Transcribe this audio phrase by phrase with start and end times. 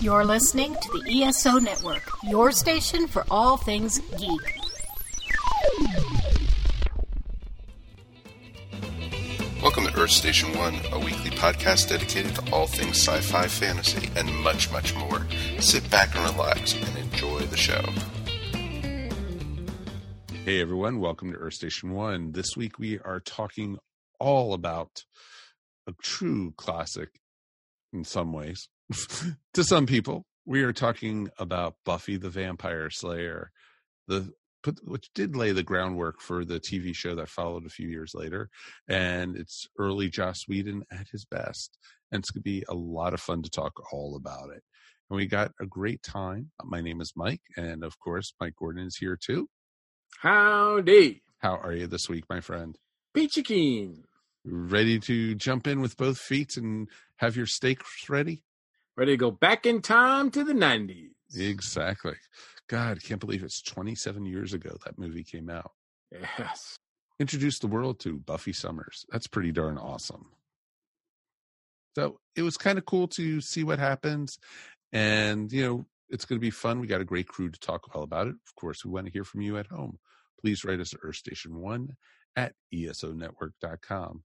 [0.00, 4.60] You're listening to the ESO Network, your station for all things geek.
[9.62, 14.10] Welcome to Earth Station One, a weekly podcast dedicated to all things sci fi, fantasy,
[14.16, 15.26] and much, much more.
[15.60, 17.84] Sit back and relax and enjoy the show.
[20.44, 22.32] Hey everyone, welcome to Earth Station One.
[22.32, 23.78] This week we are talking
[24.20, 25.04] all about
[25.86, 27.08] a true classic
[27.92, 28.68] in some ways.
[29.54, 33.50] to some people, we are talking about Buffy the Vampire Slayer,
[34.06, 37.88] the put which did lay the groundwork for the TV show that followed a few
[37.88, 38.48] years later,
[38.88, 41.78] and it's early Joss Whedon at his best,
[42.10, 44.62] and it's gonna be a lot of fun to talk all about it.
[45.10, 46.50] And we got a great time.
[46.62, 49.48] My name is Mike, and of course, Mike Gordon is here too.
[50.20, 51.22] Howdy.
[51.38, 52.76] How are you this week, my friend?
[53.12, 54.04] Peachy Keen.
[54.44, 58.42] Ready to jump in with both feet and have your stakes ready?
[58.96, 61.10] Ready to go back in time to the 90s.
[61.36, 62.14] Exactly.
[62.68, 65.72] God, can't believe it's 27 years ago that movie came out.
[66.12, 66.76] Yes.
[67.18, 69.04] Introduced the world to Buffy Summers.
[69.10, 70.26] That's pretty darn awesome.
[71.96, 74.38] So it was kind of cool to see what happens.
[74.92, 76.80] And, you know, it's going to be fun.
[76.80, 78.34] We got a great crew to talk all about it.
[78.46, 79.98] Of course, we want to hear from you at home.
[80.40, 81.90] Please write us at earthstation1
[82.36, 84.22] at esonetwork.com.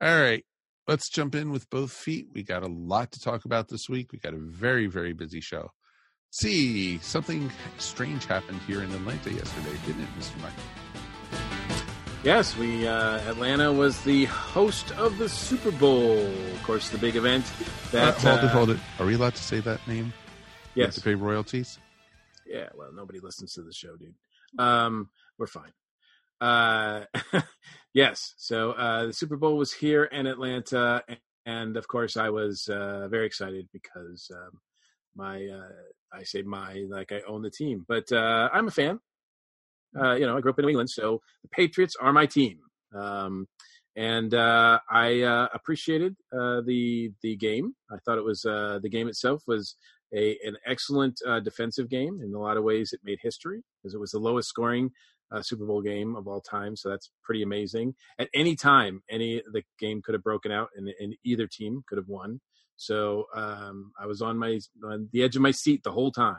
[0.00, 0.44] All right,
[0.88, 2.28] let's jump in with both feet.
[2.32, 4.10] We got a lot to talk about this week.
[4.10, 5.70] We got a very, very busy show.
[6.30, 10.42] See, something strange happened here in Atlanta yesterday, didn't it, Mr.
[10.42, 10.52] Mike?
[12.24, 16.18] Yes, we uh, Atlanta was the host of the Super Bowl.
[16.26, 17.50] Of course, the big event.
[17.92, 18.78] That uh, hold uh, it, hold it.
[18.98, 20.12] Are we allowed to say that name?
[20.74, 20.96] Yes.
[20.96, 21.78] to pay royalties.
[22.46, 22.68] Yeah.
[22.74, 24.14] Well, nobody listens to the show, dude.
[24.58, 25.72] Um, we're fine.
[26.40, 27.04] Uh,
[27.94, 28.34] yes.
[28.36, 31.02] So uh, the Super Bowl was here in Atlanta,
[31.46, 34.60] and of course, I was uh, very excited because um,
[35.16, 39.00] my uh, I say my like I own the team, but uh, I'm a fan.
[39.98, 42.58] Uh, you know, I grew up in New England, so the Patriots are my team.
[42.94, 43.46] Um,
[43.96, 47.74] and uh, I appreciated uh, the the game.
[47.90, 49.74] I thought it was uh, the game itself was
[50.14, 52.20] a an excellent uh, defensive game.
[52.22, 54.90] In a lot of ways, it made history because it was the lowest scoring
[55.32, 56.76] uh, Super Bowl game of all time.
[56.76, 57.94] So that's pretty amazing.
[58.18, 61.98] At any time, any the game could have broken out, and, and either team could
[61.98, 62.40] have won.
[62.76, 66.36] So um, I was on my on the edge of my seat the whole time.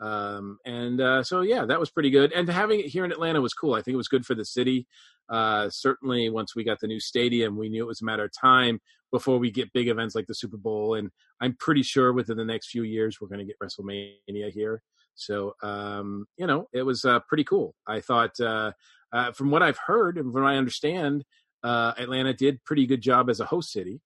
[0.00, 2.32] Um, and uh, so yeah, that was pretty good.
[2.32, 3.74] And having it here in Atlanta was cool.
[3.74, 4.86] I think it was good for the city.
[5.28, 8.32] Uh, certainly, once we got the new stadium, we knew it was a matter of
[8.32, 8.80] time
[9.12, 10.94] before we get big events like the Super Bowl.
[10.94, 11.10] And
[11.40, 14.82] I'm pretty sure within the next few years we're going to get WrestleMania here.
[15.14, 17.74] So um, you know, it was uh, pretty cool.
[17.86, 18.72] I thought, uh,
[19.12, 21.24] uh, from what I've heard and from what I understand,
[21.62, 24.00] uh, Atlanta did pretty good job as a host city.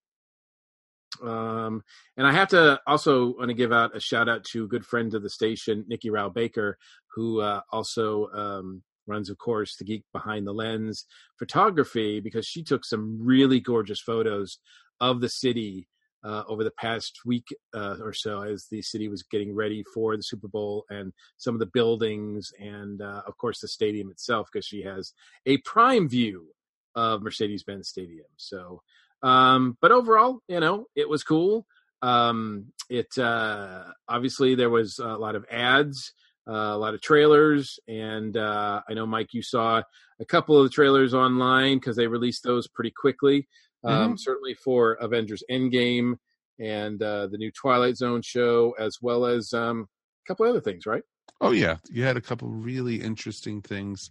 [1.23, 1.83] Um,
[2.17, 4.85] and I have to also want to give out a shout out to a good
[4.85, 6.77] friend of the station, Nikki Rao Baker,
[7.15, 11.07] who uh, also um, runs, of course, the Geek Behind the Lens
[11.39, 14.59] photography, because she took some really gorgeous photos
[15.01, 15.87] of the city
[16.25, 20.17] uh, over the past week uh, or so as the city was getting ready for
[20.17, 24.49] the Super Bowl and some of the buildings and, uh, of course, the stadium itself,
[24.51, 25.13] because she has
[25.47, 26.49] a prime view
[26.95, 28.27] of Mercedes Benz Stadium.
[28.37, 28.83] So,
[29.23, 31.67] um, but overall, you know, it was cool.
[32.03, 36.13] Um, it uh, obviously there was a lot of ads,
[36.47, 39.83] uh, a lot of trailers, and uh, I know Mike, you saw
[40.21, 43.49] a couple of the trailers online because they released those pretty quickly.
[43.85, 46.15] Um, Certainly for Avengers Endgame
[46.59, 49.89] and uh, the new Twilight Zone show, as well as um,
[50.25, 51.03] a couple other things, right?
[51.41, 54.11] Oh yeah, you had a couple really interesting things.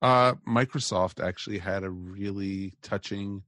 [0.00, 3.42] Uh, Microsoft actually had a really touching,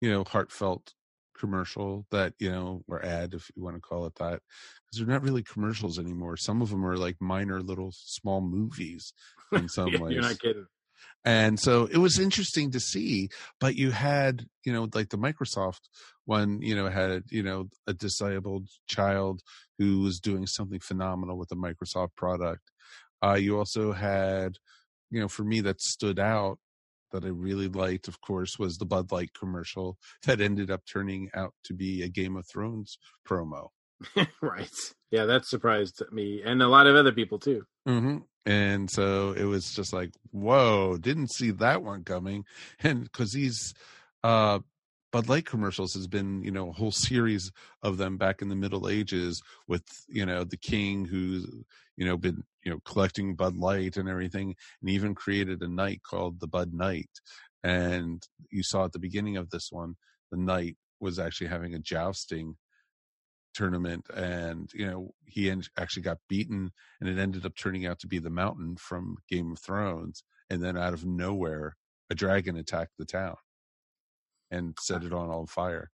[0.00, 0.94] you know, heartfelt
[1.38, 4.40] commercial that you know or ad if you want to call it that
[4.86, 9.12] because they're not really commercials anymore some of them are like minor little small movies
[9.52, 10.66] in some Yeah, ways You're not kidding.
[11.24, 13.28] And so it was interesting to see
[13.60, 15.80] but you had you know like the microsoft
[16.24, 19.40] one you know had you know a disabled child
[19.78, 22.70] who was doing something phenomenal with the microsoft product
[23.24, 24.56] uh you also had
[25.10, 26.58] you know for me that stood out
[27.12, 31.28] that i really liked of course was the bud light commercial that ended up turning
[31.34, 32.98] out to be a game of thrones
[33.28, 33.68] promo
[34.42, 34.70] right.
[35.10, 37.64] Yeah, that surprised me and a lot of other people too.
[37.86, 42.44] hmm And so it was just like, whoa, didn't see that one coming.
[42.80, 43.74] And because these
[44.22, 44.60] uh,
[45.12, 47.50] Bud Light commercials has been, you know, a whole series
[47.82, 51.44] of them back in the Middle Ages with, you know, the king who's,
[51.96, 56.02] you know, been, you know, collecting Bud Light and everything, and even created a knight
[56.08, 57.10] called the Bud Knight.
[57.64, 59.96] And you saw at the beginning of this one,
[60.30, 62.56] the knight was actually having a jousting
[63.56, 68.06] tournament, and you know he actually got beaten, and it ended up turning out to
[68.06, 71.76] be the Mountain from Game of Thrones, and then out of nowhere,
[72.10, 73.36] a dragon attacked the town
[74.50, 75.90] and set it on all fire.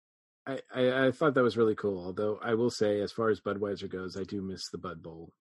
[0.46, 2.04] I, I, I thought that was really cool.
[2.04, 5.32] Although I will say, as far as Budweiser goes, I do miss the Bud Bowl.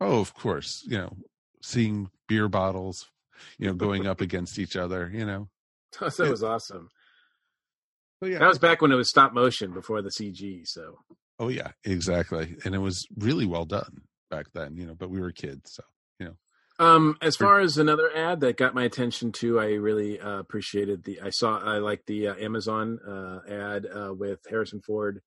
[0.00, 0.84] Oh, of course.
[0.86, 1.16] You know,
[1.62, 3.10] seeing beer bottles,
[3.58, 5.10] you know, going up against each other.
[5.12, 5.48] You know,
[6.00, 6.88] that was awesome.
[8.22, 10.66] Oh yeah, that was back when it was stop motion before the CG.
[10.66, 11.00] So.
[11.38, 14.76] Oh yeah, exactly, and it was really well done back then.
[14.76, 15.82] You know, but we were kids, so
[16.18, 16.36] you know.
[16.78, 21.04] Um, as far as another ad that got my attention too, I really uh, appreciated
[21.04, 21.20] the.
[21.20, 21.58] I saw.
[21.58, 25.20] I like the uh, Amazon uh, ad uh, with Harrison Ford.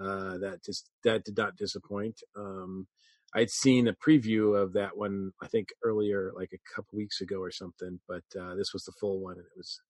[0.00, 2.20] Uh, that just that did not disappoint.
[2.36, 2.86] Um,
[3.34, 7.40] I'd seen a preview of that one, I think earlier, like a couple weeks ago
[7.40, 8.00] or something.
[8.08, 9.80] But uh, this was the full one, and it was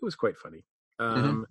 [0.00, 0.64] it was quite funny.
[1.00, 1.28] Mm-hmm.
[1.28, 1.46] Um.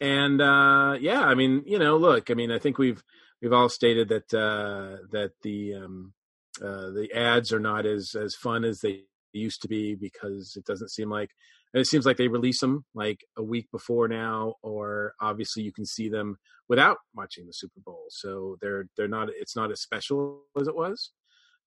[0.00, 3.02] And uh, yeah, I mean, you know, look, I mean, I think we've
[3.40, 6.12] we've all stated that uh, that the um,
[6.60, 9.02] uh, the ads are not as as fun as they
[9.32, 11.30] used to be because it doesn't seem like
[11.74, 15.86] it seems like they release them like a week before now or obviously you can
[15.86, 16.36] see them
[16.68, 18.04] without watching the super bowl.
[18.10, 21.10] So they're they're not it's not as special as it was.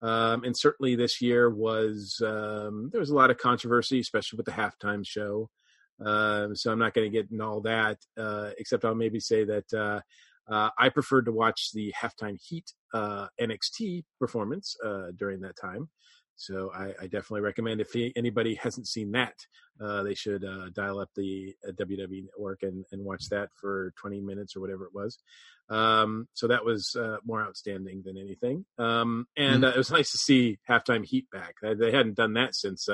[0.01, 4.45] Um, and certainly this year was um, there was a lot of controversy especially with
[4.45, 5.49] the halftime show
[6.03, 9.43] um, so i'm not going to get into all that uh, except i'll maybe say
[9.43, 9.99] that uh,
[10.47, 15.89] uh, I preferred to watch the halftime Heat uh, NXT performance uh, during that time.
[16.35, 19.35] So I, I, definitely recommend if anybody hasn't seen that,
[19.81, 23.93] uh, they should uh, dial up the uh, WWE Network and, and watch that for
[23.97, 25.17] 20 minutes or whatever it was.
[25.69, 26.95] Um, so that was
[27.25, 28.65] more outstanding than anything.
[28.77, 29.73] Um, and mm-hmm.
[29.73, 31.55] it was nice to see halftime Heat back.
[31.61, 32.87] They hadn't done that since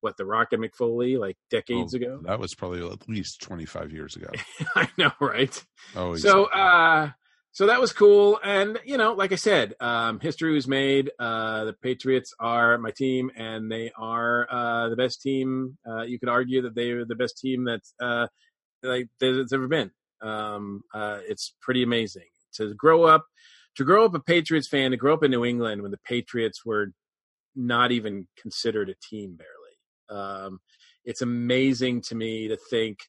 [0.00, 2.20] what the Rock and Mick Foley like decades oh, ago.
[2.24, 4.28] That was probably at least 25 years ago.
[4.76, 5.64] I know, right?
[5.96, 6.44] Oh, exactly.
[6.44, 7.12] so
[7.52, 8.40] so that was cool.
[8.42, 11.10] And, you know, like I said, um, history was made.
[11.18, 15.76] Uh, the Patriots are my team, and they are uh, the best team.
[15.86, 18.26] Uh, you could argue that they are the best team that's uh,
[18.82, 19.90] like there's ever been.
[20.22, 23.26] Um, uh, it's pretty amazing to grow up,
[23.76, 26.64] to grow up a Patriots fan, to grow up in New England when the Patriots
[26.64, 26.92] were
[27.54, 30.22] not even considered a team barely.
[30.22, 30.60] Um,
[31.04, 33.00] it's amazing to me to think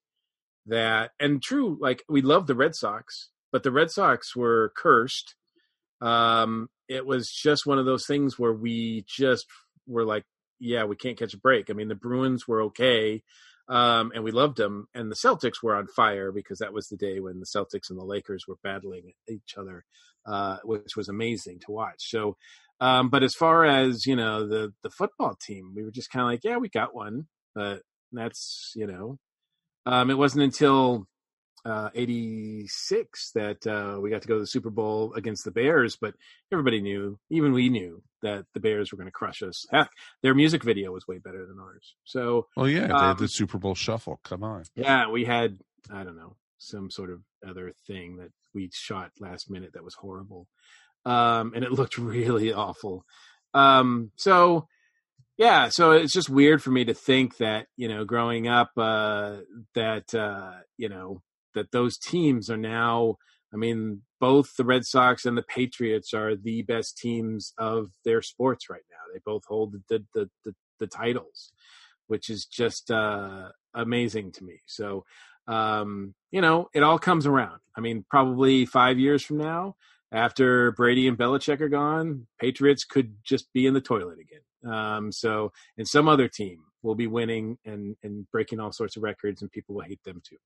[0.65, 5.35] that, and true, like we love the Red Sox but the Red Sox were cursed.
[6.01, 9.45] Um, it was just one of those things where we just
[9.87, 10.23] were like,
[10.59, 11.69] yeah, we can't catch a break.
[11.69, 13.21] I mean, the Bruins were okay,
[13.69, 16.97] um, and we loved them, and the Celtics were on fire because that was the
[16.97, 19.85] day when the Celtics and the Lakers were battling each other,
[20.25, 22.09] uh, which was amazing to watch.
[22.09, 22.35] So,
[22.81, 26.23] um, but as far as you know, the the football team, we were just kind
[26.23, 29.19] of like, yeah, we got one, but that's you know,
[29.85, 31.07] um, it wasn't until
[31.65, 35.97] uh, 86 that uh, we got to go to the Super Bowl against the Bears,
[35.99, 36.13] but
[36.51, 39.65] everybody knew, even we knew, that the Bears were going to crush us.
[39.71, 39.89] Heck,
[40.21, 41.95] their music video was way better than ours.
[42.03, 44.19] So, well, yeah, they um, had the Super Bowl shuffle.
[44.23, 44.63] Come on.
[44.75, 45.59] Yeah, we had,
[45.91, 49.95] I don't know, some sort of other thing that we shot last minute that was
[49.95, 50.47] horrible.
[51.05, 53.05] Um, and it looked really awful.
[53.53, 54.67] Um, so,
[55.37, 59.37] yeah, so it's just weird for me to think that, you know, growing up, uh,
[59.75, 61.21] that, uh, you know,
[61.53, 63.17] that those teams are now
[63.53, 68.21] I mean, both the Red Sox and the Patriots are the best teams of their
[68.21, 69.13] sports right now.
[69.13, 71.51] They both hold the the the, the titles,
[72.07, 74.61] which is just uh, amazing to me.
[74.65, 75.05] So,
[75.47, 77.59] um, you know, it all comes around.
[77.77, 79.75] I mean, probably five years from now,
[80.11, 84.73] after Brady and Belichick are gone, Patriots could just be in the toilet again.
[84.73, 89.03] Um, so, and some other team will be winning and and breaking all sorts of
[89.03, 90.37] records, and people will hate them too.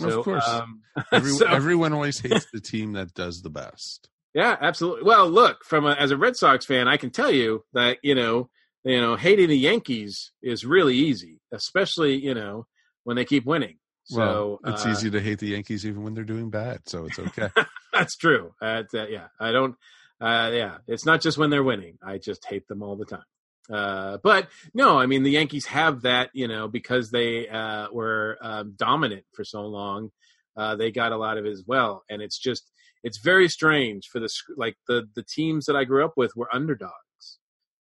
[0.00, 4.08] So, of course, um, everyone, so, everyone always hates the team that does the best.
[4.34, 5.04] Yeah, absolutely.
[5.04, 8.14] Well, look, from a, as a Red Sox fan, I can tell you that you
[8.14, 8.50] know,
[8.82, 12.66] you know, hating the Yankees is really easy, especially you know
[13.04, 13.76] when they keep winning.
[14.06, 17.06] So well, it's uh, easy to hate the Yankees even when they're doing bad, so
[17.06, 17.48] it's okay.
[17.92, 18.54] that's true.
[18.60, 19.76] Uh, yeah, I don't.
[20.20, 21.98] Uh, yeah, it's not just when they're winning.
[22.02, 23.24] I just hate them all the time.
[23.72, 28.36] Uh, but no, I mean the Yankees have that, you know, because they uh, were
[28.42, 30.10] uh, dominant for so long.
[30.56, 32.70] Uh, they got a lot of it as well, and it's just
[33.02, 36.54] it's very strange for the like the the teams that I grew up with were
[36.54, 37.38] underdogs,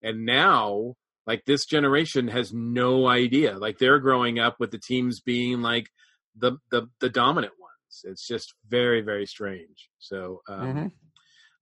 [0.03, 0.95] and now
[1.25, 3.57] like this generation has no idea.
[3.57, 5.88] Like they're growing up with the teams being like
[6.36, 8.01] the the the dominant ones.
[8.03, 9.89] It's just very very strange.
[10.00, 10.41] So.
[10.48, 10.88] Um, mm-hmm.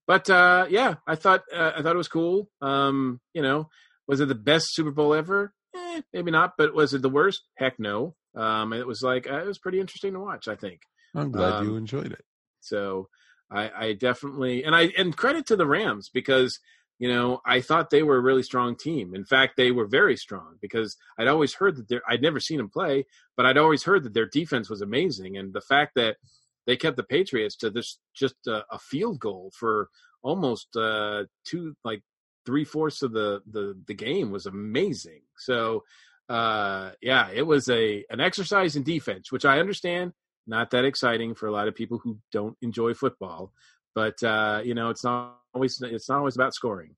[0.08, 2.50] But uh, yeah, I thought uh, I thought it was cool.
[2.62, 3.68] Um, you know,
[4.08, 5.54] was it the best Super Bowl ever?
[5.76, 6.54] Eh, maybe not.
[6.58, 7.42] But was it the worst?
[7.56, 8.16] Heck no.
[8.36, 10.48] Um, it was like uh, it was pretty interesting to watch.
[10.48, 10.82] I think.
[11.16, 12.24] I'm glad um, you enjoyed it.
[12.60, 13.10] So,
[13.52, 16.60] I, I definitely and I and credit to the Rams because
[17.00, 19.16] you know I thought they were a really strong team.
[19.16, 22.70] In fact, they were very strong because I'd always heard that I'd never seen them
[22.70, 26.18] play, but I'd always heard that their defense was amazing, and the fact that
[26.66, 29.90] they kept the Patriots to this just a, a field goal for
[30.22, 32.02] almost uh, two like
[32.48, 35.22] three fourths of the, the the game was amazing.
[35.38, 35.84] So
[36.30, 40.14] uh, yeah, it was a an exercise in defense, which I understand
[40.48, 43.52] not that exciting for a lot of people who don't enjoy football.
[43.94, 46.96] But uh, you know, it's not always it's not always about scoring.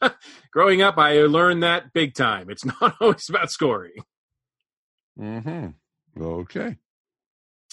[0.52, 2.48] Growing up, I learned that big time.
[2.50, 3.98] It's not always about scoring.
[5.18, 5.68] Hmm.
[6.18, 6.76] Okay.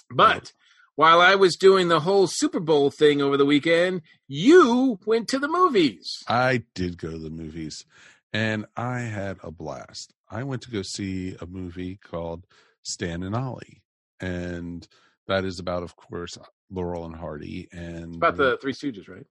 [0.09, 0.51] But
[0.95, 5.39] while I was doing the whole Super Bowl thing over the weekend, you went to
[5.39, 6.17] the movies.
[6.27, 7.85] I did go to the movies,
[8.33, 10.13] and I had a blast.
[10.29, 12.45] I went to go see a movie called
[12.83, 13.81] Stan and Ollie,
[14.19, 14.87] and
[15.27, 16.37] that is about, of course,
[16.69, 19.25] Laurel and Hardy, and it's about the Three Stooges, right?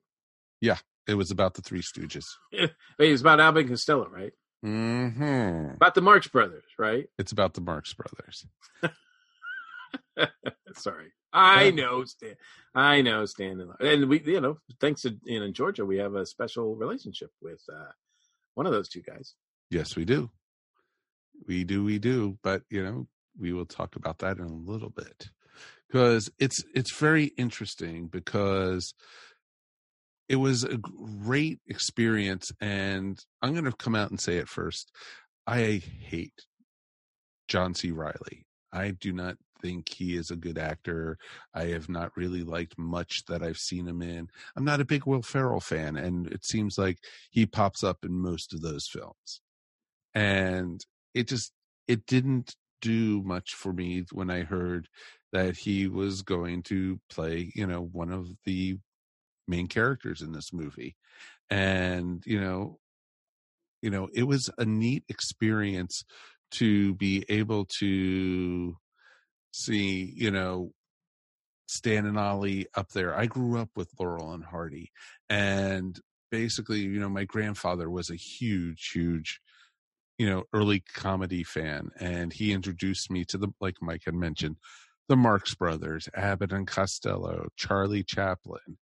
[0.61, 2.25] Yeah, it was about the Three Stooges.
[2.53, 4.33] it was about Alvin and Costello, right?
[4.65, 5.75] Mm-hmm.
[5.75, 7.07] About the Marx Brothers, right?
[7.19, 8.47] It's about the Marx Brothers.
[10.75, 12.35] Sorry, I know Stan.
[12.75, 16.27] I know Stan, and we, you know, thanks to you in Georgia, we have a
[16.27, 17.93] special relationship with uh,
[18.55, 19.35] one of those two guys.
[19.71, 20.31] Yes, we do.
[21.47, 22.39] We do, we do.
[22.43, 23.07] But you know,
[23.39, 25.31] we will talk about that in a little bit
[25.89, 28.95] because it's it's very interesting because
[30.29, 34.93] it was a great experience and i'm going to come out and say it first
[35.47, 36.47] i hate
[37.49, 41.19] john c reilly i do not think he is a good actor.
[41.55, 44.29] I have not really liked much that i've seen him in.
[44.57, 46.99] I'm not a big will ferrell fan and it seems like
[47.31, 49.41] he pops up in most of those films.
[50.15, 51.53] And it just
[51.89, 54.89] it didn't do much for me when i heard
[55.33, 58.79] that he was going to play you know one of the
[59.47, 60.97] main characters in this movie.
[61.51, 62.79] And you know
[63.83, 66.05] you know it was a neat experience
[66.53, 68.77] to be able to
[69.53, 70.73] see you know
[71.67, 73.17] stan and ollie up there.
[73.17, 74.91] I grew up with laurel and hardy
[75.29, 75.99] and
[76.31, 79.41] basically you know my grandfather was a huge huge
[80.19, 84.57] you know early comedy fan and he introduced me to the like mike had mentioned
[85.09, 88.79] the marx brothers abbott and costello charlie chaplin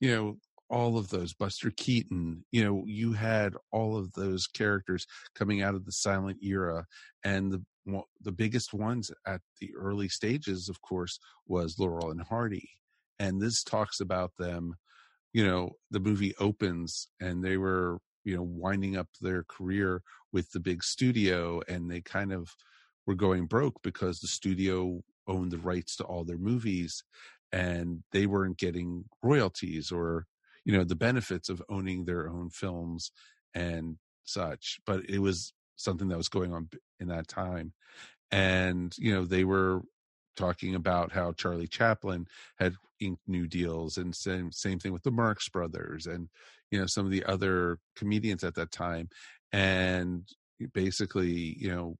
[0.00, 0.36] you know
[0.70, 5.74] all of those buster keaton you know you had all of those characters coming out
[5.74, 6.86] of the silent era
[7.22, 7.62] and the
[8.20, 12.68] the biggest ones at the early stages of course was laurel and hardy
[13.18, 14.74] and this talks about them
[15.32, 20.50] you know the movie opens and they were you know winding up their career with
[20.52, 22.54] the big studio and they kind of
[23.06, 27.04] were going broke because the studio owned the rights to all their movies
[27.52, 30.26] and they weren't getting royalties or
[30.64, 33.12] you know the benefits of owning their own films
[33.54, 36.68] and such but it was something that was going on
[37.00, 37.72] in that time
[38.30, 39.82] and you know they were
[40.36, 42.26] talking about how charlie chaplin
[42.58, 46.28] had inked new deals and same same thing with the marx brothers and
[46.70, 49.08] you know some of the other comedians at that time
[49.52, 50.28] and
[50.72, 51.96] basically you know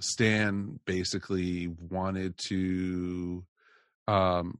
[0.00, 3.44] Stan basically wanted to,
[4.08, 4.58] um,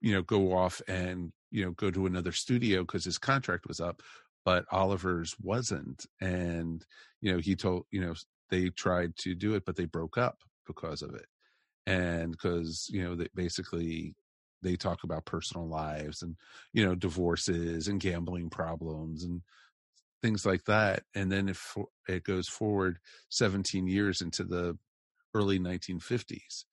[0.00, 3.80] you know, go off and you know go to another studio because his contract was
[3.80, 4.02] up,
[4.44, 6.84] but Oliver's wasn't, and
[7.20, 8.14] you know he told you know
[8.50, 11.26] they tried to do it, but they broke up because of it,
[11.86, 14.14] and because you know they basically
[14.62, 16.36] they talk about personal lives and
[16.72, 19.42] you know divorces and gambling problems and
[20.22, 21.02] things like that.
[21.14, 21.76] And then if
[22.08, 22.98] it goes forward
[23.30, 24.78] 17 years into the
[25.34, 26.64] early 1950s,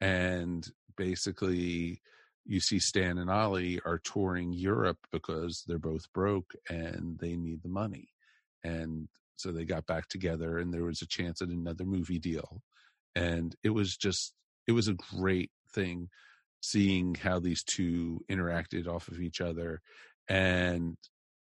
[0.00, 2.00] and basically
[2.44, 7.62] you see Stan and Ollie are touring Europe because they're both broke and they need
[7.62, 8.08] the money.
[8.62, 12.62] And so they got back together and there was a chance at another movie deal.
[13.14, 14.34] And it was just,
[14.66, 16.08] it was a great thing
[16.60, 19.80] seeing how these two interacted off of each other.
[20.28, 20.96] And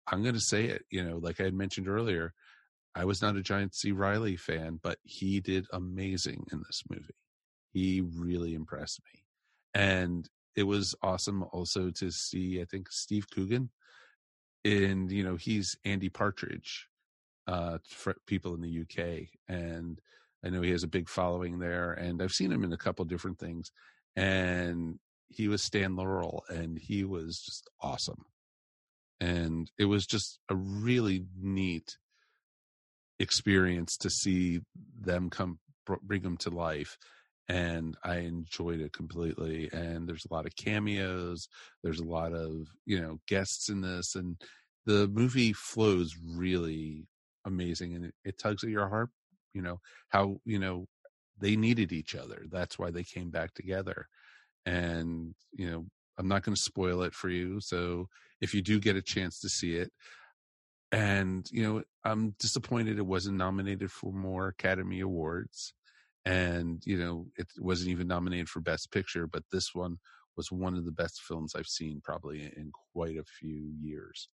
[0.07, 2.33] I'm going to say it, you know, like I had mentioned earlier,
[2.95, 3.93] I was not a giant C.
[3.93, 7.15] Reilly fan, but he did amazing in this movie.
[7.73, 9.23] He really impressed me.
[9.75, 13.71] And it was awesome also to see, I think, Steve Coogan.
[14.65, 16.89] And, you know, he's Andy Partridge
[17.47, 19.29] uh, for people in the UK.
[19.49, 20.01] And
[20.45, 21.93] I know he has a big following there.
[21.93, 23.71] And I've seen him in a couple different things.
[24.17, 28.25] And he was Stan Laurel, and he was just awesome
[29.21, 31.99] and it was just a really neat
[33.19, 34.61] experience to see
[34.99, 35.59] them come
[36.03, 36.97] bring them to life
[37.51, 39.69] and I enjoyed it completely.
[39.73, 41.49] And there's a lot of cameos.
[41.83, 44.41] There's a lot of you know guests in this, and
[44.87, 47.09] the movie flows really
[47.45, 49.11] amazing, and it, it tugs at your heart.
[49.53, 49.81] You know
[50.11, 50.87] how you know
[51.41, 52.45] they needed each other.
[52.51, 54.07] That's why they came back together.
[54.65, 55.87] And you know,
[56.19, 57.61] I'm not going to spoil it for you.
[57.61, 58.07] So
[58.41, 59.91] if you do get a chance to see it,
[60.93, 65.75] and you know, I'm disappointed it wasn't nominated for more Academy Awards
[66.25, 69.97] and you know it wasn't even nominated for best picture but this one
[70.37, 74.29] was one of the best films i've seen probably in quite a few years.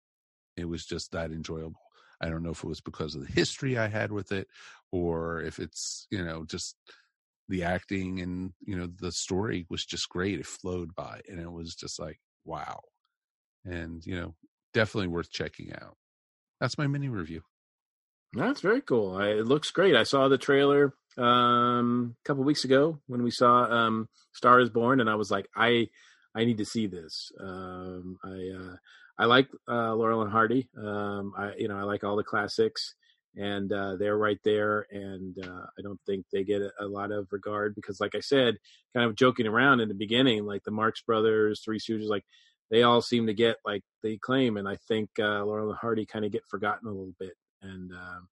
[0.57, 1.81] It was just that enjoyable.
[2.21, 4.49] I don't know if it was because of the history i had with it
[4.91, 6.77] or if it's you know just
[7.49, 10.39] the acting and you know the story was just great.
[10.39, 12.81] It flowed by and it was just like wow.
[13.65, 14.35] And you know
[14.73, 15.97] definitely worth checking out.
[16.61, 17.43] That's my mini review
[18.35, 22.65] that's very cool I, it looks great i saw the trailer um, a couple weeks
[22.65, 25.89] ago when we saw um, Star is Born, and I was like, I
[26.35, 27.31] I need to see this.
[27.39, 28.77] Um, I uh,
[29.19, 30.69] I like uh, Laurel and Hardy.
[30.77, 32.95] Um, I you know I like all the classics,
[33.37, 34.87] and uh, they're right there.
[34.91, 38.57] And uh, I don't think they get a, lot of regard because, like I said,
[38.95, 42.25] kind of joking around in the beginning, like the Marx Brothers, Three Stooges, like
[42.71, 46.07] they all seem to get like they claim, and I think uh, Laurel and Hardy
[46.07, 47.35] kind of get forgotten a little bit.
[47.62, 48.28] And um,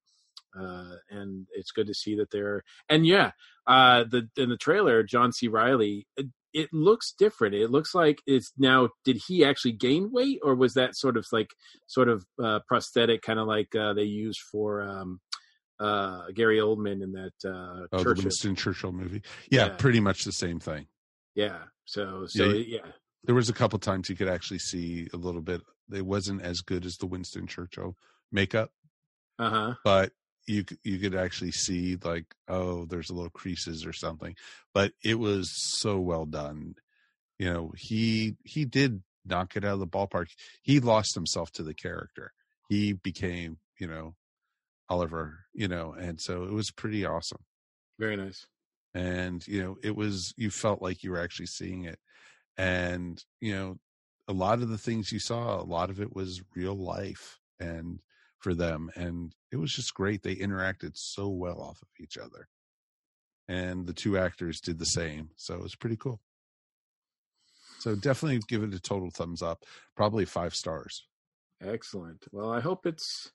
[0.58, 3.32] uh, and it's good to see that they're and yeah,
[3.66, 5.48] uh, the in the trailer, John C.
[5.48, 6.06] Reilly.
[6.16, 7.54] It, it looks different.
[7.54, 8.88] It looks like it's now.
[9.04, 11.50] Did he actually gain weight, or was that sort of like
[11.86, 15.20] sort of uh, prosthetic, kind of like uh, they used for um,
[15.78, 18.14] uh, Gary Oldman in that uh, oh, Churchill.
[18.14, 19.22] the Winston Churchill movie?
[19.50, 20.86] Yeah, yeah, pretty much the same thing.
[21.34, 21.58] Yeah.
[21.84, 22.92] So so yeah, yeah.
[23.24, 25.60] There was a couple times you could actually see a little bit.
[25.92, 27.96] It wasn't as good as the Winston Churchill
[28.32, 28.72] makeup.
[29.40, 29.74] Uh huh.
[29.84, 30.12] But
[30.46, 34.34] you you could actually see like oh there's a little creases or something
[34.74, 36.74] but it was so well done.
[37.38, 40.28] You know he he did knock it out of the ballpark.
[40.62, 42.32] He lost himself to the character.
[42.68, 44.14] He became you know
[44.90, 47.44] oliver you know and so it was pretty awesome.
[47.98, 48.46] Very nice.
[48.94, 51.98] And you know it was you felt like you were actually seeing it.
[52.58, 53.78] And you know
[54.28, 57.38] a lot of the things you saw a lot of it was real life.
[57.58, 58.00] And
[58.40, 62.48] for them and it was just great they interacted so well off of each other.
[63.48, 66.20] And the two actors did the same so it was pretty cool.
[67.78, 69.64] So definitely give it a total thumbs up
[69.96, 71.06] probably five stars.
[71.62, 72.24] Excellent.
[72.32, 73.30] Well i hope it's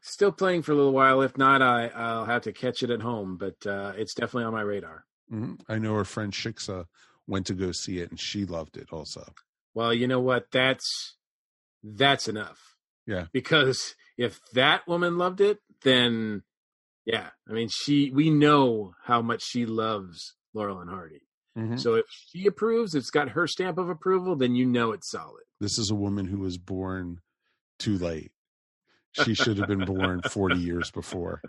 [0.00, 1.22] still playing for a little while.
[1.22, 4.52] If not i i'll have to catch it at home but uh it's definitely on
[4.52, 5.04] my radar.
[5.32, 5.54] Mm-hmm.
[5.68, 6.84] i know her friend shiksa
[7.26, 9.32] went to go see it and she loved it also.
[9.74, 10.50] Well you know what?
[10.50, 11.16] That's
[11.84, 12.71] that's enough
[13.06, 16.42] yeah because if that woman loved it, then
[17.04, 21.22] yeah, I mean, she we know how much she loves Laurel and Hardy.
[21.58, 21.76] Mm-hmm.
[21.76, 25.42] So if she approves, it's got her stamp of approval, then you know it's solid.
[25.60, 27.18] This is a woman who was born
[27.78, 28.32] too late.
[29.12, 31.42] She should have been born 40 years before.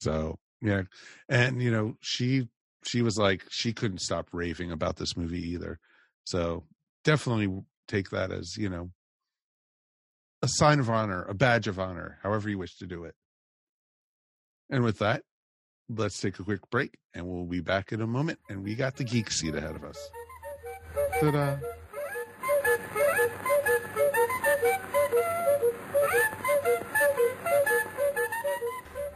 [0.00, 0.82] So, yeah.
[1.28, 2.48] And you know, she
[2.84, 5.78] she was like she couldn't stop raving about this movie either.
[6.24, 6.64] So,
[7.04, 8.90] definitely take that as, you know,
[10.42, 13.14] a sign of honor, a badge of honor, however you wish to do it.
[14.70, 15.22] And with that,
[15.88, 18.38] let's take a quick break and we'll be back in a moment.
[18.48, 20.10] And we got the geek seat ahead of us.
[21.20, 21.56] Ta da!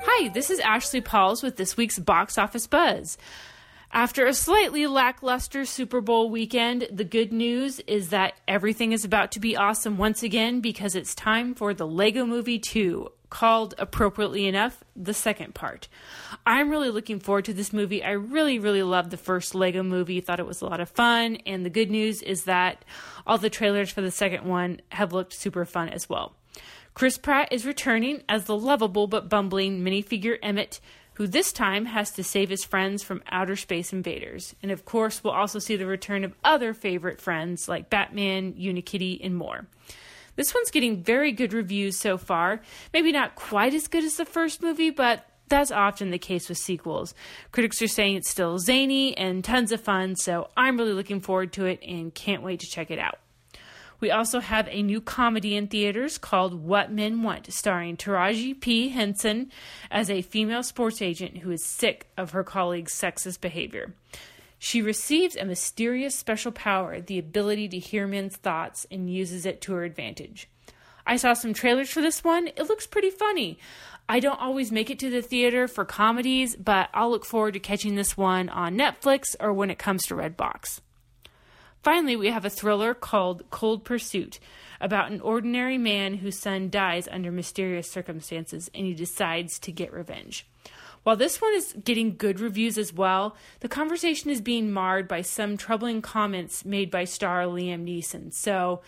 [0.06, 3.16] Hi, this is Ashley Pauls with this week's Box Office Buzz.
[3.94, 9.30] After a slightly lackluster Super Bowl weekend, the good news is that everything is about
[9.30, 14.48] to be awesome once again because it's time for the Lego Movie 2, called appropriately
[14.48, 15.86] enough, the second part.
[16.44, 18.02] I'm really looking forward to this movie.
[18.02, 21.36] I really, really loved the first Lego movie, thought it was a lot of fun,
[21.46, 22.84] and the good news is that
[23.28, 26.34] all the trailers for the second one have looked super fun as well.
[26.94, 30.80] Chris Pratt is returning as the lovable but bumbling minifigure Emmet
[31.14, 34.54] who this time has to save his friends from outer space invaders.
[34.62, 39.24] And of course, we'll also see the return of other favorite friends like Batman, Unikitty,
[39.24, 39.66] and more.
[40.36, 42.60] This one's getting very good reviews so far.
[42.92, 46.58] Maybe not quite as good as the first movie, but that's often the case with
[46.58, 47.14] sequels.
[47.52, 51.52] Critics are saying it's still zany and tons of fun, so I'm really looking forward
[51.54, 53.18] to it and can't wait to check it out.
[54.00, 58.90] We also have a new comedy in theaters called What Men Want, starring Taraji P.
[58.90, 59.50] Henson
[59.90, 63.94] as a female sports agent who is sick of her colleagues' sexist behavior.
[64.58, 69.60] She receives a mysterious special power, the ability to hear men's thoughts, and uses it
[69.62, 70.48] to her advantage.
[71.06, 72.48] I saw some trailers for this one.
[72.48, 73.58] It looks pretty funny.
[74.08, 77.60] I don't always make it to the theater for comedies, but I'll look forward to
[77.60, 80.80] catching this one on Netflix or when it comes to Redbox.
[81.84, 84.40] Finally, we have a thriller called Cold Pursuit
[84.80, 89.92] about an ordinary man whose son dies under mysterious circumstances and he decides to get
[89.92, 90.46] revenge.
[91.02, 95.20] While this one is getting good reviews as well, the conversation is being marred by
[95.20, 98.32] some troubling comments made by star Liam Neeson.
[98.32, 98.80] So,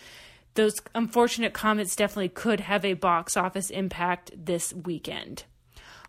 [0.54, 5.44] those unfortunate comments definitely could have a box office impact this weekend.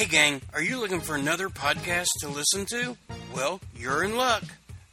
[0.00, 2.96] Hey, gang, are you looking for another podcast to listen to?
[3.34, 4.44] Well, you're in luck.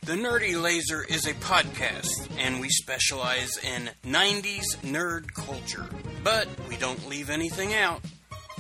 [0.02, 5.86] The Nerdy Laser is a podcast, and we specialize in 90s nerd culture.
[6.26, 8.02] But we don't leave anything out.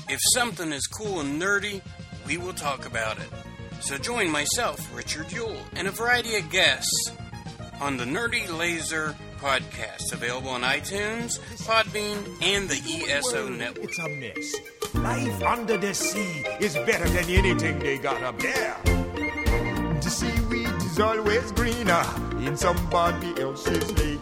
[0.07, 1.81] If something is cool and nerdy,
[2.25, 3.27] we will talk about it.
[3.81, 7.11] So join myself, Richard Yule, and a variety of guests
[7.81, 13.89] on the Nerdy Laser podcast, available on iTunes, Podbean, and the ESO network.
[13.89, 14.55] It's a mess.
[14.95, 18.75] Life under the sea is better than anything they got up there.
[18.83, 22.03] The seaweed is always greener
[22.39, 24.19] in somebody else's lake.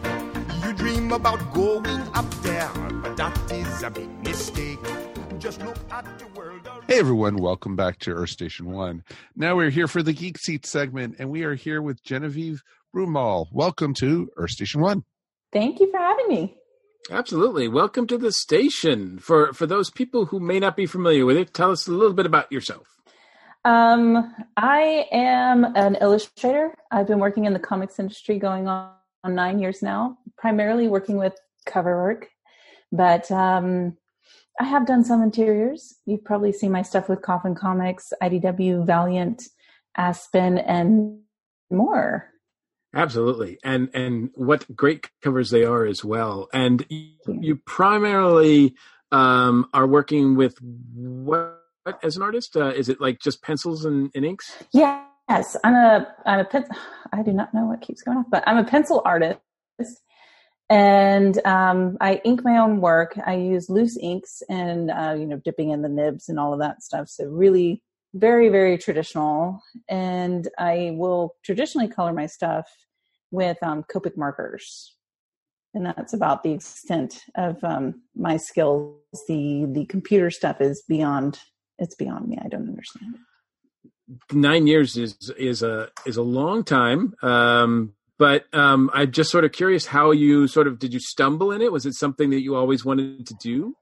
[0.63, 2.69] You dream about going up there,
[3.01, 4.79] but that is a big mistake.
[5.39, 6.67] Just look at the world.
[6.87, 9.03] Hey everyone, welcome back to Earth Station One.
[9.35, 12.63] Now we're here for the Geek Seat segment, and we are here with Jenevieve
[12.95, 13.47] Broomall.
[13.51, 15.03] Welcome to Earth Station One.
[15.51, 16.55] Thank you for having me.
[17.11, 17.67] Absolutely.
[17.67, 19.19] Welcome to the station.
[19.19, 22.13] For for those people who may not be familiar with it, tell us a little
[22.13, 22.87] bit about yourself.
[23.65, 26.73] Um, I am an illustrator.
[26.89, 28.91] I've been working in the comics industry going on,
[29.23, 32.29] on nine years now, primarily working with cover work.
[32.91, 33.97] But um,
[34.59, 35.95] I have done some interiors.
[36.05, 39.43] You've probably seen my stuff with Coffin Comics, IDW, Valiant,
[39.97, 41.19] Aspen, and
[41.69, 42.31] more.
[42.95, 46.47] Absolutely, and and what great covers they are as well.
[46.53, 48.73] And you, you primarily
[49.11, 51.59] um, are working with what
[52.01, 52.55] as an artist?
[52.55, 54.63] Uh, is it like just pencils and, and inks?
[54.71, 56.65] Yes, I'm a I'm a pen.
[57.11, 59.41] I do not know what keeps going off, but I'm a pencil artist,
[60.69, 63.19] and um, I ink my own work.
[63.25, 66.59] I use loose inks and uh, you know dipping in the nibs and all of
[66.59, 67.09] that stuff.
[67.09, 67.81] So really,
[68.13, 69.61] very very traditional.
[69.89, 72.69] And I will traditionally color my stuff
[73.35, 74.95] with um, Copic markers,
[75.73, 78.95] and that's about the extent of um, my skills.
[79.27, 81.39] The the computer stuff is beyond.
[81.77, 82.37] It's beyond me.
[82.43, 83.21] I don't understand it
[84.31, 87.15] Nine years is is a is a long time.
[87.23, 91.51] Um, but um, I'm just sort of curious how you sort of did you stumble
[91.51, 91.71] in it?
[91.71, 93.75] Was it something that you always wanted to do?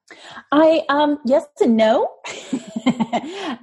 [0.52, 2.10] I um yes and no.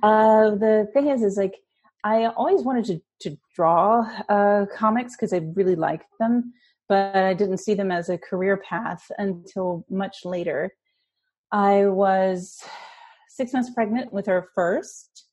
[0.03, 1.55] uh, the thing is, is like
[2.05, 6.55] I always wanted to to draw uh, comics because I really liked them,
[6.89, 10.73] but I didn't see them as a career path until much later.
[11.53, 12.63] I was
[13.29, 15.27] six months pregnant with our first,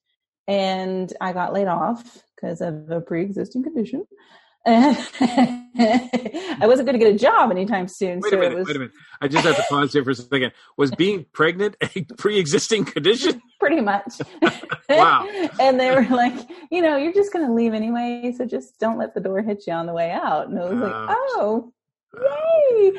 [0.48, 4.06] and I got laid off because of a pre-existing condition.
[4.68, 8.20] I wasn't going to get a job anytime soon.
[8.20, 8.52] Wait so a minute.
[8.52, 8.94] it was Wait a minute.
[9.22, 10.52] I just have to pause here for a second.
[10.76, 13.42] Was being pregnant a pre-existing condition?
[13.60, 14.14] pretty much.
[14.90, 15.28] Wow.
[15.60, 16.34] and they were like,
[16.72, 19.66] you know, you're just going to leave anyway, so just don't let the door hit
[19.68, 20.48] you on the way out.
[20.48, 21.18] And I was like, Ouch.
[21.20, 21.74] oh,
[22.72, 22.92] yay!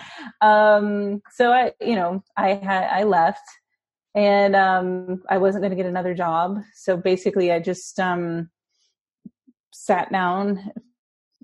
[0.42, 3.40] Um, so I, you know, I had I left,
[4.14, 6.58] and um, I wasn't going to get another job.
[6.74, 8.50] So basically, I just um,
[9.72, 10.70] sat down,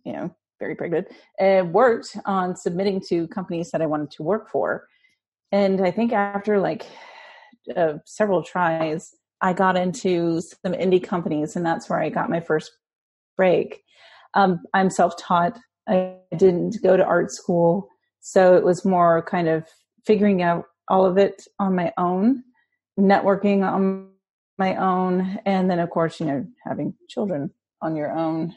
[0.05, 4.51] you know, very pregnant, and worked on submitting to companies that I wanted to work
[4.51, 4.87] for.
[5.53, 6.87] And I think after like
[7.77, 12.41] uh, several tries, I got into some indie companies, and that's where I got my
[12.41, 12.73] first
[13.37, 13.83] break.
[14.35, 15.59] Um, I'm self taught.
[15.89, 17.89] I didn't go to art school,
[18.21, 19.69] so it was more kind of
[20.07, 22.43] figuring out all of it on my own,
[22.99, 24.11] networking on
[24.59, 27.51] my own, and then of course, you know, having children
[27.83, 28.55] on your own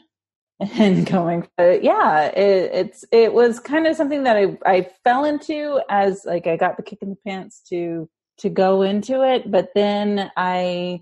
[0.60, 1.48] and going.
[1.56, 6.24] But yeah, it, it's it was kind of something that I I fell into as
[6.24, 10.30] like I got the kick in the pants to to go into it, but then
[10.36, 11.00] I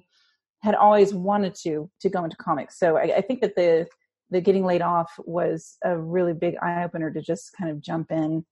[0.62, 2.79] had always wanted to to go into comics.
[2.79, 3.87] So I, I think that the
[4.31, 8.11] the getting laid off was a really big eye opener to just kind of jump
[8.11, 8.45] in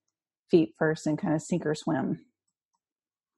[0.49, 2.25] feet first and kind of sink or swim.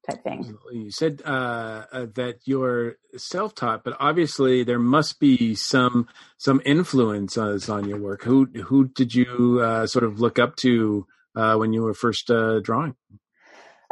[0.09, 0.57] Type thing.
[0.71, 7.37] You said uh, uh, that you're self-taught, but obviously there must be some some influence
[7.37, 8.23] on your work.
[8.23, 12.29] Who who did you uh, sort of look up to uh, when you were first
[12.31, 12.95] uh, drawing?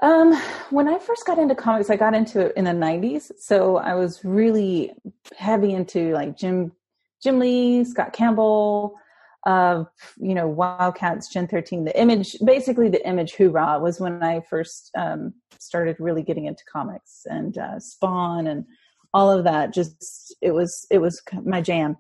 [0.02, 0.34] Um,
[0.72, 3.96] when I first got into comics, I got into it in the '90s, so I
[3.96, 4.94] was really
[5.38, 6.72] heavy into like Jim
[7.24, 8.96] Jim Lee, Scott Campbell,
[9.46, 11.86] of you know Wildcats Gen 13.
[11.86, 16.64] The image, basically the image hoorah was when I first um, started really getting into
[16.72, 18.66] comics and uh, Spawn and
[19.14, 19.74] all of that.
[19.74, 21.98] Just it was it was my jam.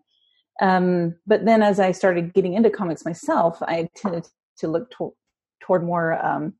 [0.61, 4.27] Um, but then as I started getting into comics myself, I tended
[4.59, 5.15] to look to-
[5.61, 6.13] toward more.
[6.25, 6.53] Um,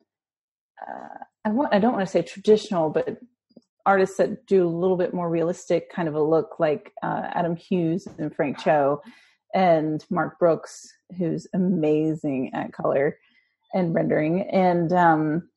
[0.86, 3.18] uh, I, want, I don't want to say traditional, but
[3.86, 7.56] artists that do a little bit more realistic kind of a look, like uh, Adam
[7.56, 9.02] Hughes and Frank Cho
[9.56, 10.86] and Mark Brooks,
[11.18, 13.18] who's amazing at color
[13.74, 15.50] and rendering, and um,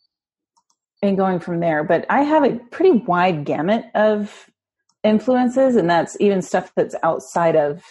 [1.03, 1.85] and going from there.
[1.85, 4.49] But I have a pretty wide gamut of
[5.05, 7.83] influences, and that's even stuff that's outside of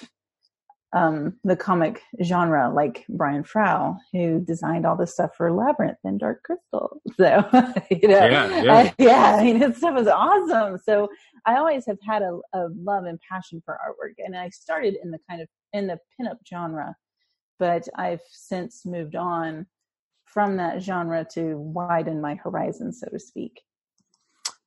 [0.93, 6.19] um, the comic genre, like Brian Froud, who designed all the stuff for Labyrinth and
[6.19, 7.01] Dark Crystal.
[7.17, 7.43] So,
[7.89, 8.73] you know, yeah, yeah.
[8.73, 10.77] I, yeah, I mean, his stuff is awesome.
[10.77, 11.09] So,
[11.45, 15.11] I always have had a, a love and passion for artwork, and I started in
[15.11, 16.95] the kind of in the pinup genre,
[17.59, 19.65] but I've since moved on
[20.25, 23.61] from that genre to widen my horizon, so to speak.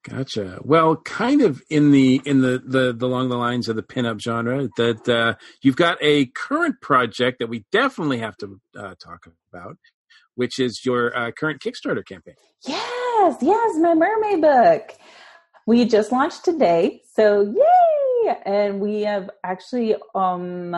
[0.09, 0.59] Gotcha.
[0.63, 4.19] Well, kind of in the in the the, the along the lines of the pinup
[4.21, 9.27] genre, that uh, you've got a current project that we definitely have to uh, talk
[9.53, 9.77] about,
[10.37, 12.35] which is your uh, current Kickstarter campaign.
[12.67, 14.95] Yes, yes, my mermaid book.
[15.67, 18.37] We just launched today, so yay!
[18.47, 20.75] And we have actually um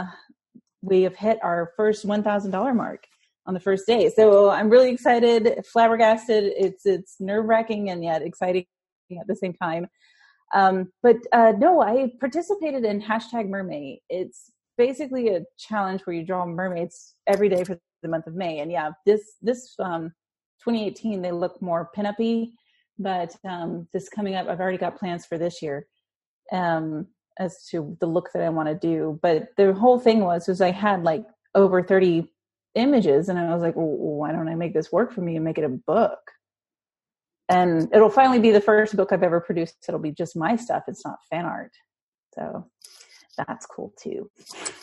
[0.83, 3.05] we have hit our first one thousand dollar mark
[3.47, 4.11] on the first day.
[4.11, 6.53] So I'm really excited, flabbergasted.
[6.57, 8.67] It's it's nerve wracking and yet exciting
[9.19, 9.87] at the same time.
[10.55, 13.99] Um, but uh, no, I participated in hashtag Mermay.
[14.09, 18.61] It's basically a challenge where you draw mermaids every day for the month of May.
[18.61, 20.13] And yeah, this this um,
[20.65, 22.49] 2018 they look more pinup-y,
[22.99, 25.87] but um, this coming up, I've already got plans for this year
[26.53, 27.07] um,
[27.39, 29.19] as to the look that I want to do.
[29.23, 32.31] But the whole thing was was I had like over 30
[32.75, 35.45] images, and I was like, well, why don't I make this work for me and
[35.45, 36.19] make it a book?
[37.53, 39.77] And it'll finally be the first book I've ever produced.
[39.89, 40.85] It'll be just my stuff.
[40.89, 41.73] It's not fan art.
[42.35, 42.67] So
[43.37, 44.31] that's cool too.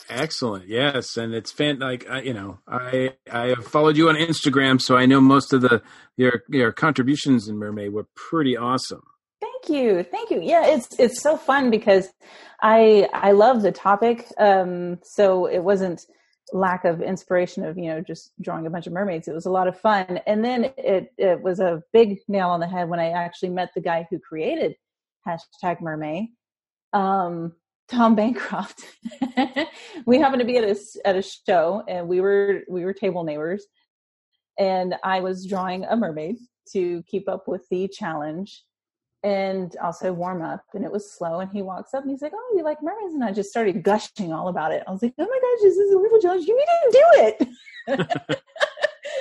[0.08, 0.68] Excellent.
[0.68, 4.80] Yes, and it's fan like I, you know I I have followed you on Instagram,
[4.80, 5.82] so I know most of the
[6.16, 9.02] your your contributions in Mermay were pretty awesome.
[9.40, 10.40] Thank you, thank you.
[10.42, 12.08] Yeah, it's it's so fun because
[12.60, 14.26] I I love the topic.
[14.38, 16.06] Um, so it wasn't
[16.52, 19.28] lack of inspiration of you know just drawing a bunch of mermaids.
[19.28, 20.20] It was a lot of fun.
[20.26, 23.70] And then it it was a big nail on the head when i actually met
[23.74, 24.74] the guy who created
[25.26, 26.28] hashtag Mermay
[26.92, 27.52] um
[27.88, 28.84] tom bancroft.
[30.06, 33.24] We happened to be at a at a show and we were we were table
[33.24, 33.66] neighbors.
[34.58, 36.36] And i was drawing a mermaid
[36.72, 38.64] to keep up with the challenge
[39.22, 42.32] and also warm up and it was slow and he walks up and he's like
[42.34, 43.14] oh you like mermaids?
[43.14, 44.82] And i just started gushing all about it.
[44.86, 47.48] I was like oh my gosh this is a wonderful challenge you didn't do it.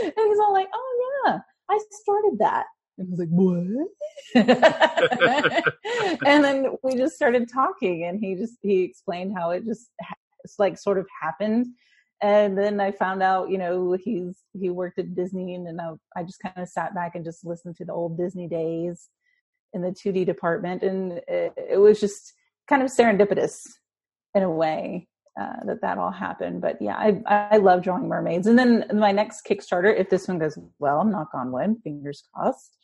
[0.02, 2.66] And he's all like oh yeah i started that.
[2.98, 3.64] And I was like what?
[6.26, 9.90] And then we just started talking and he just he explained how it just
[10.58, 11.68] like sort of happened.
[12.22, 15.94] And then I found out, you know, he's he worked at Disney, and, and I,
[16.18, 19.08] I just kind of sat back and just listened to the old Disney days,
[19.74, 22.34] in the 2D department, and it, it was just
[22.68, 23.68] kind of serendipitous
[24.36, 25.08] in a way
[25.40, 26.62] uh, that that all happened.
[26.62, 28.48] But yeah, I I love drawing mermaids.
[28.48, 32.78] And then my next Kickstarter, if this one goes well, knock on wood, fingers crossed,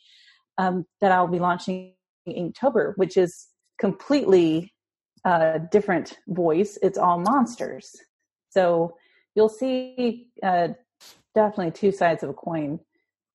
[0.58, 1.94] um, that I'll be launching
[2.26, 3.46] in October, which is
[3.78, 4.72] completely
[5.24, 6.78] uh, different voice.
[6.82, 7.94] It's all monsters.
[8.50, 8.94] So
[9.34, 10.68] you'll see uh,
[11.34, 12.80] definitely two sides of a coin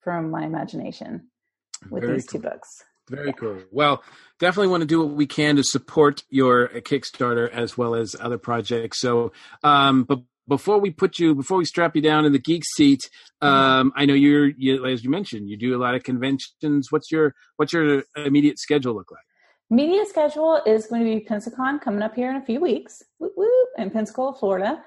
[0.01, 1.29] from my imagination
[1.89, 2.41] with Very these cool.
[2.41, 2.83] two books.
[3.11, 3.61] Very cool.
[3.71, 4.03] Well,
[4.39, 8.15] definitely want to do what we can to support your uh, Kickstarter as well as
[8.19, 8.99] other projects.
[8.99, 12.63] So, um, but before we put you, before we strap you down in the geek
[12.75, 13.01] seat,
[13.41, 16.87] um, I know you're, you, as you mentioned, you do a lot of conventions.
[16.89, 19.21] What's your, what's your immediate schedule look like?
[19.69, 23.01] Media schedule is going to be Pensacon coming up here in a few weeks,
[23.77, 24.83] in Pensacola, Florida.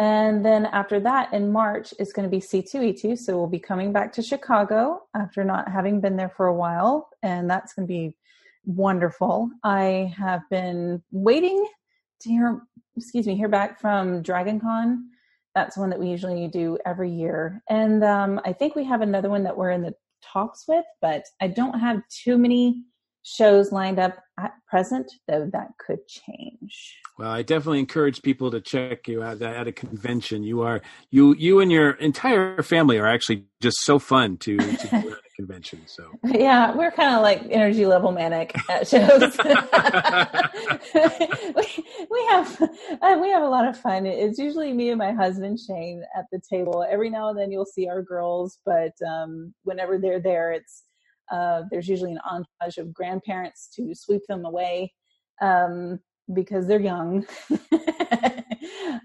[0.00, 3.18] And then after that, in March, is going to be C2E2.
[3.18, 7.10] So we'll be coming back to Chicago after not having been there for a while.
[7.22, 8.16] And that's going to be
[8.64, 9.50] wonderful.
[9.62, 11.68] I have been waiting
[12.22, 12.62] to hear,
[12.96, 15.02] excuse me, hear back from DragonCon.
[15.54, 17.62] That's one that we usually do every year.
[17.68, 21.24] And um, I think we have another one that we're in the talks with, but
[21.42, 22.84] I don't have too many
[23.22, 26.98] shows lined up at present, though that could change.
[27.18, 30.42] Well, I definitely encourage people to check you out at a convention.
[30.42, 34.94] You are you you and your entire family are actually just so fun to, to
[34.94, 35.82] at a convention.
[35.86, 39.20] So Yeah, we're kind of like energy level manic at shows.
[41.54, 42.62] we, we have
[43.02, 44.06] uh, we have a lot of fun.
[44.06, 46.86] It's usually me and my husband Shane at the table.
[46.88, 50.84] Every now and then you'll see our girls, but um, whenever they're there, it's
[51.30, 54.92] uh, there's usually an entourage of grandparents to sweep them away
[55.40, 56.00] um,
[56.32, 57.26] because they're young.
[57.72, 58.36] uh,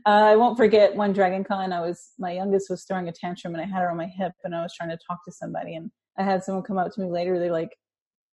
[0.06, 1.72] I won't forget one Dragon Con.
[1.72, 4.34] I was my youngest was throwing a tantrum, and I had her on my hip,
[4.44, 7.02] and I was trying to talk to somebody, and I had someone come up to
[7.02, 7.40] me later.
[7.40, 7.76] They're like,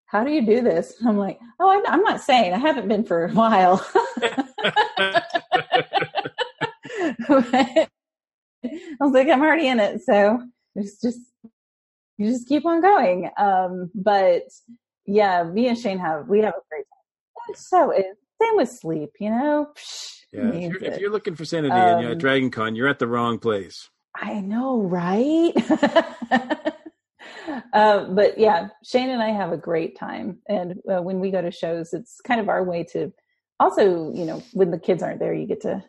[0.06, 2.52] "How do you do this?" And I'm like, "Oh, I'm, I'm not saying.
[2.52, 3.86] I haven't been for a while."
[7.28, 10.42] I was like, "I'm already in it, so
[10.74, 11.18] it's just
[12.18, 14.42] you just keep on going." Um, but
[15.06, 16.84] yeah, me and Shane have we have a great
[17.46, 17.54] time.
[17.56, 18.06] So it,
[18.40, 19.72] same with sleep, you know.
[20.32, 22.88] Yeah, if you're, if you're, looking for sanity um, and you're at Dragon Con, you're
[22.88, 23.90] at the wrong place.
[24.14, 25.52] I know, right?
[27.72, 31.42] uh, but yeah, Shane and I have a great time, and uh, when we go
[31.42, 33.12] to shows, it's kind of our way to
[33.60, 35.84] also, you know, when the kids aren't there, you get to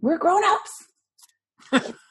[0.00, 1.92] we're grown ups.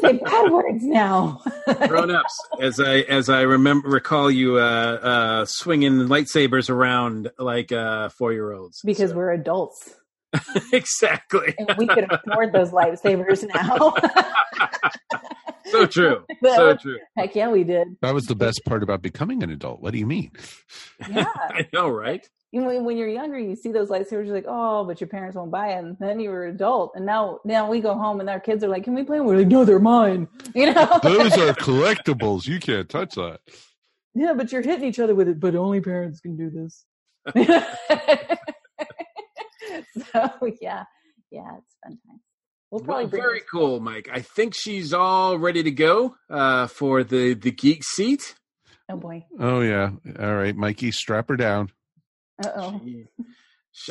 [0.00, 1.40] say bad words now.
[1.88, 7.72] grown ups, as I as I remember recall you uh, uh, swinging lightsabers around like
[7.72, 9.16] uh, four year olds because so.
[9.16, 9.94] we're adults.
[10.72, 11.54] exactly.
[11.58, 13.94] And we could afford those lightsabers now.
[15.66, 16.24] so true.
[16.44, 16.98] So true.
[17.16, 17.88] Heck yeah, we did.
[18.02, 19.80] That was the best part about becoming an adult.
[19.80, 20.30] What do you mean?
[21.08, 21.26] Yeah.
[21.34, 22.28] I know, right?
[22.52, 25.36] You know, when you're younger, you see those lightsabers, you're like, oh, but your parents
[25.36, 25.84] won't buy it.
[25.84, 28.64] And then you were an adult, and now now we go home and our kids
[28.64, 29.18] are like, can we play?
[29.18, 30.26] And we're like, no, they're mine.
[30.54, 32.46] You know, those are collectibles.
[32.46, 33.38] You can't touch that.
[34.14, 35.38] Yeah, but you're hitting each other with it.
[35.38, 36.84] But only parents can do this.
[40.12, 40.84] so yeah,
[41.30, 42.20] yeah, it's fun time.
[42.70, 44.08] We'll probably well, very cool, Mike.
[44.12, 48.34] I think she's all ready to go uh, for the the geek seat.
[48.88, 49.24] Oh boy.
[49.38, 49.90] Oh yeah.
[50.18, 51.70] All right, Mikey, strap her down.
[52.44, 52.80] Oh.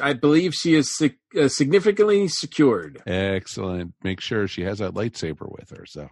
[0.01, 3.01] I believe she is uh, significantly secured.
[3.07, 3.93] Excellent.
[4.03, 5.85] Make sure she has that lightsaber with her.
[5.85, 6.09] So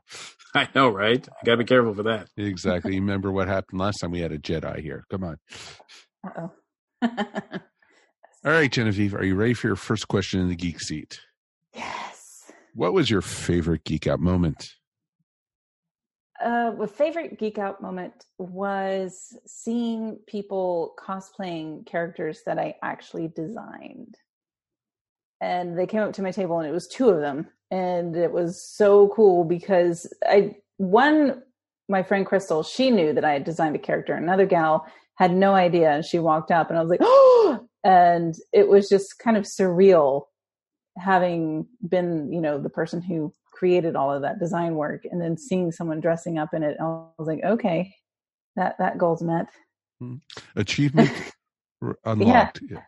[0.55, 1.27] I know, right?
[1.29, 2.29] I gotta be careful for that.
[2.37, 2.95] Exactly.
[2.95, 5.03] you remember what happened last time we had a Jedi here?
[5.09, 5.37] Come on.
[6.25, 6.51] Oh.
[8.45, 11.19] All right, Jenevieve, are you ready for your first question in the geek seat?
[11.75, 12.51] Yes.
[12.73, 14.69] What was your favorite geek out moment?
[16.43, 24.15] Uh, my favorite geek out moment was seeing people cosplaying characters that I actually designed.
[25.41, 28.31] And they came up to my table, and it was two of them, and it
[28.31, 31.43] was so cool because I one
[31.89, 34.13] my friend Crystal, she knew that I had designed a character.
[34.13, 38.35] Another gal had no idea, and she walked up, and I was like, "Oh!" And
[38.51, 40.23] it was just kind of surreal
[40.97, 45.37] having been, you know, the person who created all of that design work and then
[45.37, 46.83] seeing someone dressing up in it i
[47.17, 47.91] was like okay
[48.57, 49.47] that that goal's met.
[49.99, 50.15] Hmm.
[50.55, 51.11] achievement
[52.05, 52.59] unlocked.
[52.69, 52.81] Yeah,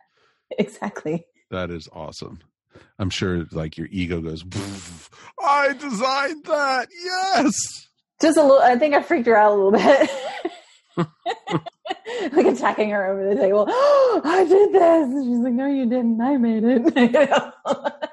[0.58, 1.24] exactly.
[1.50, 2.40] That is awesome.
[2.98, 4.44] I'm sure like your ego goes
[5.42, 7.88] i designed that yes!
[8.20, 10.10] Just a little i think i freaked her out a little bit.
[12.32, 15.24] Like attacking her over the table oh, i did this!
[15.24, 16.20] She's like no you didn't.
[16.20, 16.94] I made it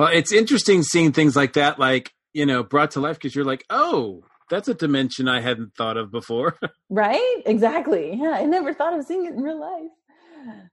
[0.00, 3.44] Well, it's interesting seeing things like that, like you know, brought to life because you're
[3.44, 6.56] like, oh, that's a dimension I hadn't thought of before.
[6.88, 7.42] right?
[7.44, 8.14] Exactly.
[8.14, 9.90] Yeah, I never thought of seeing it in real life.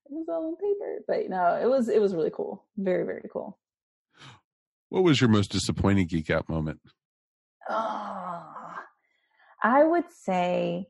[0.05, 2.63] It was all on paper, but no, it was it was really cool.
[2.77, 3.57] Very very cool.
[4.87, 6.79] What was your most disappointing geek out moment?
[7.69, 8.75] Oh,
[9.61, 10.87] I would say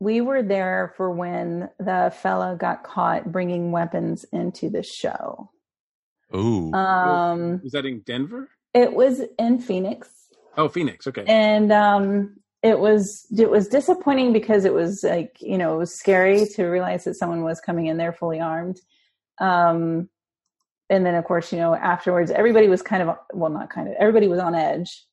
[0.00, 5.50] we were there for when the fellow got caught bringing weapons into the show.
[6.32, 8.48] Oh, um, was that in Denver?
[8.74, 10.08] It was in Phoenix.
[10.56, 11.06] Oh, Phoenix.
[11.06, 11.24] Okay.
[11.26, 15.94] And um, it was it was disappointing because it was like you know it was
[15.94, 18.80] scary to realize that someone was coming in there fully armed.
[19.40, 20.08] Um,
[20.88, 23.94] and then of course you know afterwards everybody was kind of well not kind of
[23.98, 25.04] everybody was on edge,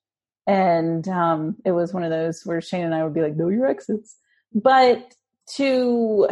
[0.45, 3.49] and um, it was one of those where Shane and I would be like, "Know
[3.49, 4.17] your exits,"
[4.53, 5.13] but
[5.55, 6.28] to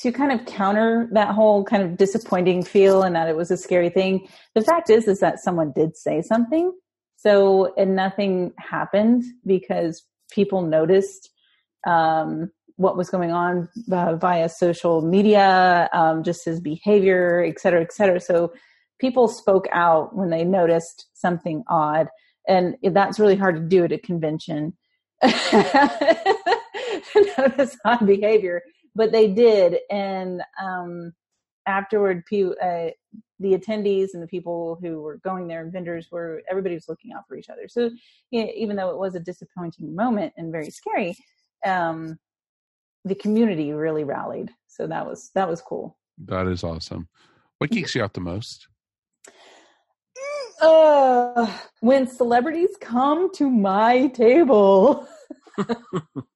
[0.00, 3.56] to kind of counter that whole kind of disappointing feel and that it was a
[3.56, 6.72] scary thing the fact is is that someone did say something.
[7.16, 11.30] So and nothing happened because people noticed
[11.86, 17.82] um, what was going on uh, via social media um, just his behavior et cetera
[17.82, 18.20] et cetera.
[18.20, 18.52] So
[19.00, 22.08] people spoke out when they noticed something odd
[22.48, 24.76] and that's really hard to do at a convention.
[27.38, 28.62] Notice odd behavior
[28.94, 29.78] but they did.
[29.90, 31.12] And um,
[31.66, 32.90] afterward, uh,
[33.38, 37.12] the attendees and the people who were going there and vendors were everybody was looking
[37.12, 37.68] out for each other.
[37.68, 37.90] So
[38.30, 41.16] you know, even though it was a disappointing moment and very scary,
[41.64, 42.18] um,
[43.04, 44.50] the community really rallied.
[44.68, 45.98] So that was that was cool.
[46.24, 47.08] That is awesome.
[47.58, 47.82] What Mm-hmm.
[47.82, 48.68] geeks you out the most?
[50.60, 55.08] Uh, when celebrities come to my table.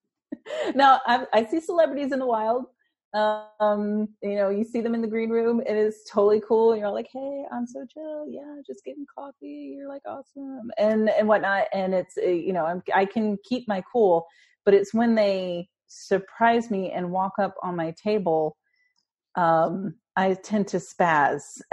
[0.75, 2.67] now I, I see celebrities in the wild.
[3.15, 5.63] Um, you know, you see them in the green room.
[5.67, 6.77] It is totally cool.
[6.77, 8.27] You're all like, hey, I'm so chill.
[8.29, 9.75] Yeah, just getting coffee.
[9.77, 11.65] You're like awesome, and and whatnot.
[11.73, 14.27] And it's uh, you know, I'm, I can keep my cool,
[14.65, 18.57] but it's when they surprise me and walk up on my table.
[19.37, 21.61] Um, I tend to spaz.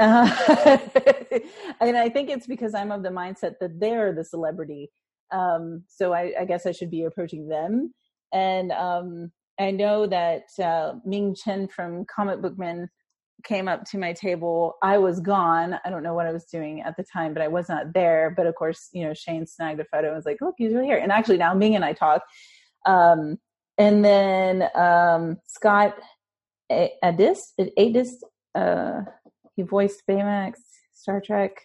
[1.80, 4.90] And I think it's because I'm of the mindset that they're the celebrity.
[5.32, 7.94] Um, so I, I, guess I should be approaching them.
[8.34, 12.90] And um, I know that uh, Ming Chen from Comic Book Men
[13.44, 14.76] came up to my table.
[14.82, 15.80] I was gone.
[15.86, 18.34] I don't know what I was doing at the time, but I was not there.
[18.36, 20.88] But of course, you know, Shane snagged a photo and was like, look, he's really
[20.88, 20.98] here.
[20.98, 22.24] And actually now Ming and I talk.
[22.86, 23.38] Um,
[23.78, 25.96] and then um, Scott
[26.72, 27.38] Adsit,
[27.78, 28.14] Adsit,
[28.56, 29.02] uh,
[29.56, 30.54] he voiced Baymax,
[30.94, 31.62] Star Trek.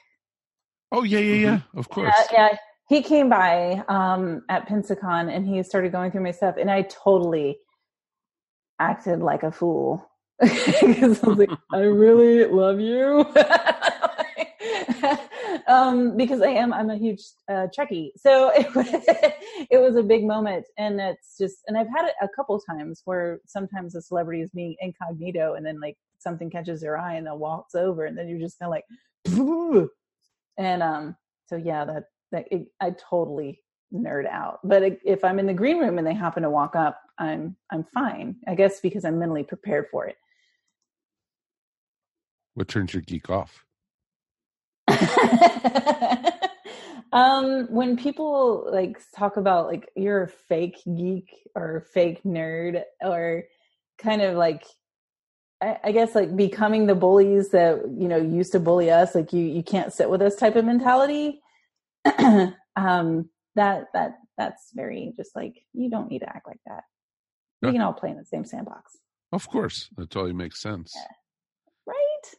[0.90, 1.60] Oh yeah, yeah, yeah.
[1.76, 2.14] Of course.
[2.32, 2.56] Yeah, yeah.
[2.88, 6.82] He came by um, at Pensacon and he started going through my stuff, and I
[6.82, 7.58] totally
[8.80, 10.08] acted like a fool
[10.40, 13.20] because I was like, "I really love you,"
[15.68, 16.72] um, because I am.
[16.72, 18.86] I'm a huge uh, Trekkie, so it was,
[19.70, 21.56] it was a big moment, and it's just.
[21.66, 25.66] And I've had it a couple times where sometimes a celebrity is being incognito, and
[25.66, 28.68] then like something catches their eye and they'll waltz over and then you're just kind
[28.68, 28.84] of like
[30.58, 31.16] and um
[31.46, 33.62] so yeah that that it, i totally
[33.94, 37.00] nerd out but if i'm in the green room and they happen to walk up
[37.18, 40.16] i'm i'm fine i guess because i'm mentally prepared for it
[42.54, 43.64] what turns your geek off
[47.12, 53.44] um when people like talk about like you're a fake geek or fake nerd or
[53.98, 54.64] kind of like
[55.60, 59.44] I guess like becoming the bullies that you know used to bully us, like you
[59.44, 61.40] you can't sit with us type of mentality.
[62.76, 66.84] um, that that that's very just like you don't need to act like that.
[67.60, 68.96] We can all play in the same sandbox.
[69.32, 70.92] Of course, that totally makes sense.
[70.94, 71.02] Yeah.
[71.86, 72.34] Right.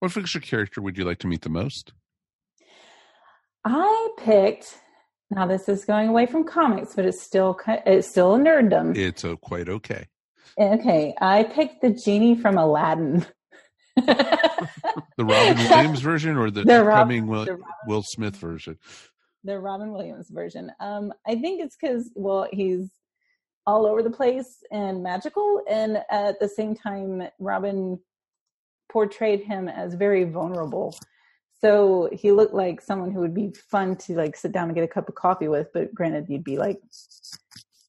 [0.00, 1.92] What fictional character would you like to meet the most?
[3.64, 4.78] I picked.
[5.30, 8.96] Now this is going away from comics, but it's still it's still a nerddom.
[8.96, 10.06] It's uh, quite okay.
[10.58, 13.26] Okay, I picked the genie from Aladdin.
[15.16, 18.78] the Robin Williams version or the, the upcoming Rob, Will, Will Smith version?
[19.44, 20.72] The Robin Williams version.
[20.80, 22.90] Um, I think it's because well, he's
[23.66, 27.98] all over the place and magical, and at the same time, Robin
[28.90, 30.96] portrayed him as very vulnerable.
[31.60, 34.84] So he looked like someone who would be fun to like sit down and get
[34.84, 36.80] a cup of coffee with, but granted, you'd be like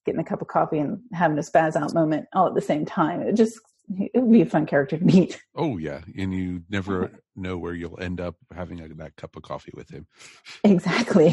[0.05, 2.85] getting a cup of coffee and having a spaz out moment all at the same
[2.85, 3.21] time.
[3.21, 3.59] It just
[3.97, 5.41] it would be a fun character to meet.
[5.55, 9.43] Oh yeah, and you never know where you'll end up having a, that cup of
[9.43, 10.07] coffee with him.
[10.63, 11.31] Exactly.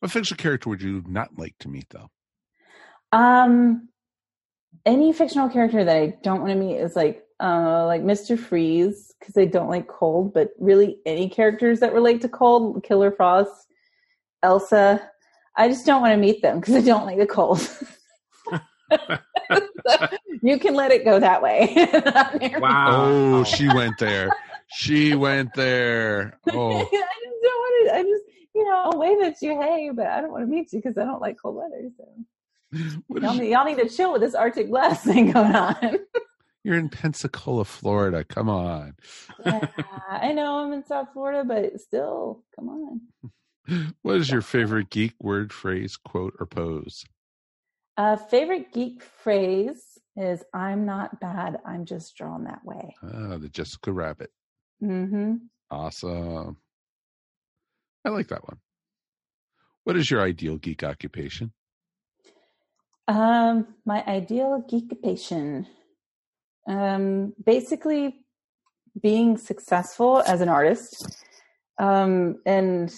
[0.00, 2.10] what fictional character would you not like to meet though?
[3.12, 3.88] Um,
[4.84, 8.38] any fictional character that I don't want to meet is like uh like Mr.
[8.38, 13.10] Freeze because I don't like cold, but really any characters that relate to cold, Killer
[13.10, 13.66] Frost,
[14.42, 15.10] Elsa,
[15.54, 17.60] I just don't want to meet them because I don't like the cold.
[19.88, 20.06] so
[20.42, 21.74] you can let it go that way.
[22.58, 23.06] wow.
[23.06, 24.30] Oh, she went there.
[24.68, 26.38] She went there.
[26.52, 26.70] Oh.
[26.76, 27.94] I just don't want to.
[27.94, 28.24] I just,
[28.54, 30.98] you know, I'll wave at you, hey, but I don't want to meet you because
[30.98, 31.90] I don't like cold weather.
[31.96, 35.98] So y'all need, y'all need to chill with this Arctic blast thing going on.
[36.64, 38.24] You're in Pensacola, Florida.
[38.24, 38.96] Come on.
[39.44, 39.68] yeah,
[40.08, 43.00] I know I'm in South Florida, but still, come on.
[44.02, 47.04] What is your favorite geek word, phrase, quote, or pose?
[47.96, 49.82] Uh, favorite geek phrase
[50.16, 51.58] is "I'm not bad.
[51.66, 54.30] I'm just drawn that way." Ah, the Jessica Rabbit.
[54.82, 55.34] Mm-hmm.
[55.70, 56.56] Awesome.
[58.04, 58.58] I like that one.
[59.84, 61.52] What is your ideal geek occupation?
[63.08, 65.66] Um, my ideal geek occupation,
[66.68, 68.16] um, basically
[69.00, 71.24] being successful as an artist,
[71.78, 72.92] um, and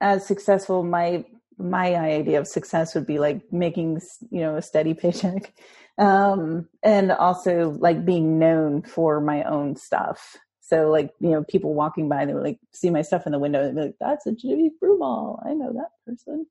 [0.00, 1.24] as successful, my
[1.58, 5.52] my idea of success would be like making you know a steady paycheck,
[5.98, 10.36] um, and also like being known for my own stuff.
[10.60, 13.38] So like you know people walking by, they would like see my stuff in the
[13.38, 15.44] window and be like, "That's a Jimmy Broomall.
[15.46, 16.46] I know that person."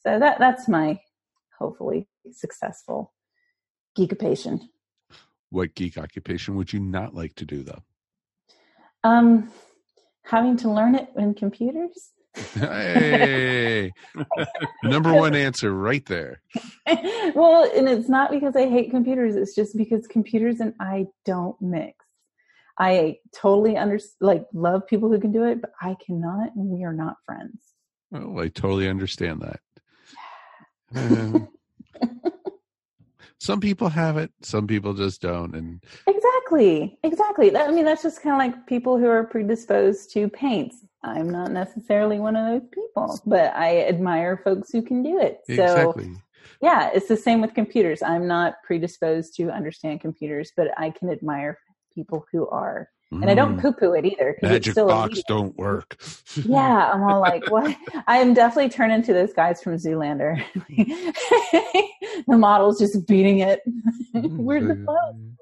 [0.00, 1.00] So that that's my
[1.58, 3.12] hopefully successful
[3.96, 4.60] Geekipation.
[5.50, 7.82] What geek occupation would you not like to do, though?
[9.04, 9.50] Um,
[10.24, 12.12] having to learn it in computers.
[12.34, 13.92] Hey,
[14.84, 16.40] number one answer right there.
[17.34, 19.36] well, and it's not because I hate computers.
[19.36, 21.96] It's just because computers and I don't mix.
[22.78, 26.84] I totally under like love people who can do it, but I cannot, and we
[26.84, 27.60] are not friends.
[28.14, 29.60] Oh, I totally understand that.
[30.94, 31.48] Um,
[33.42, 37.50] some people have it, some people just don't, and Exactly, exactly.
[37.50, 40.76] That, I mean, that's just kind of like people who are predisposed to paints.
[41.02, 45.40] I'm not necessarily one of those people, but I admire folks who can do it.
[45.48, 46.12] So, exactly.
[46.60, 48.00] yeah, it's the same with computers.
[48.00, 51.58] I'm not predisposed to understand computers, but I can admire
[51.92, 52.90] people who are.
[53.20, 54.36] And I don't Mm, poo poo it either.
[54.42, 56.02] Magic box don't work.
[56.36, 57.76] Yeah, I'm all like, what?
[58.06, 60.42] I'm definitely turned into those guys from Zoolander.
[62.26, 63.60] the model's just beating it.
[64.14, 65.36] Where's the phone?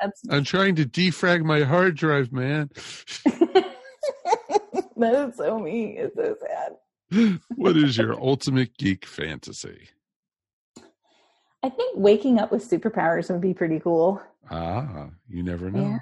[0.00, 2.70] That's I'm trying to defrag my hard drive, man.
[3.24, 3.64] that
[5.28, 5.96] is so me.
[5.96, 7.38] It's so sad.
[7.56, 9.88] what is your ultimate geek fantasy?
[11.62, 14.22] I think waking up with superpowers would be pretty cool.
[14.50, 15.80] Ah, you never know.
[15.80, 15.98] Yeah.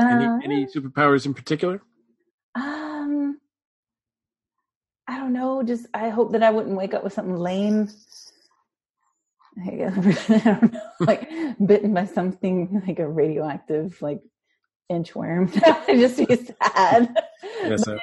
[0.00, 1.82] Any, Uh, any superpowers in particular?
[2.54, 3.38] um,
[5.06, 5.62] I don't know.
[5.62, 7.88] Just I hope that I wouldn't wake up with something lame.
[9.66, 11.28] I don't know, like
[11.64, 14.20] bitten by something like a radioactive like
[14.90, 15.50] inchworm.
[15.88, 17.16] I just be sad.
[17.64, 17.96] Yes, uh,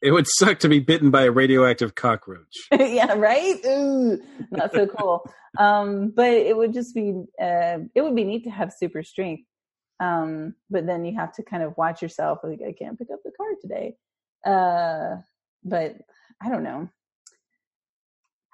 [0.00, 2.54] it would suck to be bitten by a radioactive cockroach.
[2.72, 3.56] yeah, right.
[3.66, 4.22] Ooh,
[4.52, 5.28] not so cool.
[5.58, 9.42] um, but it would just be uh, it would be neat to have super strength.
[10.02, 12.38] Um, but then you have to kind of watch yourself.
[12.42, 13.96] Like I can't pick up the car today.
[14.44, 15.22] Uh,
[15.64, 15.96] but
[16.42, 16.88] I don't know.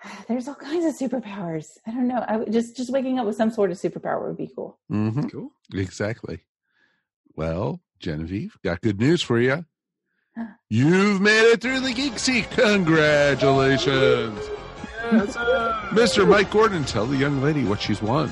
[0.28, 1.78] There's all kinds of superpowers.
[1.86, 2.22] I don't know.
[2.28, 4.78] I would just just waking up with some sort of superpower would be cool.
[4.88, 5.50] hmm Cool.
[5.72, 6.40] Exactly.
[7.34, 9.64] Well, Jenevieve, got good news for you.
[10.68, 12.50] You've made it through the Geek Seat.
[12.50, 14.38] Congratulations.
[15.10, 15.34] Yes,
[15.96, 16.28] Mr.
[16.28, 18.30] Mike Gordon, tell the young lady what she's won.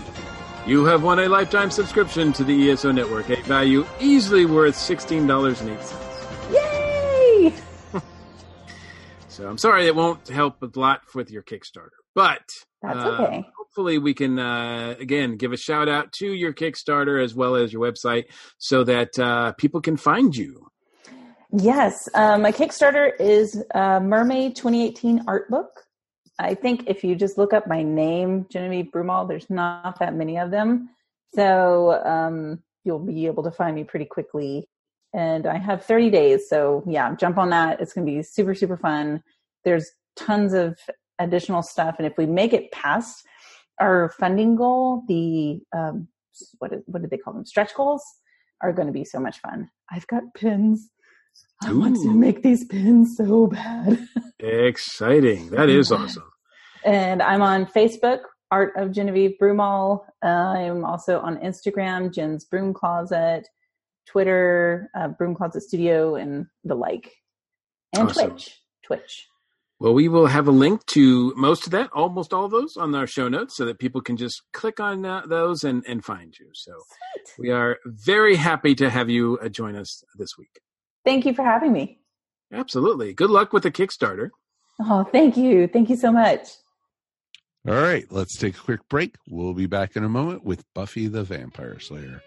[0.66, 5.24] You have won a lifetime subscription to the ESO network, a value easily worth sixteen
[5.24, 6.26] dollars and eight cents.
[6.52, 7.54] Yay!
[9.28, 12.40] So I'm sorry it won't help a lot with your Kickstarter, but
[12.80, 13.44] That's uh, okay.
[13.54, 17.70] hopefully we can uh, again give a shout out to your Kickstarter as well as
[17.70, 18.24] your website
[18.56, 20.66] so that uh, people can find you.
[21.52, 25.85] Yes, um, my Kickstarter is uh, Mermay 2018 art book.
[26.38, 30.38] I think if you just look up my name, Jenevieve Broomall, there's not that many
[30.38, 30.90] of them,
[31.34, 34.68] so um, you'll be able to find me pretty quickly.
[35.14, 37.80] And I have 30 days, so yeah, jump on that.
[37.80, 39.22] It's going to be super super fun.
[39.64, 40.78] There's tons of
[41.18, 43.24] additional stuff, and if we make it past
[43.80, 46.08] our funding goal, the um,
[46.58, 47.46] what did they call them?
[47.46, 48.02] Stretch goals
[48.60, 49.70] are going to be so much fun.
[49.90, 50.90] I've got pins.
[51.62, 54.06] I want to make these pins so bad.
[54.38, 55.50] Exciting!
[55.50, 56.24] That is awesome.
[56.84, 58.20] and I'm on Facebook,
[58.50, 60.04] Art of Jenevieve Broomall.
[60.22, 63.48] Uh, I'm also on Instagram, Jen's Broom Closet,
[64.06, 67.12] Twitter, uh, Broom Closet Studio, and the like.
[67.96, 68.30] And Awesome.
[68.30, 68.60] Twitch.
[68.84, 69.26] Twitch.
[69.78, 72.94] Well, we will have a link to most of that, almost all of those, on
[72.94, 76.34] our show notes, so that people can just click on uh, those and and find
[76.38, 76.46] you.
[76.54, 76.72] So
[77.38, 80.60] we are very happy to have you uh, join us this week.
[81.06, 82.00] Thank you for having me.
[82.52, 83.14] Absolutely.
[83.14, 84.30] Good luck with the Kickstarter.
[84.80, 85.68] Oh, thank you.
[85.68, 86.48] Thank you so much.
[87.66, 89.14] All right, let's take a quick break.
[89.28, 92.22] We'll be back in a moment with Buffy the Vampire Slayer.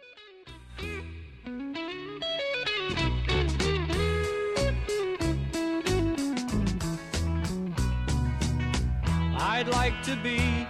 [9.37, 10.67] I'd like to be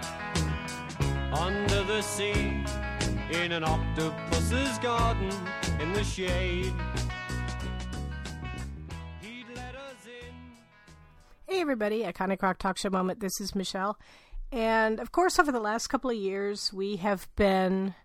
[1.32, 2.64] under the sea
[3.30, 5.30] in an octopus's garden
[5.80, 6.72] in the shade.
[11.50, 13.18] Hey, everybody, Iconic Rock Talk Show moment.
[13.18, 13.98] This is Michelle.
[14.52, 17.96] And of course, over the last couple of years, we have been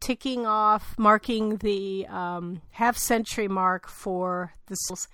[0.00, 5.08] ticking off, marking the um, half century mark for the Seals.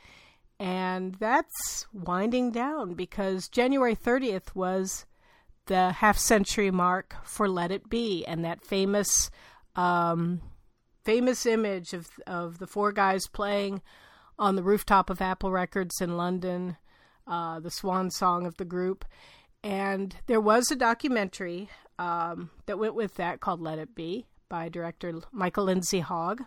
[0.59, 5.07] And that's winding down because January 30th was
[5.66, 9.31] the half century mark for Let It Be and that famous
[9.77, 10.41] um,
[11.05, 13.81] famous image of of the four guys playing
[14.41, 16.77] on the rooftop of Apple Records in London,
[17.31, 19.05] uh, the swan song of the group.
[19.62, 24.68] And there was a documentary um, that went with that called Let It Be by
[24.68, 26.43] director Michael Lindsay Hogg.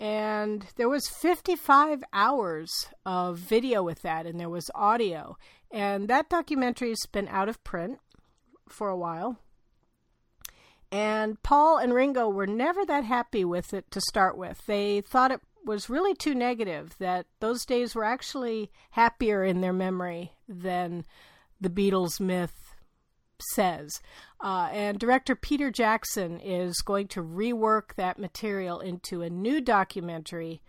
[0.00, 5.38] And there was 55 hours of video with that, and there was audio.
[5.70, 8.00] And that documentary has been out of print
[8.68, 9.38] for a while.
[10.90, 14.64] And Paul and Ringo were never that happy with it to start with.
[14.66, 19.72] They thought it was really too negative, that those days were actually happier in their
[19.72, 21.04] memory than
[21.60, 22.74] the Beatles myth
[23.40, 24.00] says.
[24.42, 30.62] Uh, and director Peter Jackson is going to rework that material into a new documentary.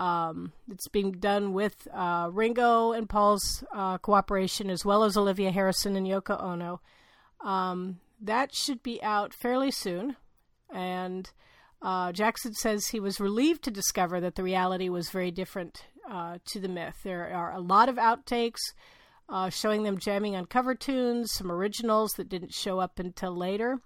[0.00, 5.50] Um, it's being done with uh, Ringo and Paul's uh, cooperation, as well as Olivia
[5.50, 6.80] Harrison and Yoko Ono.
[7.40, 10.16] Um, that should be out fairly soon.
[10.72, 11.30] And
[11.80, 16.38] uh, Jackson says he was relieved to discover that the reality was very different uh,
[16.46, 16.96] to the myth.
[17.04, 18.60] There are a lot of outtakes
[19.28, 23.80] uh, showing them jamming on cover tunes, some originals that didn't show up until later.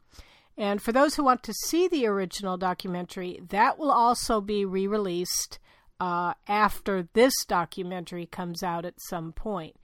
[0.57, 4.87] And for those who want to see the original documentary, that will also be re
[4.87, 5.59] released
[5.99, 9.77] uh, after this documentary comes out at some point.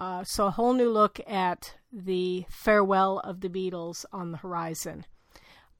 [0.00, 5.06] Uh, so, a whole new look at the farewell of the Beatles on the horizon.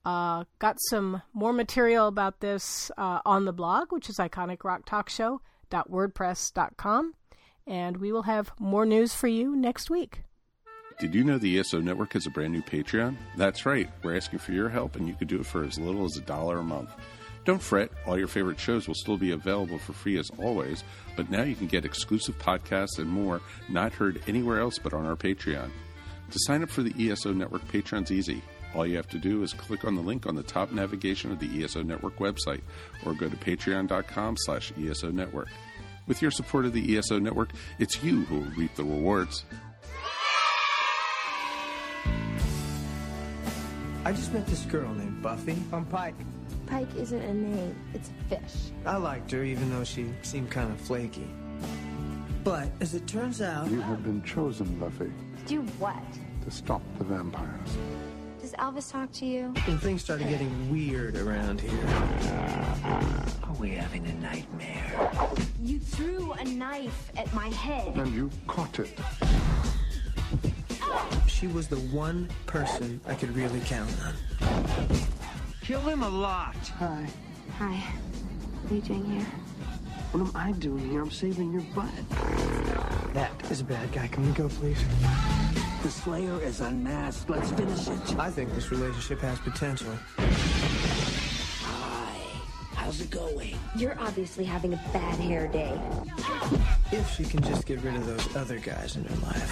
[0.05, 7.14] Uh, got some more material about this uh, on the blog, which is iconicrocktalkshow.wordpress.com.
[7.64, 10.22] And we will have more news for you next week.
[10.98, 13.16] Did you know the ESO Network has a brand new Patreon?
[13.36, 13.88] That's right.
[14.03, 16.20] We're asking for your help, and you can do it for as little as a
[16.20, 16.90] dollar a month.
[17.44, 20.84] Don't fret, all your favorite shows will still be available for free as always,
[21.16, 25.07] but now you can get exclusive podcasts and more not heard anywhere else but on
[25.07, 25.70] our Patreon.
[26.30, 28.42] To sign up for the ESO Network Patreon's easy.
[28.74, 31.38] All you have to do is click on the link on the top navigation of
[31.38, 32.62] the ESO Network website
[33.04, 35.48] or go to patreon.com slash ESO Network.
[36.06, 39.44] With your support of the ESO Network, it's you who will reap the rewards.
[44.04, 45.56] I just met this girl named Buffy.
[45.72, 46.14] I'm Pike.
[46.66, 48.70] Pike isn't a name, it's a fish.
[48.84, 51.28] I liked her even though she seemed kind of flaky.
[52.42, 56.02] But as it turns out, You have been chosen, Buffy, To do what?
[56.44, 57.76] to stop the vampires.
[58.53, 59.55] Does Elvis talk to you?
[59.64, 61.72] when things started getting weird around here.
[63.44, 65.11] Are we having a nightmare?
[65.62, 67.96] You threw a knife at my head.
[67.96, 68.98] And you caught it.
[71.26, 74.14] She was the one person I could really count on.
[75.62, 76.57] Kill him a lot.
[76.78, 77.07] Hi.
[77.57, 77.74] Hi.
[77.74, 79.26] What are you doing here?
[80.11, 81.00] What am I doing here?
[81.00, 81.88] I'm saving your butt.
[83.14, 84.09] That is a bad guy.
[84.09, 84.84] Can we go, please?
[85.83, 87.28] The Slayer is unmasked.
[87.28, 88.16] Let's finish it.
[88.16, 89.93] I think this relationship has potential.
[90.16, 92.16] Hi.
[92.76, 93.57] How's it going?
[93.74, 95.76] You're obviously having a bad hair day.
[96.93, 99.51] If she can just get rid of those other guys in her life.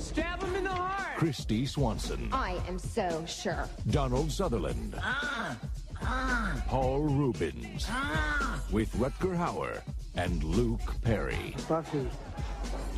[0.00, 1.18] Stab him in the heart!
[1.18, 3.68] Kristy Swanson, I am so sure.
[3.90, 5.54] Donald Sutherland, ah,
[6.00, 6.62] ah.
[6.66, 8.58] Paul Reubens, ah.
[8.72, 9.82] with Rutger Hauer
[10.16, 11.54] and Luke Perry.
[11.68, 12.08] Buffy,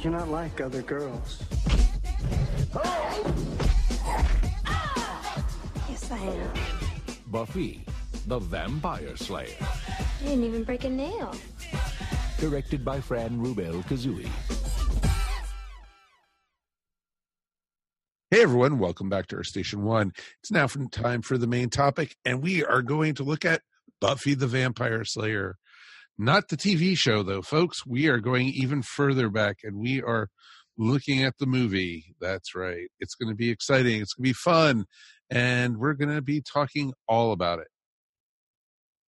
[0.06, 1.42] you're not like other girls.
[5.88, 6.52] Yes, I am.
[7.26, 7.84] Buffy,
[8.28, 11.34] the Vampire Slayer, I didn't even break a nail.
[12.38, 14.28] directed by Fran Rubel Kuzui.
[18.30, 20.12] Hey everyone, welcome back to Earth Station One.
[20.40, 23.62] It's now from time for the main topic, and we are going to look at
[24.00, 25.56] Buffy the Vampire Slayer.
[26.18, 27.84] Not the TV show, though, folks.
[27.84, 30.28] We are going even further back, and we are
[30.78, 32.14] looking at the movie.
[32.20, 32.88] That's right.
[33.00, 34.00] It's going to be exciting.
[34.00, 34.86] It's going to be fun,
[35.30, 37.68] and we're going to be talking all about it.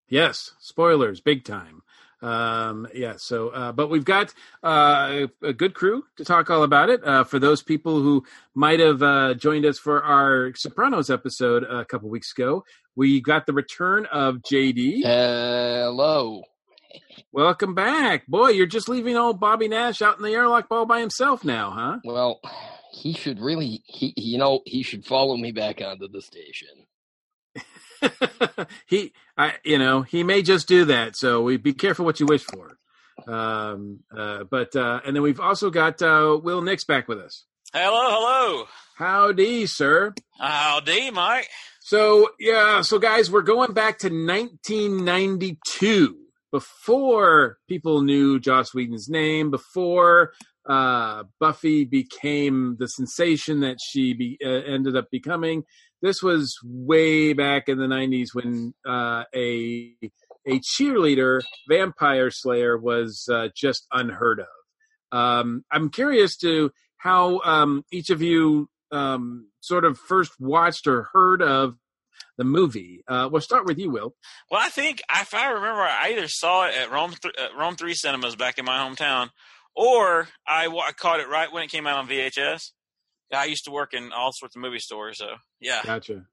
[0.10, 1.82] Yes, spoilers, big time.
[2.22, 4.34] Um, yeah, so, uh, but we've got
[4.64, 7.06] uh, a good crew to talk all about it.
[7.06, 11.86] Uh, for those people who might have uh, joined us for our Sopranos episode a
[11.86, 12.64] couple weeks ago,
[12.96, 15.04] we got the return of JD.
[15.04, 16.42] Hello.
[17.32, 18.26] Welcome back.
[18.28, 21.72] Boy, you're just leaving old Bobby Nash out in the airlock ball by himself now,
[21.72, 21.98] huh?
[22.04, 22.40] Well,
[22.92, 26.70] he should really, he, you know, he should follow me back onto the station.
[28.88, 31.16] he, I, you know, he may just do that.
[31.16, 32.78] So we be careful what you wish for.
[33.28, 37.46] Um, uh, but uh, and then we've also got uh, Wil Nix back with us.
[37.74, 38.66] Hello, hello.
[38.96, 40.14] Howdy, sir.
[40.40, 41.48] Howdy, Mike.
[41.82, 46.18] So yeah, so guys, we're going back to 1992,
[46.58, 50.34] before people knew Joss Whedon's name, before
[50.68, 55.66] uh, Buffy became the sensation that she be, uh, ended up becoming.
[56.02, 59.94] This was way back in the 90s when uh, a
[60.48, 65.16] a cheerleader vampire slayer was uh, just unheard of.
[65.16, 71.04] Um, I'm curious to how um, each of you um, sort of first watched or
[71.14, 71.76] heard of
[72.38, 73.04] the movie.
[73.08, 74.16] Uh, we'll start with you, Wil.
[74.50, 77.76] Well, I think if I remember, I either saw it at Rome th- at Rome
[77.76, 79.30] Three Cinemas back in my hometown,
[79.76, 82.72] or I, I caught it right when it came out on VHS.
[83.34, 85.82] I used to work in all sorts of movie stores, so yeah.
[85.84, 86.26] Gotcha.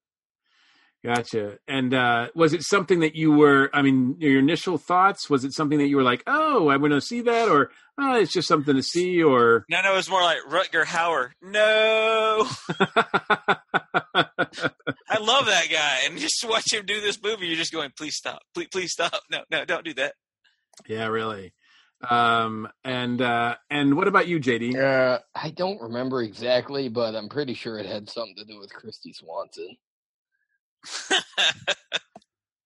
[1.05, 1.59] Gotcha.
[1.69, 3.69] And uh, was it something that you were?
[3.75, 5.29] I mean, your initial thoughts.
[5.29, 8.17] Was it something that you were like, "Oh, I want to see that," or "Oh,
[8.17, 11.31] it's just something to see," or No, no, it was more like Rutger Hauer.
[11.43, 12.47] No,
[15.09, 17.91] I love that guy, and just to watch him do this movie, you're just going,
[17.97, 20.15] "Please stop, please, please stop, no, no, don't do that."
[20.87, 21.53] yeah, really.
[22.11, 24.77] Um, and uh, and what about you, JD?
[24.77, 28.73] Uh, I don't remember exactly, but I'm pretty sure it had something to do with
[28.73, 29.77] Kristy Swanson.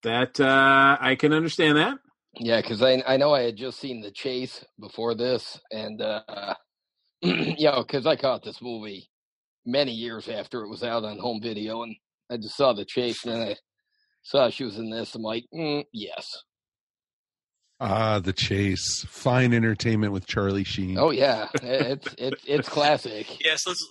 [0.05, 1.99] That uh, I can understand that.
[2.39, 6.55] Yeah, because I I know I had just seen The Chase before this, and uh,
[7.23, 9.09] you know, because I caught this movie
[9.67, 11.97] many years after it was out on home video, and
[12.31, 13.57] I just saw The Chase, and then I
[14.23, 15.15] saw she was in this.
[15.15, 16.27] I'm like, mm, yes,
[17.81, 19.05] Ah, The Chase.
[19.09, 20.99] Fine entertainment with Charlie Sheen.
[20.99, 23.27] oh yeah, it's it's it's classic.
[23.45, 23.85] Yes, let's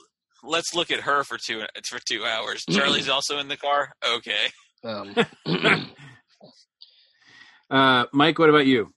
[0.43, 2.64] let's look at her for two for two hours.
[2.70, 3.91] Charlie's also in the car.
[4.06, 4.48] Okay.
[4.84, 5.16] Um,
[7.70, 8.93] Uh, Mike, what about you?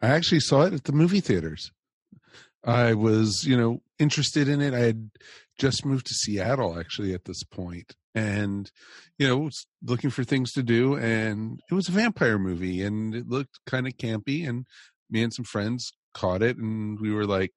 [0.00, 1.70] I actually saw it at the movie theaters.
[2.64, 4.74] I was, you know, interested in it.
[4.74, 5.10] I had
[5.58, 8.70] just moved to Seattle actually at this point and
[9.18, 13.14] you know, was looking for things to do and it was a vampire movie and
[13.14, 14.66] it looked kind of campy and
[15.10, 17.52] me and some friends caught it and we were like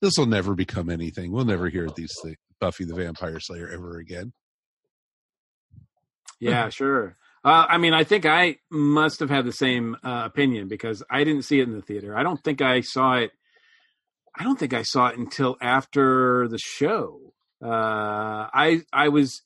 [0.00, 1.32] this will never become anything.
[1.32, 4.32] We'll never hear these things, Buffy the Vampire Slayer ever again.
[6.40, 7.16] Yeah, sure.
[7.44, 11.24] Uh, I mean, I think I must have had the same uh, opinion because I
[11.24, 12.16] didn't see it in the theater.
[12.16, 13.32] I don't think I saw it.
[14.36, 17.20] I don't think I saw it until after the show.
[17.62, 19.42] Uh, I I was.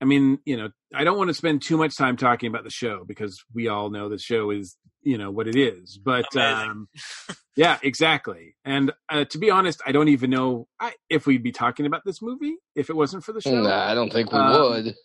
[0.00, 2.70] I mean, you know, I don't want to spend too much time talking about the
[2.70, 5.96] show because we all know the show is, you know, what it is.
[5.96, 6.88] But um,
[7.56, 8.56] yeah, exactly.
[8.64, 12.02] And uh, to be honest, I don't even know I, if we'd be talking about
[12.04, 13.62] this movie if it wasn't for the show.
[13.62, 14.96] Nah, I don't think we Um, would.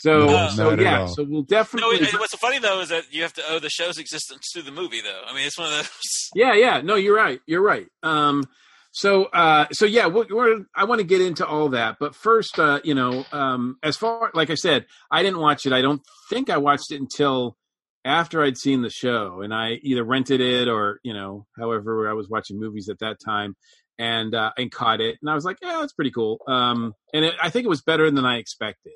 [0.00, 1.08] So, No, so yeah, all.
[1.08, 1.96] so we'll No, definitely.
[1.98, 4.70] it, what's funny though is that you have to owe the show's existence to the
[4.72, 5.22] movie, though.
[5.26, 5.88] I mean, it's one of those.
[6.34, 6.80] Yeah, yeah.
[6.80, 7.40] No, you're right.
[7.46, 7.88] You're right.
[8.04, 8.44] Um,
[8.92, 12.58] so, uh, so yeah, we're, we're, I want to get into all that, but first,
[12.58, 15.72] uh, you know, um, as far like I said, I didn't watch it.
[15.72, 17.56] I don't think I watched it until
[18.04, 22.14] after I'd seen the show, and I either rented it or you know, however, I
[22.14, 23.54] was watching movies at that time,
[23.98, 26.38] and uh, and caught it, and I was like, yeah, that's pretty cool.
[26.48, 28.92] Um, and it, I think it was better than I expected.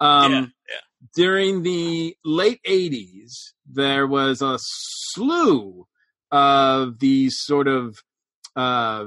[0.00, 1.06] Um, yeah, yeah.
[1.14, 3.32] during the late 80s,
[3.70, 5.86] there was a slew
[6.30, 7.98] of these sort of
[8.56, 9.06] uh,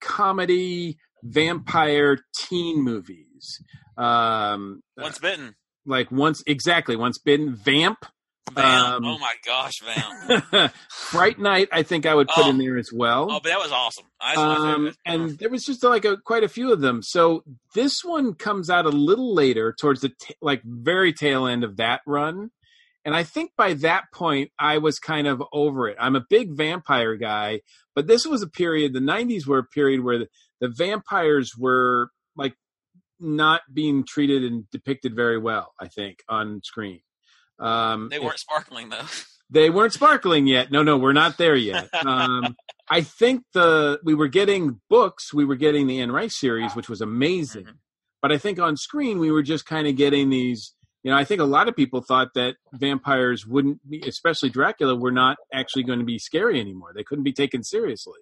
[0.00, 3.62] comedy vampire teen movies.
[3.96, 5.54] Um, Once bitten.
[5.86, 8.04] like once, exactly, once bitten, Vamp.
[8.56, 10.72] Um, oh my gosh, Vamp.
[10.90, 12.50] Fright Night, I think I would put Oh.
[12.50, 13.24] in there as well.
[13.30, 14.04] Oh, but that was awesome.
[14.36, 17.02] Um, and there was just like a, quite a few of them.
[17.02, 17.42] So
[17.74, 21.78] this one comes out a little later, towards the t- like very tail end of
[21.78, 22.50] that run.
[23.04, 25.96] And I think by that point, I was kind of over it.
[25.98, 27.60] I'm a big vampire guy,
[27.94, 28.92] but this was a period.
[28.92, 30.28] The '90s were a period where the,
[30.60, 32.54] the vampires were like
[33.20, 35.72] not being treated and depicted very well.
[35.80, 37.00] I think on screen.
[37.58, 39.06] Um, They weren't sparkling though.
[39.50, 40.70] they weren't sparkling yet.
[40.70, 41.88] No, no, we're not there yet.
[42.06, 42.56] Um,
[42.88, 45.32] I think the we were getting books.
[45.32, 47.66] We were getting the Anne Rice series, which was amazing.
[48.20, 50.74] But I think on screen we were just kind of getting these.
[51.02, 54.96] You know, I think a lot of people thought that vampires wouldn't be, especially Dracula,
[54.96, 56.92] were not actually going to be scary anymore.
[56.94, 58.20] They couldn't be taken seriously.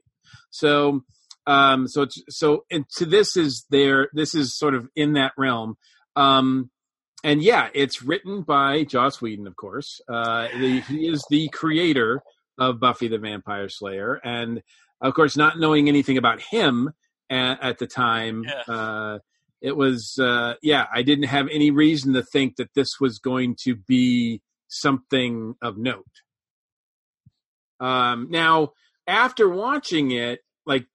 [0.50, 1.04] So,
[1.46, 4.08] um, so it's, so and to this is there.
[4.12, 5.76] This is sort of in that realm.
[6.16, 6.70] Um,
[7.24, 10.00] and yeah, it's written by Joss Whedon, of course.
[10.08, 12.22] Uh, the, he is the creator
[12.58, 14.62] of Buffy the Vampire Slayer, and
[15.00, 16.92] of course, not knowing anything about him
[17.30, 19.18] at, at the time, uh,
[19.60, 23.56] it was uh, yeah, I didn't have any reason to think that this was going
[23.62, 26.04] to be something of note.
[27.78, 28.72] Um, now,
[29.06, 30.86] after watching it, like,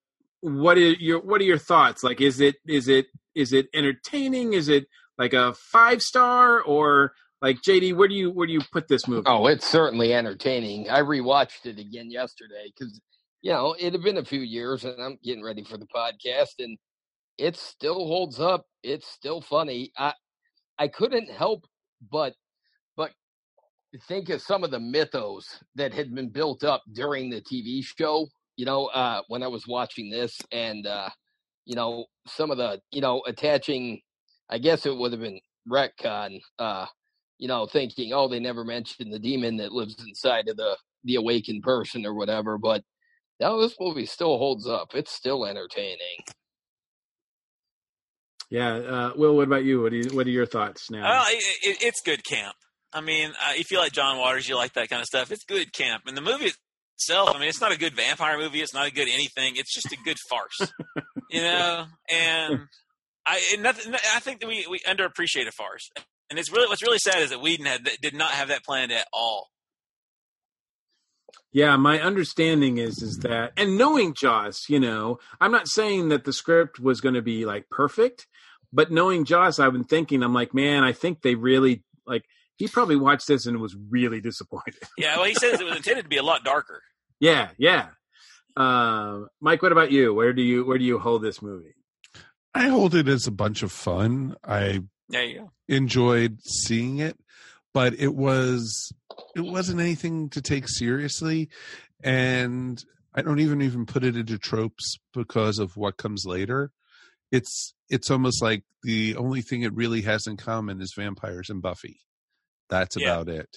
[0.42, 2.04] what are your what are your thoughts?
[2.04, 4.54] Like, is it is it is it entertaining?
[4.54, 4.88] Is it
[5.18, 7.96] like a five star or like JD?
[7.96, 9.24] Where do you where do you put this movie?
[9.26, 10.90] Oh, it's certainly entertaining.
[10.90, 13.00] I rewatched it again yesterday because
[13.42, 16.60] you know it had been a few years, and I'm getting ready for the podcast,
[16.60, 16.78] and
[17.38, 18.66] it still holds up.
[18.84, 19.92] It's still funny.
[19.98, 20.14] I
[20.80, 21.66] I couldn't help
[22.12, 22.34] but
[22.96, 23.12] but
[24.08, 25.46] think of some of the mythos
[25.76, 28.28] that had been built up during the TV show.
[28.56, 31.10] You know, uh, when I was watching this, and uh,
[31.66, 34.02] you know some of the you know attaching.
[34.50, 35.40] I guess it would have been
[35.70, 36.40] retcon.
[36.58, 36.86] Uh,
[37.38, 41.16] you know, thinking, oh, they never mentioned the demon that lives inside of the the
[41.16, 42.58] awakened person or whatever.
[42.58, 42.84] But
[43.40, 44.90] no, this movie still holds up.
[44.96, 46.24] It's still entertaining.
[48.50, 49.36] Yeah, uh, Wil.
[49.36, 49.82] What about you?
[49.82, 51.04] What do you, What are your thoughts now?
[51.04, 52.56] Well, it, it, it's good camp.
[52.94, 55.32] I mean, uh, if you like John Waters, you like that kind of stuff.
[55.32, 56.52] It's good camp, and the movie
[56.96, 57.36] itself.
[57.36, 58.62] I mean, it's not a good vampire movie.
[58.62, 59.54] It's not a good anything.
[59.58, 60.72] It's just a good farce,
[61.30, 61.86] you know.
[62.10, 62.62] And
[63.28, 63.94] I, nothing.
[63.94, 65.92] I think that we we underappreciate a farce,
[66.30, 68.92] and it's really what's really sad is that Whedon had did not have that planned
[68.92, 69.50] at all.
[71.52, 76.24] Yeah, my understanding is is that, and knowing Joss, you know, I'm not saying that
[76.24, 78.28] the script was going to be like perfect,
[78.72, 82.24] but knowing Joss, I've been thinking, I'm like, man, I think they really like.
[82.56, 84.76] He probably watched this and was really disappointed.
[84.98, 86.82] Yeah, well, he says it was intended to be a lot darker.
[87.20, 87.90] yeah, yeah.
[88.56, 90.14] Uh, Mike, what about you?
[90.14, 91.76] Where do you where do you hold this movie?
[92.58, 94.36] I hold it as a bunch of fun.
[94.44, 94.82] I
[95.68, 97.18] enjoyed seeing it,
[97.74, 98.92] but it was
[99.36, 101.50] it wasn't anything to take seriously,
[102.04, 102.84] and
[103.14, 106.72] I don't even even put it into tropes because of what comes later.
[107.32, 111.62] It's it's almost like the only thing it really has in common is vampires and
[111.62, 112.00] Buffy.
[112.70, 113.14] That's Yeah.
[113.20, 113.50] about it.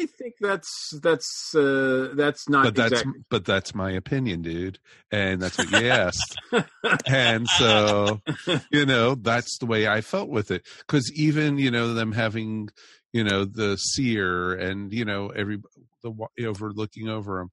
[0.00, 3.22] I think that's that's uh, that's not but that's exactly.
[3.28, 4.78] but that's my opinion, dude,
[5.10, 6.38] and that's what you asked.
[7.06, 8.22] and so,
[8.70, 10.66] you know, that's the way I felt with it.
[10.78, 12.70] Because even you know them having,
[13.12, 15.58] you know, the seer and you know every
[16.02, 17.50] the overlooking over them.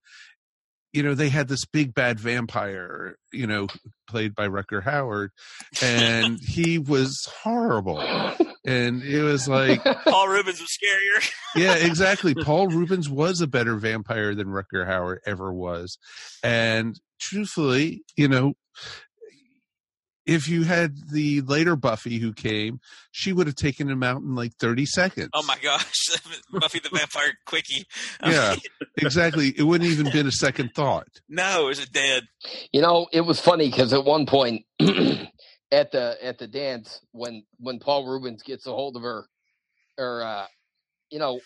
[0.94, 3.68] You know, they had this big bad vampire, you know,
[4.08, 5.30] played by Rutger Hauer,
[5.82, 8.02] and he was horrible.
[8.68, 11.32] And it was like, Paul Reubens was scarier.
[11.56, 12.36] yeah, exactly.
[12.36, 15.98] Paul Reubens was a better vampire than Rutger Hauer ever was.
[16.44, 18.56] And truthfully, you know,
[20.26, 24.36] if you had the later Buffy who came, she would have taken him out in
[24.36, 25.30] like 30 seconds.
[25.34, 26.10] Oh my gosh,
[26.52, 27.86] Buffy the Vampire Quickie.
[28.20, 29.54] I yeah, mean, exactly.
[29.58, 31.08] It wouldn't even been a second thought.
[31.30, 32.24] no, is it dead?
[32.74, 34.66] You know, it was funny because at one point
[35.72, 39.26] at the at the dance when when Paul Reubens gets a hold of her,
[40.00, 40.48] or uh,
[41.12, 41.42] you know,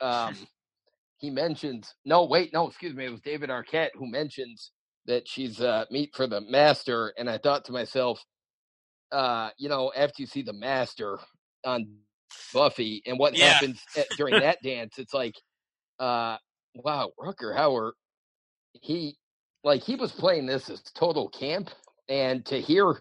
[0.00, 0.48] um,
[1.18, 4.72] he mentions no, wait, no, excuse me, it was David Arquette who mentions
[5.06, 8.24] that she's uh, meat for the master, and I thought to myself,
[9.12, 11.18] uh, you know, after you see the master
[11.64, 11.88] on
[12.52, 13.36] Buffy and what Yeah.
[13.36, 15.34] happens at, during that dance, it's like,
[16.00, 16.36] uh,
[16.76, 17.92] wow, Rutger Hauer,
[18.82, 19.16] he
[19.64, 21.70] like he was playing this as total camp,
[22.08, 23.00] and to hear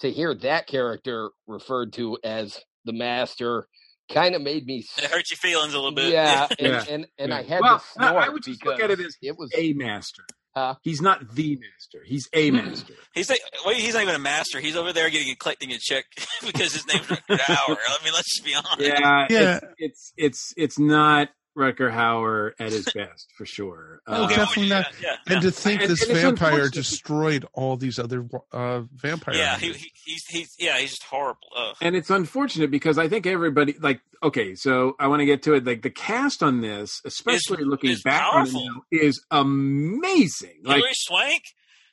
[0.00, 3.66] to hear that character referred to as the master
[4.10, 6.12] kind of made me It hurt your feelings a little bit.
[6.12, 6.84] yeah, and, Yeah.
[6.88, 9.16] and and I had well, to no, snort I would just look at it as
[9.22, 10.24] it was a master.
[10.54, 10.74] Huh?
[10.82, 12.04] He's not the master.
[12.04, 12.54] He's a mm.
[12.54, 12.94] master.
[13.14, 14.58] He's like, wait, he's not even a master.
[14.58, 16.06] He's over there getting a collecting a check
[16.44, 17.76] because his name's Rutger Hauer.
[17.76, 18.80] I mean, let's just be honest.
[18.80, 19.60] Yeah, Yeah.
[19.60, 21.28] It's, it's it's it's not
[21.60, 24.00] Rutger Hauer at his best for sure.
[24.06, 24.86] Oh, Uh, definitely not.
[25.02, 29.34] Yeah, And to think And- this and vampire destroyed all these other uh, vampire.
[29.36, 31.48] yeah, he, he, he's he's yeah, he's just horrible.
[31.56, 31.76] Ugh.
[31.80, 35.54] and it's unfortunate because I think everybody like okay, so I want to get to
[35.54, 35.64] it.
[35.64, 40.60] Like the cast on this, especially looking is back on it now, is amazing.
[40.64, 41.42] Like Swank.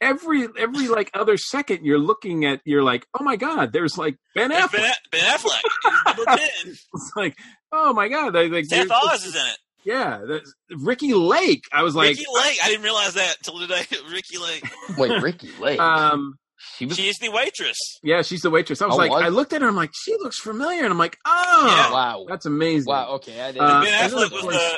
[0.01, 4.18] every every like other second you're looking at, you're like, oh my god, there's like
[4.36, 4.72] Ben Affleck.
[4.72, 5.61] Ben, ben Affleck,
[6.05, 6.39] number ten.
[6.65, 7.36] It's like,
[7.72, 9.57] oh my god, they, like, Seth there's- Oz is in it.
[9.84, 11.63] Yeah, that's, Ricki Lake.
[11.72, 12.57] I was like, Ricki Lake.
[12.63, 13.84] I didn't realize that until today.
[14.11, 14.63] Ricki Lake.
[14.97, 15.80] wait, Ricki Lake.
[15.80, 16.34] um,
[16.76, 17.78] she was She is the waitress.
[18.03, 18.82] yeah, she's the waitress.
[18.82, 19.24] I was Oh, like, was?
[19.24, 21.91] I looked at her, I'm like, she looks familiar, and I'm like, oh, Yeah.
[21.93, 22.88] wow, that's amazing.
[22.91, 23.11] wow.
[23.15, 23.61] Okay, I didn't.
[23.63, 24.78] Uh, ben Affleck was course- the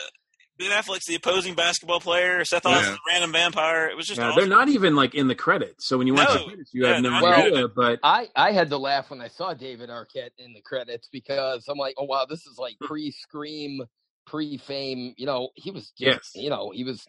[0.59, 2.43] Ben Affleck's the opposing basketball player.
[2.45, 2.81] Seth Oz Yeah.
[2.81, 3.87] is the random vampire.
[3.87, 4.39] It was just Yeah, awesome.
[4.41, 5.87] they're not even like in the credits.
[5.87, 6.37] So when you watch No.
[6.39, 7.53] the credits, you Yeah, have no not even.
[7.53, 7.67] idea.
[7.69, 11.63] But I, I had to laugh when I saw David Arquette in the credits because
[11.69, 12.87] I'm like, oh wow, this is like hmm.
[12.87, 13.81] pre Scream,
[14.27, 15.13] pre Fame.
[15.17, 16.19] You know, he was just, Yes.
[16.35, 17.01] you know, he was.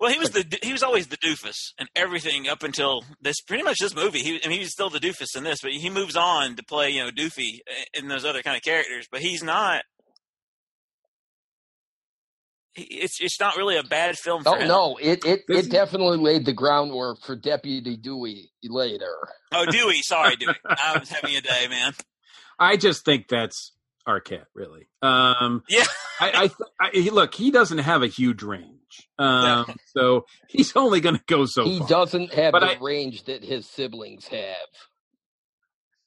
[0.00, 3.64] Well, he was the he was always the doofus and everything up until this pretty
[3.64, 4.20] much this movie.
[4.20, 6.90] He I mean, he's still the doofus in this, but he moves on to play
[6.90, 9.08] you know Doofy eh, in those other kind of characters.
[9.10, 9.82] But he's not.
[12.78, 14.42] He- It's it's not really a bad film.
[14.42, 14.68] For Oh him.
[14.68, 19.14] no, it it, This it is- definitely laid the groundwork for Deputy Dewey later.
[19.52, 19.96] Oh, Dewey.
[20.02, 20.54] Sorry, Dewey.
[20.64, 21.92] I was having a day, man.
[22.58, 23.72] I just think that's
[24.06, 24.88] Arquette, really.
[25.02, 25.84] Um, Yeah.
[26.20, 26.50] I,
[26.80, 31.22] I, I look, he doesn't have a huge range, um, so he's only going to
[31.28, 31.72] go so far.
[31.72, 31.88] he far.
[31.88, 34.56] doesn't have But the I- range that his siblings have.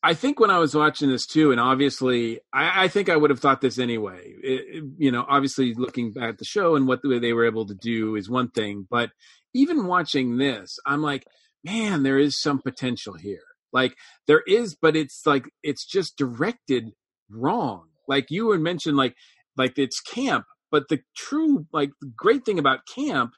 [0.04, 3.30] I think when I was watching this too, and obviously, I, I think I would
[3.30, 4.34] have thought this anyway.
[4.44, 7.68] It- you know, obviously, looking back at the show and what the, they were able
[7.68, 9.12] to do is one thing, but
[9.54, 11.26] even watching this, I'm like,
[11.64, 13.44] man, there is some potential here.
[13.74, 13.96] Like
[14.28, 16.92] there is, but it's like it's just directed
[17.30, 17.88] wrong.
[18.08, 19.16] Like you had mentioned, like
[19.56, 23.32] like it's camp, but the true like the great thing about camp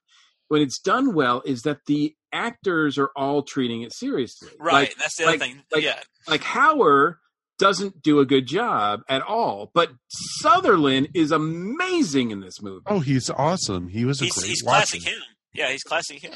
[0.48, 4.50] when it's done well is that the actors are all treating it seriously.
[4.60, 4.90] Right.
[4.90, 5.64] Like- that's the other like- thing.
[5.72, 6.00] like- yeah.
[6.28, 7.18] like Hauer
[7.60, 9.92] doesn't do a good job at all, but
[10.42, 12.84] Sutherland is amazing in this movie.
[12.88, 13.90] Oh, he's awesome.
[13.90, 15.00] He was a He's great he's Watson.
[15.02, 15.24] classic him.
[15.54, 16.34] Yeah, he's classic him.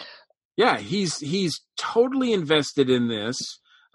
[0.56, 3.38] Yeah, he's he's totally invested in this,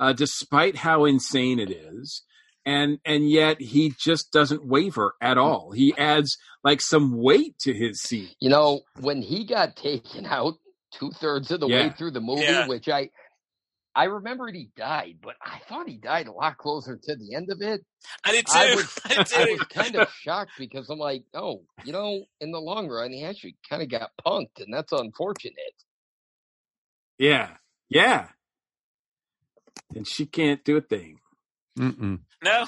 [0.01, 2.23] uh, despite how insane it is,
[2.67, 5.71] and and yet he just doesn't waver at all.
[5.73, 8.31] He adds like some weight to his scene.
[8.41, 10.55] You know, when he got taken out
[10.93, 12.67] two thirds of the way through the movie, Yeah.
[12.69, 13.11] which I
[13.95, 17.51] I remembered he died, but I thought he died a lot closer to the end
[17.51, 17.85] of it.
[18.25, 18.53] I did too.
[18.59, 22.25] I was, I did I was kind of shocked because I'm like, oh, you know,
[22.41, 25.55] in the long run, he actually kind of got punked, and that's unfortunate.
[27.19, 27.51] Yeah,
[27.91, 28.29] yeah,
[29.95, 31.19] and she can't do a thing.
[31.79, 32.21] Mm-mm.
[32.43, 32.67] No.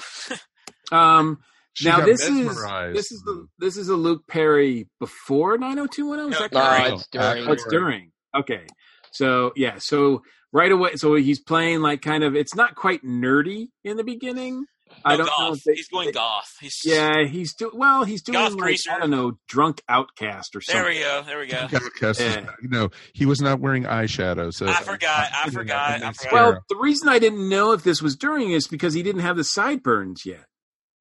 [0.91, 1.39] Um,
[1.77, 2.55] She now got this is
[2.93, 6.29] this is the this is a Luke Perry before nine hundred two one zero.
[6.31, 7.47] Is that No, it's during.
[7.49, 8.11] Oh, it's during.
[8.39, 8.65] Okay.
[9.11, 12.35] So yeah, so right away, so he's playing like kind of.
[12.35, 14.65] It's not quite nerdy in the beginning.
[15.03, 15.31] I don't know.
[15.49, 15.57] goth.
[15.57, 16.51] If they, he's going goth.
[16.61, 18.03] He's yeah, he's doing well.
[18.03, 18.91] He's doing Goth like greaser.
[18.91, 20.83] I don't know, drunk outcast or something.
[20.83, 21.23] There we go.
[21.25, 21.57] There we go.
[21.85, 22.45] Outcast is- Yeah.
[22.61, 24.53] No, he was not wearing eyeshadow.
[24.53, 25.29] So I forgot.
[25.33, 26.03] I forgot.
[26.03, 26.33] I forgot.
[26.33, 29.37] Well, the reason I didn't know if this was during is because he didn't have
[29.37, 30.45] the sideburns yet.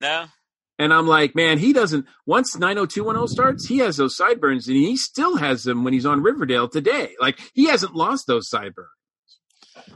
[0.00, 0.26] No.
[0.78, 2.06] And I'm like, man, he doesn't.
[2.26, 6.22] Once 90210 starts, he has those sideburns, and he still has them when he's on
[6.22, 7.14] Riverdale today.
[7.20, 8.88] Like he hasn't lost those sideburns,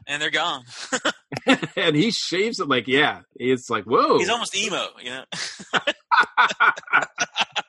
[0.07, 0.63] And they're gone.
[1.77, 2.69] and he shaves it.
[2.69, 5.25] Like, yeah, it's like, whoa, He's almost emo, you know?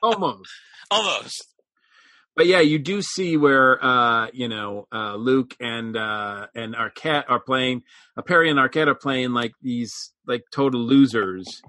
[0.02, 0.50] almost.
[0.90, 1.46] almost.
[2.36, 7.24] But yeah, you do see where uh, you know uh, Luke and uh, and Arquette
[7.28, 7.82] are playing.
[8.16, 11.60] Uh, Perry and Arquette are playing like these like total losers.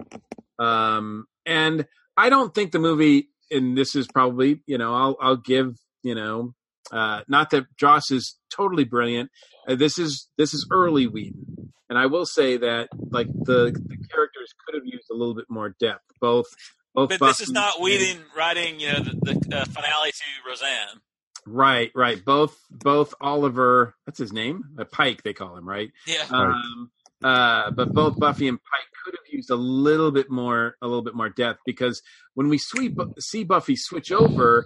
[0.58, 1.86] Um, and
[2.16, 6.14] I don't think the movie, and this is probably you know I'll I'll give you
[6.14, 6.54] know
[6.90, 9.30] uh, not that Joss is totally brilliant.
[9.66, 13.96] Uh, this is this is early Whedon, and I will say that like the the
[14.10, 16.04] characters could have used a little bit more depth.
[16.20, 16.46] Both
[16.94, 17.08] both.
[17.10, 19.14] But this is Buffy not and- Whedon writing, you know, the,
[19.48, 21.00] the uh, finale to Roseanne.
[21.46, 22.24] Right, right.
[22.24, 24.62] Both both Oliver, what's his name?
[24.78, 25.90] Uh, Pike, they call him, right?
[26.06, 26.24] Yeah.
[26.30, 26.90] Um,
[27.24, 31.02] uh, but both Buffy and Pike could have used a little bit more, a little
[31.02, 32.02] bit more depth because
[32.34, 34.64] when we sweep, see Buffy switch over,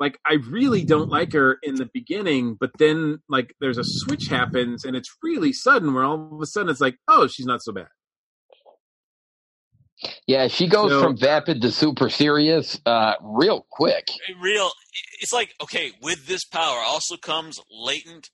[0.00, 4.28] like I really don't like her in the beginning, but then like there's a switch
[4.28, 7.62] happens and it's really sudden where all of a sudden it's like, oh, she's not
[7.62, 7.88] so bad.
[10.26, 14.08] Yeah, she goes So- from vapid to super serious uh, real quick.
[14.40, 14.70] Real,
[15.20, 18.30] it's like, okay, with this power also comes latent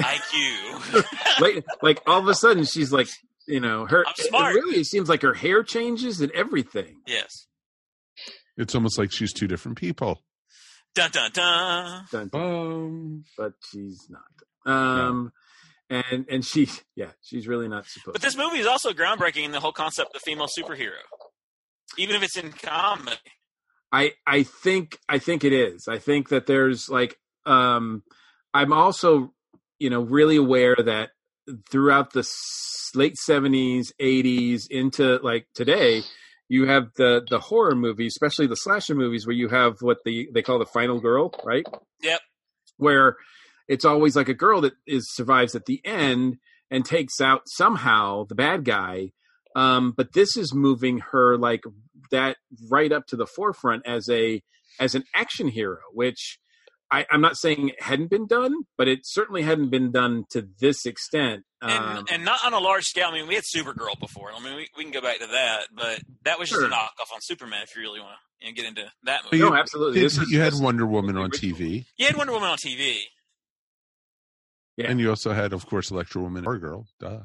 [0.00, 1.40] IQ.
[1.40, 3.08] like, like all of a sudden she's like,
[3.46, 4.04] you know, her.
[4.06, 4.54] I'm It smart.
[4.54, 7.00] really seems like her hair changes and everything.
[7.06, 7.46] yes.
[8.56, 10.22] It's almost like she's two different people.
[10.94, 12.04] Dun dun dun.
[12.12, 14.72] Dun, Um, but she's not.
[14.72, 15.32] Um,
[15.90, 18.12] and and she, yeah, she's really not supposed.
[18.12, 21.02] But this movie is also groundbreaking in the whole concept of female superhero.
[21.98, 23.16] Even if it's in comedy.
[23.90, 25.88] I I think I think it is.
[25.88, 28.04] I think that there's like um
[28.54, 29.33] I'm also
[29.78, 31.10] you know really aware that
[31.70, 32.26] throughout the
[32.94, 36.02] late 70s, 80s into like today
[36.48, 40.28] you have the the horror movies, especially the slasher movies where you have what the
[40.32, 41.64] they call the final girl, right?
[42.02, 42.20] Yep.
[42.76, 43.16] where
[43.68, 46.36] it's always like a girl that is survives at the end
[46.70, 49.10] and takes out somehow the bad guy
[49.56, 51.62] um but this is moving her like
[52.10, 52.36] that
[52.70, 54.42] right up to the forefront as a
[54.80, 56.38] as an action hero which
[56.90, 60.46] I, I'm not saying it hadn't been done, but it certainly hadn't been done to
[60.60, 61.44] this extent.
[61.62, 63.08] And, Um, and not on a large scale.
[63.08, 64.30] I mean, we had Supergirl before.
[64.32, 66.68] I mean, we, we can go back to that, but that was just Sure.
[66.68, 69.38] a knockoff on Superman if you really want to you know, get into that movie.
[69.38, 69.94] you, No, absolutely.
[70.00, 72.58] did- This is- you had this- Wonder Woman on TV, You had Wonder Woman on
[72.58, 72.98] TV.
[74.76, 74.90] Yeah.
[74.90, 76.86] and you also had, of course, Electro Woman or Girl.
[76.98, 77.20] Duh.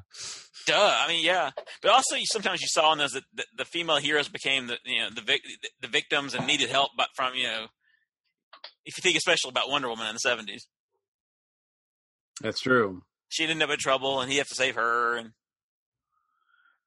[0.68, 0.98] Duh.
[1.04, 1.50] I mean, yeah.
[1.82, 4.78] But also, you, sometimes you saw in those that the, the female heroes became the
[4.86, 5.42] you know the vic,
[5.82, 7.66] the victims and needed help, but from you know,
[8.86, 10.68] if you think especially about Wonder Woman in the seventies,
[12.42, 13.02] that's true.
[13.30, 15.18] she'd end up in trouble and he'd have to save her.
[15.18, 15.32] And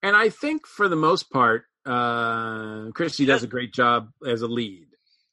[0.02, 4.46] And I think for the most part, uh, Kristy does a great job as a
[4.48, 4.86] lead.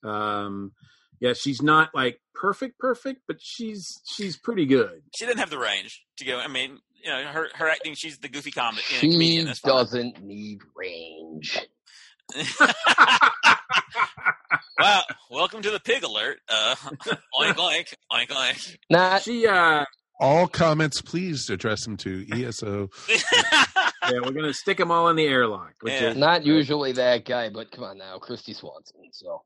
[0.04, 0.72] Um,
[1.20, 3.86] yeah, she's not like perfect, perfect, but she's
[4.16, 5.02] she's pretty good.
[5.16, 6.40] she didn't have the range to go.
[6.40, 7.94] I mean, you know, her her acting.
[7.96, 8.84] She's the goofy comic.
[8.90, 9.54] you know, She comedian.
[9.64, 11.60] Doesn't need range.
[14.80, 15.01] wow.
[15.30, 16.39] Welcome to the pig alert.
[16.47, 16.76] Uh,
[17.39, 18.76] oink oink oink oink.
[18.89, 19.86] Not She uh,
[20.20, 22.89] All comments, please address them to ESO.
[23.09, 25.74] yeah, we're gonna stick them all in the airlock.
[25.82, 26.09] Which Yeah.
[26.11, 29.01] is not usually that guy, but come on now, Kristy Swanson.
[29.11, 29.43] So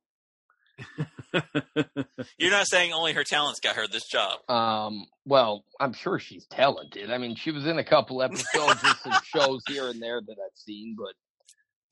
[2.38, 4.40] You're not saying only her talents got her this job.
[4.50, 7.12] Um, well, I'm sure she's talented.
[7.12, 10.32] I mean, she was in a couple episodes of some shows here and there that
[10.44, 11.14] I've seen, but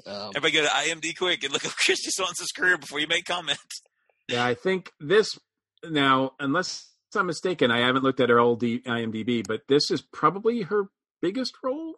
[0.05, 3.25] um, Everybody go to IMD quick and look up Kristy Swanson's career before you make
[3.25, 3.81] comments.
[4.27, 5.37] Yeah, I think this
[5.83, 10.01] now, unless I'm mistaken, I haven't looked at her old D- IMDb, but this is
[10.01, 10.85] probably her
[11.21, 11.95] biggest role.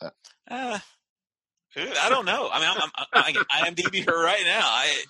[0.00, 0.78] Uh,
[1.76, 2.48] I don't know.
[2.52, 4.62] I mean, I'm, I'm, I'm IMDb her right now.
[4.62, 5.04] I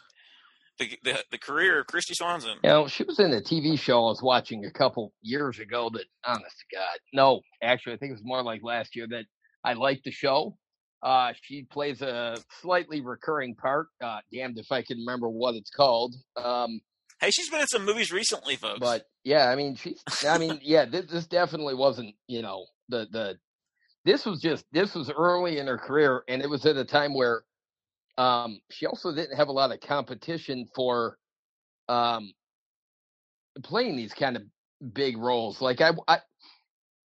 [0.78, 2.56] the, the the career of Kristy Swanson.
[2.64, 5.90] you know, she was in a TV show I was watching a couple years ago.
[5.92, 9.24] That, honest to God, no, actually, I think it was more like last year that
[9.62, 10.56] I liked the show.
[11.02, 13.88] Uh, she plays a slightly recurring part.
[14.02, 16.14] Uh, damned if I can remember what it's called.
[16.36, 16.80] Um,
[17.20, 18.80] Hey, she's been in some movies recently, folks.
[18.80, 20.02] But yeah, I mean, she's.
[20.26, 22.14] I mean, yeah, this, this definitely wasn't.
[22.26, 23.38] You know, the the.
[24.06, 24.64] This was just.
[24.72, 27.42] This was early in her career, and it was at a time where,
[28.16, 31.18] um, she also didn't have a lot of competition for,
[31.90, 32.32] um,
[33.62, 34.42] playing these kind of
[34.94, 35.60] big roles.
[35.60, 36.20] Like I, I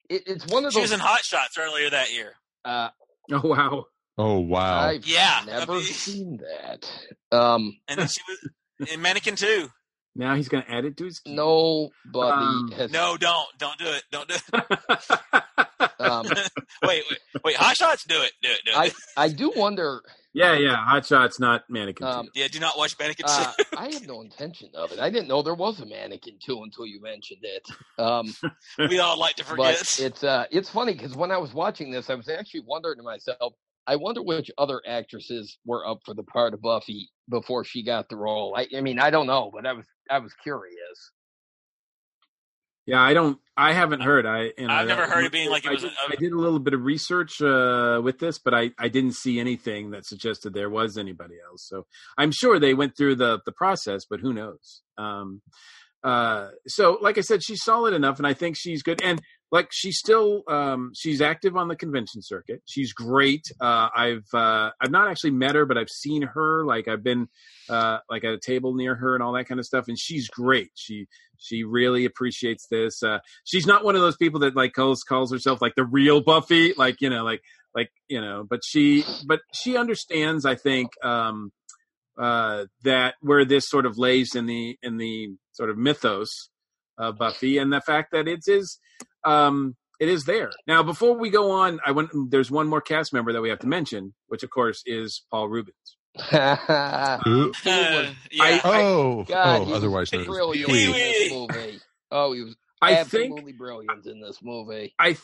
[0.09, 0.91] it, it's one of she those.
[0.91, 2.35] was in Hot Shots earlier that year.
[2.65, 2.91] Uh,
[3.33, 3.85] oh wow!
[4.19, 4.81] Oh wow!
[4.89, 6.91] I've Yeah, never I mean- seen that.
[7.37, 9.69] Um, And then she was in Mannequin Two.
[10.17, 11.21] Now he's going to add it to his.
[11.27, 12.93] no, but Um, has.
[12.93, 15.45] No, don't, don't do it, don't do it.
[15.99, 16.27] Um,
[16.85, 17.57] wait, wait, wait.
[17.57, 18.77] Hot Shots, do it, do it, do it.
[19.17, 20.03] I I do wonder.
[20.35, 20.77] Yeah, yeah.
[20.77, 22.07] Hot Shots, not Mannequin.
[22.07, 23.65] Um, yeah, do not watch Mannequin Uh, Two.
[23.79, 24.99] I had no intention of it.
[24.99, 27.67] I didn't know there was a mannequin too until you mentioned it.
[27.99, 28.35] Um,
[28.91, 29.79] we all like to forget.
[29.79, 32.97] but it's uh, it's funny because when I was watching this, I was actually wondering
[32.99, 33.55] to myself,
[33.87, 38.09] I wonder which other actresses were up for the part of Buffy before she got
[38.09, 38.55] the role.
[38.57, 41.13] I, I mean, I don't know, but I was I was curious.
[42.87, 43.39] Yeah, I don't.
[43.57, 44.27] I haven't heard.
[44.27, 44.53] I.
[44.59, 46.33] Know, I've never I- heard it being like it I was did, a- I did
[46.33, 50.05] a little bit of research uh, with this, but I, I didn't see anything that
[50.05, 51.67] suggested there was anybody else.
[51.69, 51.87] So
[52.19, 54.83] I'm sure they went through the the process, but who knows?
[54.99, 55.41] Um,
[56.03, 59.01] uh, so like I said, she's solid enough, and I think she's good.
[59.03, 59.23] And
[59.55, 62.61] like she's still um, she's active on the convention circuit.
[62.67, 63.45] She's great.
[63.61, 66.65] Uh, I've uh, I've not actually met her, but I've seen her.
[66.65, 67.29] Like I've been
[67.71, 69.85] uh, like at a table near her and all that kind of stuff.
[69.87, 70.73] And she's great.
[70.75, 71.07] She
[71.39, 73.01] she really appreciates this.
[73.01, 76.21] Uh, she's not one of those people that like calls calls herself like the real
[76.21, 77.41] Buffy, like you know, like
[77.77, 78.45] like you know.
[78.51, 80.45] But she but she understands.
[80.45, 81.53] I think um,
[82.21, 86.51] uh, that where this sort of lays in the in the sort of mythos
[86.99, 88.81] of Buffy, and the fact that it is
[89.25, 90.51] um, it is there.
[90.67, 92.11] Now, before we go on, I went.
[92.31, 95.49] There's one more cast member that we have to mention, which of course is Paul
[95.49, 95.77] Reubens.
[96.31, 97.53] Who?
[97.67, 101.81] Uh, I- Oh, God, oh, otherwise known brilliant in this movie.
[102.11, 104.95] Oh, he was I absolutely think brilliant in this movie.
[104.99, 105.17] I,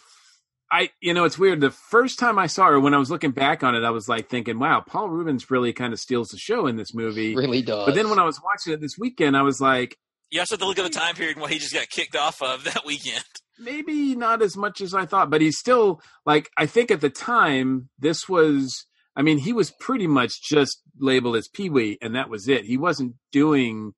[0.72, 1.60] I, you know, it's weird.
[1.60, 4.08] The first time I saw her, when I was looking back on it, I was
[4.08, 7.62] like thinking, "Wow, Paul Reubens really kind of steals the show in this movie." Really
[7.62, 7.86] does.
[7.86, 9.96] But then when I was watching it this weekend, I was like,
[10.30, 12.40] You also have to look at the time period What he just got kicked off
[12.42, 13.24] of that weekend.
[13.58, 17.10] maybe not as much as I thought, but he's still like I think at the
[17.10, 22.14] time this was I mean, he was pretty much just labeled as Pee Wee and
[22.14, 22.64] that was it.
[22.64, 23.92] He wasn't doing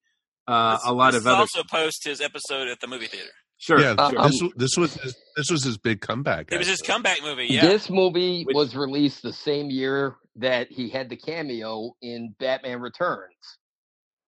[0.49, 3.29] uh, a lot of is other also post his episode at the movie theater.
[3.59, 3.79] Sure.
[3.81, 4.19] Yeah, Uh, sure.
[4.21, 6.51] um, this this was his, this was his big comeback.
[6.51, 7.47] It was his comeback movie.
[7.49, 12.35] Yeah, This movie Which- was released the same year that he had the cameo in
[12.41, 13.37] Batman Returns.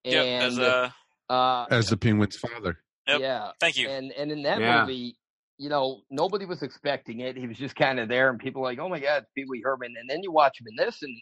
[0.04, 0.24] yep.
[0.42, 0.90] As uh,
[1.28, 2.78] uh, as the Penguin's father.
[3.06, 3.20] Yep.
[3.20, 3.88] yeah, thank you.
[3.88, 4.80] and and in that Yeah.
[4.80, 5.16] movie,
[5.58, 7.36] you know, nobody was expecting it.
[7.36, 9.44] He was just kind of there, and people were like, "Oh my God, it's Pee
[9.48, 11.14] Wee Herman!" And then you watch him in this, and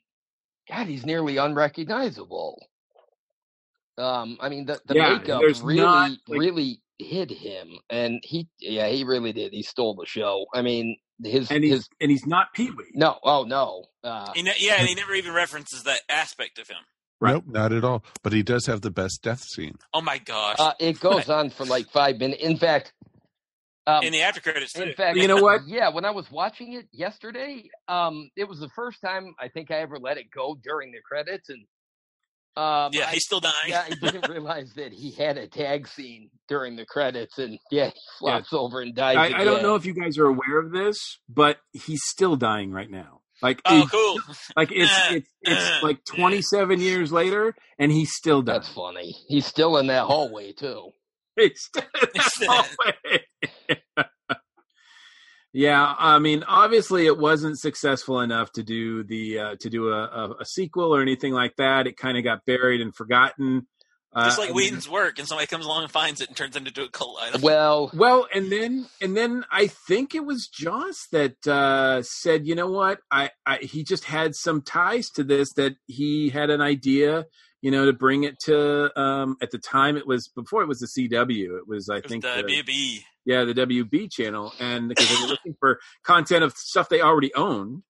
[0.69, 2.65] God, he's nearly unrecognizable.
[3.99, 8.21] Um, I mean, the the Yeah, makeup there's really, not, like- really hid him, and
[8.25, 9.53] he, yeah, he really did.
[9.53, 10.47] He stole the show.
[10.55, 12.91] I mean, his and he's his and he's not Pee Wee.
[12.95, 16.69] no, oh no, uh, He ne- yeah, and he never even references that aspect of
[16.69, 16.79] him.
[17.23, 17.35] Right.
[17.35, 18.05] Nope, not at all.
[18.23, 19.77] But he does have the best death scene.
[19.95, 20.57] Oh my gosh!
[20.59, 22.43] uh, it goes on for like five minutes.
[22.43, 22.93] In fact,
[23.87, 24.77] um, in the after credits.
[24.77, 25.63] In fact, You know what?
[25.67, 29.71] Yeah, when I was watching it yesterday, um, it was the first time I think
[29.71, 31.61] I ever let it go during the credits, and
[32.55, 33.55] um, yeah, I, he's still dying.
[33.69, 37.87] yeah, I didn't realize that he had a tag scene during the credits, and yeah,
[37.87, 39.17] he flops over and dies.
[39.17, 42.73] I, I don't know if you guys are aware of this, but he's still dying
[42.73, 43.22] right now.
[43.43, 44.35] Like oh, it- cool.
[44.57, 48.61] like it's it's it's like 27 years later and he's still dying.
[48.61, 49.15] That's funny.
[49.29, 50.91] He's still in that hallway too.
[51.37, 54.07] It's still in that hallway.
[55.53, 60.03] yeah, I mean, obviously, it wasn't successful enough to do the uh, to do a,
[60.05, 61.87] a, a sequel or anything like that.
[61.87, 63.67] It kind of got buried and forgotten.
[64.15, 66.67] Just Uh, like Whedon's work, and somebody comes along and finds it and turns it
[66.67, 67.41] into a cult item.
[67.41, 72.55] Well, well, and then and then I think it was Joss that uh, said, you
[72.55, 76.61] know what, I, I he just had some ties to this that he had an
[76.61, 77.25] idea,
[77.63, 78.91] you know, to bring it to.
[79.01, 81.57] Um, at the time, it was before it was the CW.
[81.59, 83.05] It was I It was think the the- WB.
[83.25, 87.33] yeah, the WB channel, and because they were looking for content of stuff they already
[87.35, 87.83] owned.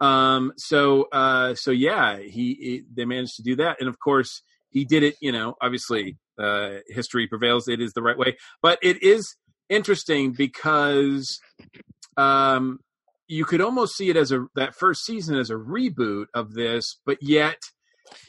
[0.00, 2.28] Um, so, uh, so yeah, he,
[2.60, 4.42] he they managed to do that, and of course,
[4.74, 5.14] he did it.
[5.22, 8.36] You know, obviously, uh, history prevails; it is the right way.
[8.60, 9.34] But it is
[9.70, 11.38] interesting because
[12.16, 12.80] um,
[13.28, 16.98] you could almost see it as a that first season as a reboot of this,
[17.06, 17.56] but yet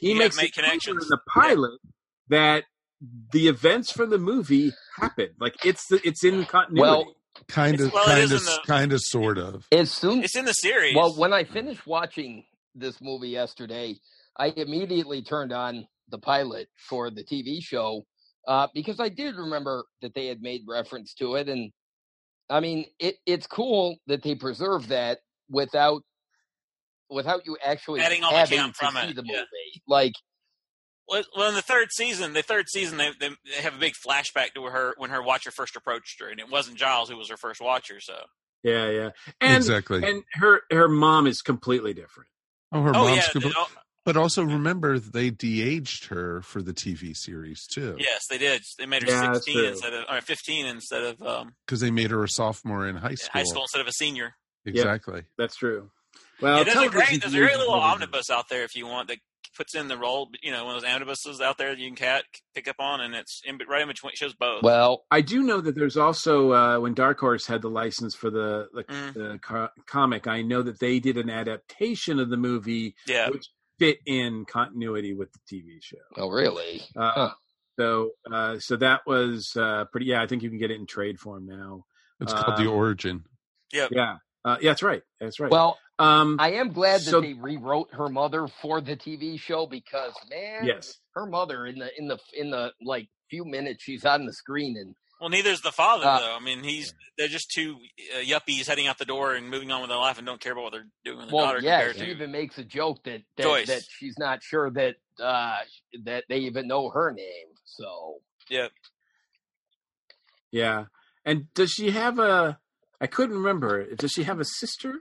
[0.00, 1.04] he You makes make it connections.
[1.04, 1.78] in the pilot
[2.28, 2.64] that
[3.32, 5.32] the events from the movie happened.
[5.38, 6.80] Like it's the, it's in continuity.
[6.80, 7.12] Well,
[7.48, 9.66] Kind of, Well, kind of, the- kind of, sort of.
[9.70, 10.96] as soon It's in the series.
[10.96, 13.96] Well, when I finished watching this movie yesterday,
[14.38, 18.04] I immediately turned on the pilot for the TV show
[18.48, 21.72] uh, because I did remember that they had made reference to it, and
[22.48, 25.18] I mean, it, it's cool that they preserve that
[25.50, 26.02] without
[27.10, 29.32] without you actually Adding all the having camp to from see it, the yeah.
[29.38, 29.82] movie.
[29.86, 30.12] Like,
[31.08, 33.94] Well, well, in the third season, the third season, they, they they have a big
[33.94, 37.28] flashback to her when her watcher first approached her, and it wasn't Giles who was
[37.30, 38.00] her first watcher.
[38.00, 38.14] So,
[38.62, 39.10] yeah, yeah,
[39.40, 40.04] and Exactly.
[40.04, 42.28] and her her mom is completely different.
[42.72, 43.68] Oh, her oh mom's yeah, compl- they- oh,
[44.06, 48.62] But also remember, they de-aged her for the TV series too, yes, they did.
[48.78, 49.66] They made her Yeah, sixteen true.
[49.66, 53.16] instead of or fifteen instead of um, because they made her a sophomore in high
[53.16, 53.30] school.
[53.34, 54.34] high school instead of a senior.
[54.64, 55.24] Exactly.
[55.36, 55.90] That's true.
[56.40, 59.08] Well, yeah, there's a great there's a great little omnibus out there if you want
[59.08, 59.18] that
[59.56, 60.28] puts in the role.
[60.42, 62.24] You know, one of those omnibuses out there that you can cat
[62.54, 64.10] pick up on, and it's in, right in between.
[64.12, 64.62] It shows both.
[64.62, 68.30] well, I do know that there's also uh, when Dark Horse had the license for
[68.30, 69.14] the the, Mm.
[69.14, 70.26] the co- comic.
[70.26, 73.46] I know that they did an adaptation of the movie, yeah, which
[73.78, 75.96] fit in continuity with the TV show.
[76.16, 76.82] oh really?
[76.96, 77.30] Uh, Huh.
[77.78, 80.06] So, uh, so that was uh, pretty.
[80.06, 81.84] Yeah, I think you can get it in trade form now.
[82.20, 83.24] It's called the Um, Origin.
[83.74, 83.90] Yep.
[83.92, 84.16] Yeah,
[84.46, 85.02] uh, yeah, that's right.
[85.20, 85.50] That's right.
[85.50, 89.66] Well, um, I am glad that so- they rewrote her mother for the TV show
[89.66, 94.06] because man, yes, her mother in the in the in the like few minutes she's
[94.06, 96.36] on the screen and Well, neither's the father Uh, though.
[96.36, 97.76] I mean, he's they're just two
[98.14, 100.52] uh, yuppies heading out the door and moving on with their life and don't care
[100.52, 102.64] about what they're doing with their well daughter yeah compared she to even makes a
[102.64, 103.66] joke that that, Joyce.
[103.68, 105.56] that she's not sure that uh
[106.04, 108.16] that they even know her name so
[108.50, 108.68] yeah.
[110.52, 110.84] yeah.
[111.24, 112.58] And does she have a?
[113.00, 113.94] I couldn't remember.
[113.96, 114.94] Does she have a sister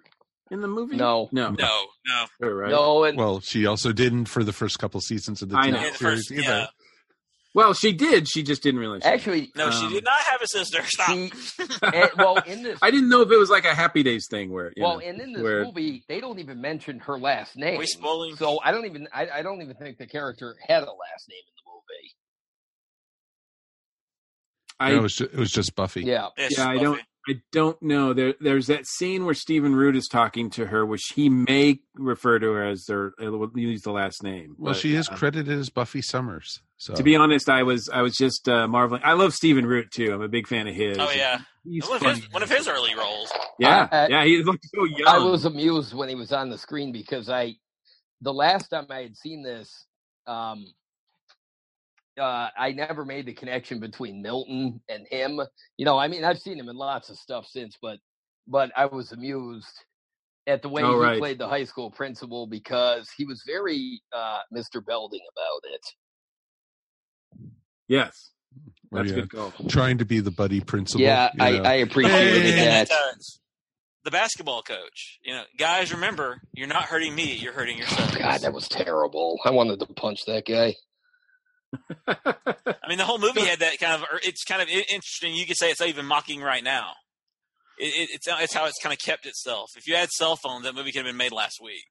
[0.52, 0.96] in the movie?
[0.98, 1.30] No.
[1.32, 1.86] no, No,
[2.40, 2.50] no.
[2.50, 2.72] Right.
[2.72, 5.72] no and Well, she also didn't for the first couple seasons of the I TV
[5.74, 5.80] know.
[5.82, 6.42] Series first, either.
[6.42, 6.66] yeah.
[7.56, 8.28] Well, she did.
[8.28, 9.02] She just didn't realize.
[9.04, 10.84] she- actually No, she Um, did not have a sister.
[10.86, 11.08] Stop.
[11.10, 11.32] she
[11.84, 14.52] eh, well in this I didn't know if it was like a Happy Days thing
[14.52, 14.74] where.
[14.76, 17.80] You well know, and in this where, movie they don't even mention her last name
[17.80, 18.36] we spoiling?
[18.36, 21.40] so I don't even I, I don't even think the character had a last name
[21.48, 22.12] in the movie
[24.78, 26.02] I No, it, was just, it was just Buffy.
[26.04, 26.84] yeah Yeah, yeah, I Buffy.
[26.84, 27.02] don't.
[27.28, 28.14] I don't know.
[28.14, 32.38] There, there's that scene where Stephen Root is talking to her, which he may refer
[32.40, 33.14] to her as their
[33.56, 34.56] use the last name.
[34.60, 36.62] Well, but, she is uh, credited as Buffy Summers.
[36.78, 39.02] So To be honest, I was I was just uh, marveling.
[39.04, 40.14] I love Stephen Root too.
[40.14, 40.98] I'm a big fan of his.
[41.00, 43.32] Oh yeah, he's one of, his, one of his early roles.
[43.58, 45.08] Yeah, I- I- yeah, he looked so young.
[45.08, 47.56] I was amused when he was on the screen because I,
[48.22, 49.70] the last time I had seen this,
[50.28, 50.66] um,
[52.20, 55.40] uh, I never made the connection between Milton and him.
[55.78, 57.98] You know, I mean, I've seen him in lots of stuff since, but
[58.48, 59.68] but I was amused
[60.48, 61.20] at the way Oh, he right.
[61.20, 64.86] played the high school principal because he was very uh, Mr.
[64.86, 65.82] Belding about it.
[67.88, 68.32] yes,
[68.92, 69.16] that's yeah.
[69.16, 69.52] good call.
[69.68, 71.02] trying to be the buddy principal.
[71.02, 71.64] yeah, you I, know.
[71.64, 72.66] I appreciated Hey.
[72.66, 72.90] that.
[72.92, 73.14] And uh,
[74.04, 75.20] the basketball coach.
[75.24, 77.34] You know, guys, remember, you're not hurting me.
[77.34, 78.16] You're hurting yourself.
[78.18, 79.40] God, that was terrible.
[79.46, 80.76] I wanted to punch that guy.
[82.08, 84.08] I mean, the whole movie had that kind of.
[84.24, 85.34] It's kind of interesting.
[85.34, 86.92] You could say it's even mocking right now.
[87.78, 89.72] It, it, it's it's how it's kind of kept itself.
[89.76, 91.84] If you had cell phones, that movie could have been made last week.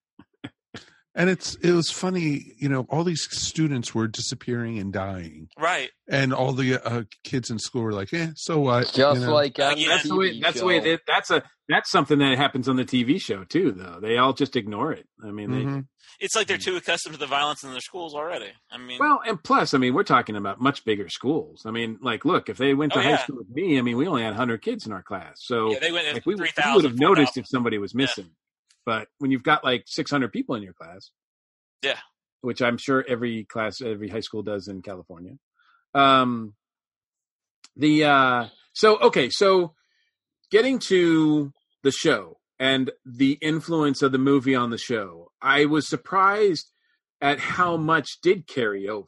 [1.14, 2.52] And it's it was funny.
[2.58, 5.90] You know, all these students were disappearing and dying, Right.
[6.08, 9.32] and all the uh, kids in school were like, "Eh, so what?" Just you know?
[9.34, 10.30] like on Yeah, That's the way.
[10.38, 10.80] TV That's the way.
[10.80, 10.86] show.
[10.86, 11.42] It, that's a.
[11.68, 13.72] That's something that happens on the TV show too.
[13.72, 15.06] Though they all just ignore it.
[15.26, 15.86] I mean, they, Mhm.
[16.20, 18.52] It's like they're too accustomed to the violence in their schools already.
[18.70, 21.62] I mean, Well, and plus, I mean, we're talking about much bigger schools.
[21.66, 23.16] I mean, like, look, if they went to Oh, high yeah.
[23.24, 25.32] school with me, I mean, we only had 100 kids in our class.
[25.38, 28.30] So, yeah, they went like, we, three we would have noticed if somebody was missing.
[28.86, 31.10] But when you've got like 600 people in your class,
[31.82, 31.98] Yeah.
[32.42, 35.38] which I'm sure every class, every high school does in California.
[35.94, 36.54] Um,
[37.76, 39.74] the uh, so okay, so
[40.50, 41.52] getting to
[41.82, 46.70] the show and the influence of the movie on the show, I was surprised
[47.20, 49.06] at how much did carry over.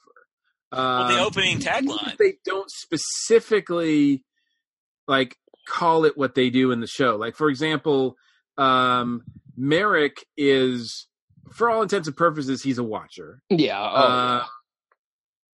[0.72, 2.16] Well, the Um, opening tagline.
[2.18, 4.24] they don't specifically
[5.06, 5.36] like
[5.68, 7.16] call it what they do in the show.
[7.16, 8.16] Like for example,
[8.58, 9.24] um
[9.56, 11.06] Merrick is
[11.52, 13.40] for all intents and purposes he's a watcher.
[13.50, 13.78] Yeah.
[13.80, 14.44] Oh, Uh,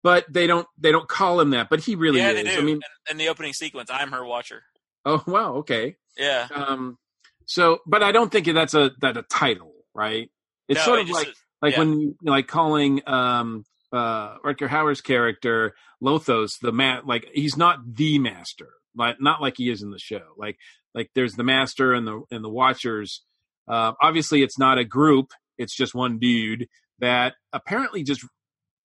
[0.03, 2.45] but they don't they don't call him that, but he really yeah, is.
[2.45, 2.59] they do.
[2.59, 4.63] I mean, in, in the opening sequence, I'm her watcher.
[5.05, 5.97] oh wow, okay.
[6.17, 6.49] Yeah.
[6.55, 6.99] Um
[7.47, 10.31] so but I don't think that's a that a title, right?
[10.69, 11.79] It's No, sort it of just like is- like yeah.
[11.79, 17.79] when you like calling um uh Rutger Hauer's character Lothos the man like he's not
[17.95, 20.57] the master like not like he is in the show like
[20.95, 23.23] like there's the master and the and the watchers
[23.69, 26.69] uh obviously it's not a group it's just one dude
[26.99, 28.25] that apparently just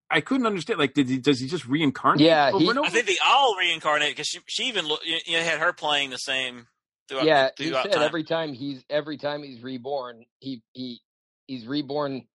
[0.10, 2.88] I couldn't understand like did he does he just reincarnate Yeah, over he- and over?
[2.88, 6.12] I think they all reincarnate because she, she even lo- you, you had her playing
[6.12, 6.68] the same
[7.10, 7.26] throughout.
[7.26, 8.02] yeah, he said time.
[8.04, 11.02] every time he's every time he's reborn, he he
[11.48, 12.26] he's reborn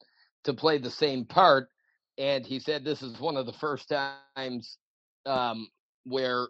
[0.45, 1.69] to play the same part,
[2.19, 3.89] and he said this is one of the first
[4.37, 4.77] times
[5.25, 5.69] um,
[6.05, 6.49] where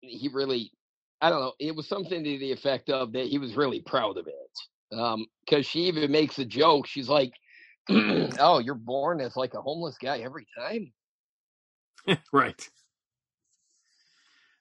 [0.00, 0.72] he really,
[1.20, 4.16] I don't know, it was something to the effect of that he was really proud
[4.18, 4.34] of it,
[4.90, 6.86] because she even makes a joke.
[6.86, 7.32] She's like,
[7.88, 10.92] "Oh, you're born as like a homeless guy every time."
[12.32, 12.68] right.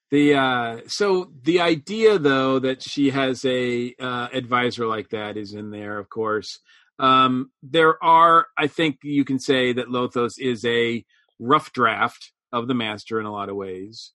[0.09, 5.53] The uh so the idea though that she has a uh advisor like that is
[5.53, 6.59] in there, of course.
[6.97, 11.03] Um there are I think you can say that Lothos is a
[11.39, 14.13] rough draft of the master in a lot of ways.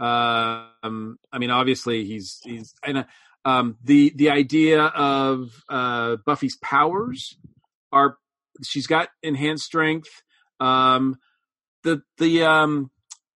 [0.00, 3.04] Um I mean obviously he's he's and uh,
[3.44, 7.36] um the the idea of uh Buffy's powers
[7.92, 8.16] are
[8.64, 10.08] she's got enhanced strength.
[10.60, 11.16] Um
[11.82, 12.90] the the um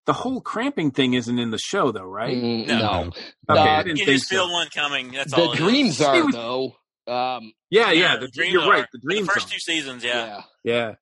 [0.06, 2.35] the whole cramping thing isn't in the show though, right?
[2.36, 2.78] Mm, No.
[2.78, 3.01] no.
[3.10, 4.52] Okay, Uh, I didn't you think just feel so.
[4.52, 5.12] one coming.
[5.12, 5.52] That's the all.
[5.52, 5.59] it is.
[5.66, 6.72] dreams are was- though.
[7.06, 8.85] Um, Yeah, yeah, the, dreams you're right.
[8.93, 9.51] The dreams the first are.
[9.52, 10.26] two seasons, yeah.
[10.26, 10.43] yeah.
[10.64, 10.94] Yeah.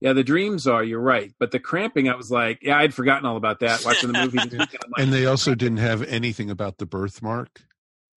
[0.00, 1.32] Yeah, the dreams are, you're right.
[1.40, 4.36] But the cramping, I was like, yeah, I'd forgotten all about that watching the movie.
[4.44, 4.62] this weekend.
[4.84, 7.62] I'm like, And they also didn't have anything about the birthmark.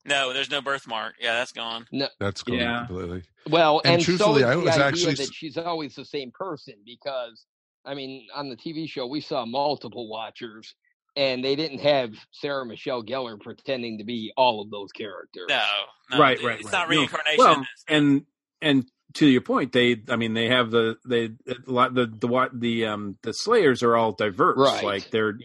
[0.05, 1.15] No, there's no birthmark.
[1.19, 1.85] Yeah, that's gone.
[1.91, 2.85] No, That's gone Yeah.
[2.85, 3.23] completely.
[3.49, 6.05] Well, And and, so truthfully, is I the was idea actually that she's always the
[6.05, 7.45] same person because,
[7.85, 10.73] I mean, on the TV show we saw multiple watchers,
[11.15, 15.45] and they didn't have Sarah Michelle Gellar pretending to be all of those characters.
[15.49, 15.63] No,
[16.11, 16.71] no right, it- right, It's right.
[16.79, 17.37] not No, reincarnation.
[17.37, 18.25] Well, and
[18.61, 22.27] and to your point, they, I mean, they have the they a lot the the
[22.27, 24.57] what the um the Slayers are all diverse.
[24.57, 24.83] Right.
[24.83, 25.37] Like they're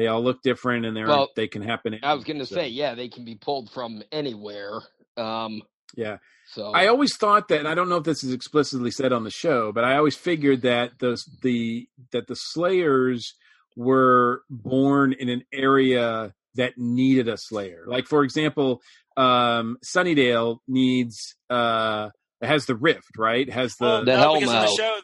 [0.00, 1.98] they all look different and they're Well, they can happen.
[2.02, 4.80] I was going to so, say, yeah, they can be pulled from anywhere.
[5.18, 5.60] Um,
[5.94, 6.16] yeah.
[6.54, 9.24] so I always thought that, and I don't know if this is explicitly said on
[9.24, 13.34] the show, but I always figured that those the that the Slayers
[13.76, 17.84] were born in an area that needed a Slayer.
[17.86, 18.80] Like for example,
[19.18, 22.08] um, Sunnydale needs uh
[22.40, 23.50] has the rift, right?
[23.50, 24.76] Has the well, the no, because in the Hellmouth.
[24.78, 24.96] show,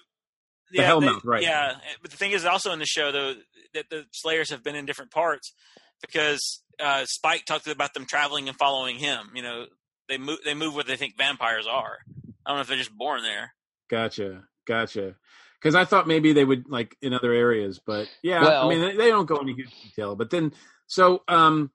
[0.72, 1.42] The yeah, Hellmouth, they- right.
[1.42, 3.34] Yeah, but the thing is, also in the show though,
[3.76, 5.52] that the Slayers have been in different parts
[6.02, 9.30] because uh, Spike talked about them traveling and following him.
[9.34, 9.66] You know,
[10.08, 11.98] they move they move where they think vampires are.
[12.44, 13.54] I don't know if they're just born there.
[13.88, 15.14] Gotcha, gotcha.
[15.60, 18.80] Because I thought maybe they would like in other areas, but yeah, Well- I mean
[18.80, 20.14] they, they don't go into huge detail.
[20.16, 20.52] But then,
[20.86, 21.70] so um,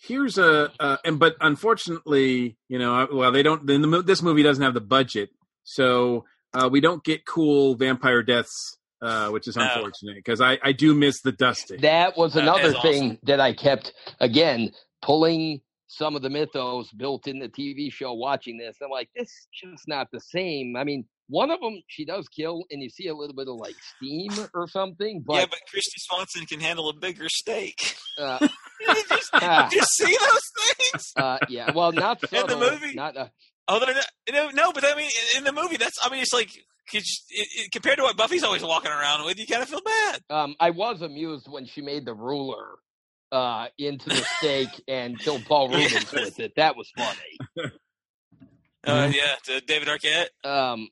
[0.00, 3.66] here's a uh, and but unfortunately, you know, uh, well they don't.
[3.66, 5.30] Then the, this movie doesn't have the budget,
[5.64, 6.24] so
[6.54, 9.64] uh, we don't get cool vampire deaths, uh, which is No.
[9.64, 11.80] unfortunate because I I do miss the dusting.
[11.82, 12.80] that was That another awesome.
[12.82, 14.72] thing that I kept again
[15.02, 15.60] pulling
[15.90, 18.12] some of the mythos built in the TV show.
[18.12, 20.76] Watching this, I'm like, this is just not the same.
[20.76, 23.56] I mean, one of them she does kill, and you see a little bit of
[23.56, 25.22] like steam or something.
[25.26, 27.96] But yeah, but Kristy Swanson can handle a bigger stake.
[28.18, 28.50] uh, Did
[29.10, 29.68] you, Ah.
[29.70, 31.12] did you see those things?
[31.16, 32.94] uh, yeah, well, not In the movie?
[32.94, 33.28] Not uh,
[33.70, 36.20] Oh, they're not, no, no, but I mean, in- in the movie, that's I mean,
[36.22, 36.56] it's like 'cause
[36.94, 40.20] it, it, compared to what Buffy's always walking around with, you kind of feel bad.
[40.30, 42.66] Um, I was amused when she made the ruler
[43.32, 45.78] uh, into the stake and killed Paul Yeah.
[45.78, 46.52] Reubens with it.
[46.56, 47.70] That was funny.
[48.86, 50.28] Uh, yeah, to David Arquette.
[50.48, 50.88] Um,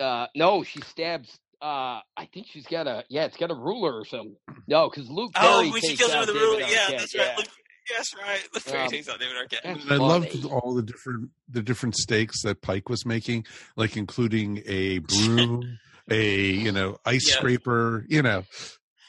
[0.00, 1.38] uh, no, she stabs.
[1.60, 4.36] Uh, I think she's got a yeah, it's got a ruler or something.
[4.68, 6.60] No, because Luke Oh, Perry when she takes kills him out with the David ruler,
[6.60, 7.28] yeah, Arquette, that's yeah.
[7.28, 7.38] right.
[7.38, 7.48] Luke,
[7.90, 8.40] yes, right.
[8.54, 9.62] Luke Perry Um, takes out David Arquette.
[9.64, 13.46] That's And I loved all the different the different stakes that Pike was making,
[13.76, 15.78] like including a broom,
[16.10, 17.36] a you know ice Yeah.
[17.36, 18.04] scraper.
[18.08, 18.44] You know,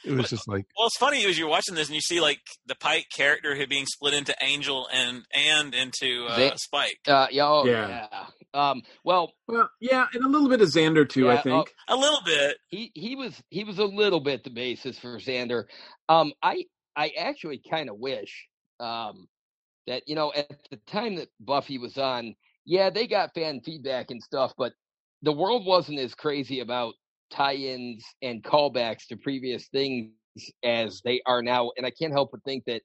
[0.05, 2.39] it was just like Well, it's funny as you're watching this and you see like
[2.65, 6.99] the Pike character who being split into Angel and and into uh, They- Spike.
[7.07, 8.07] Uh, yeah, oh, Yeah.
[8.11, 8.25] yeah.
[8.53, 11.29] Um, well, Well, yeah, and a little bit of Xander too.
[11.29, 11.73] I Yeah, think.
[11.89, 12.57] A little bit.
[12.67, 15.65] he he was he was a little bit the basis for Xander.
[16.09, 16.63] Um, I
[16.95, 18.47] I actually kind of wish
[18.79, 19.27] um
[19.87, 22.35] that you know at the time that Buffy was on,
[22.65, 24.73] yeah, they got fan feedback and stuff, but
[25.23, 26.93] the world wasn't as crazy about
[27.31, 30.11] tie-ins and callbacks to previous things
[30.63, 32.81] as they are now, and I can't help but think that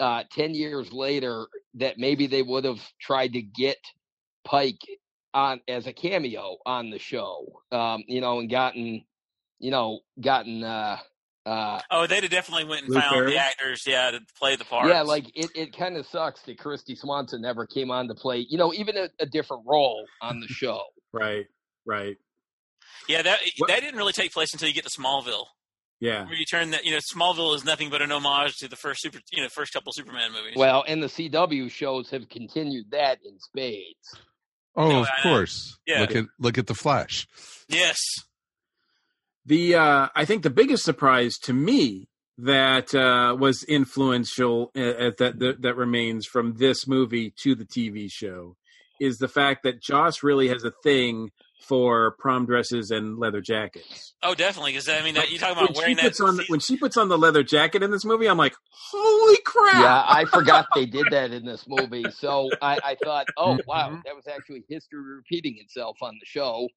[0.00, 3.78] uh, ten years later, that maybe they would have tried to get
[4.44, 4.80] Pike
[5.34, 9.04] on as a cameo on the show, um, you know, and gotten,
[9.58, 10.64] you know, gotten.
[10.64, 10.98] uh
[11.46, 13.30] uh, Oh, they'd have definitely went and Luke found Perry?
[13.32, 14.88] the actors, yeah, to play the part.
[14.88, 18.44] Yeah, like it, it kind of sucks that Kristy Swanson never came on to play,
[18.48, 20.82] you know, even a, a different role on the show.
[21.12, 21.46] Right,
[21.86, 22.16] right.
[23.08, 25.46] yeah, that that didn't really take place until you get to Smallville,
[26.00, 26.24] Yeah.
[26.24, 26.84] where you turn that.
[26.84, 29.72] You know, Smallville is nothing but an homage to the first super, you know, first
[29.72, 30.54] couple Superman movies.
[30.56, 34.18] Well, and the CW shows have continued that in spades.
[34.74, 35.78] Oh, No, of I- course.
[35.86, 36.00] yeah.
[36.00, 37.26] Look at look at the Flash.
[37.68, 37.98] yes,
[39.46, 42.08] The uh, I think the biggest surprise to me
[42.38, 47.64] that uh, was influential uh, uh, that, that that remains from this movie to the
[47.64, 48.56] TV show
[49.00, 51.30] is the fact that Joss really has a thing
[51.68, 54.14] for prom dresses and leather jackets.
[54.22, 56.04] oh, definitely, because I mean, that, you talking When about she, wearing that.
[56.04, 59.38] puts on, when she puts on the leather jacket in this movie, I'm like, holy
[59.44, 59.82] crap!
[59.82, 62.10] Yeah, I forgot they did that in this movie.
[62.10, 64.00] So I, I thought, oh wow, Mm-hmm.
[64.04, 66.68] that was actually history repeating itself on the show.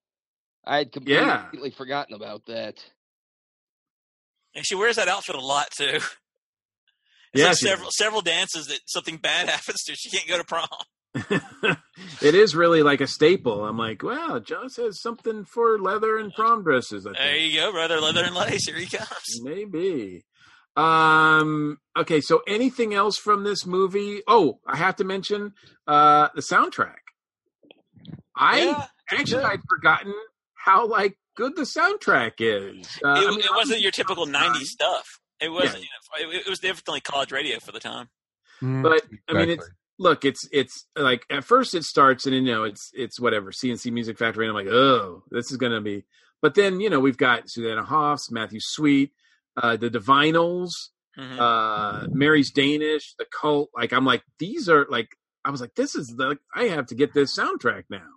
[0.70, 1.70] I had completely Yeah.
[1.78, 2.76] forgotten about that.
[4.56, 5.86] and she wears that outfit a lot too.
[5.96, 6.06] It's
[7.34, 9.96] Yeah, like she several several dances that something bad happens to.
[9.96, 10.68] She can't go to prom.
[12.22, 13.66] it is really like a staple.
[13.66, 17.06] I'm like, wow, Joss has something for leather and prom dresses.
[17.06, 17.18] I think.
[17.18, 18.00] There you go, brother.
[18.00, 18.68] Leather and lace.
[18.68, 19.42] Here he comes.
[19.42, 20.24] Maybe.
[20.76, 21.78] Um.
[21.98, 22.22] Okay.
[22.22, 24.22] So, anything else from this movie?
[24.28, 25.54] Oh, I have to mention
[25.88, 27.02] uh the soundtrack.
[28.36, 30.14] I Yeah, actually I'd forgotten
[30.66, 32.88] how like good the soundtrack is.
[33.04, 35.20] Uh, I it, mean, it wasn't your typical '90s stuff.
[35.40, 35.84] It wasn't.
[35.84, 36.20] Yeah.
[36.20, 38.10] You know, it, it was definitely college radio for the time.
[38.62, 42.42] Mm, but I mean, it's look, it's it's like at first it starts and you
[42.42, 46.06] know it's it's whatever C+C Music Factory, and I'm like, oh, this is gonna be.
[46.42, 49.12] But then you know we've got Susanna Hoffs, Matthew Sweet,
[49.56, 50.72] uh, the Divinyls,
[51.18, 51.40] Mhm.
[51.40, 53.70] uh, Mary's Danish, the Cult.
[53.74, 55.08] Like I'm like these are like
[55.46, 58.08] I was like this is the I have to get this soundtrack now.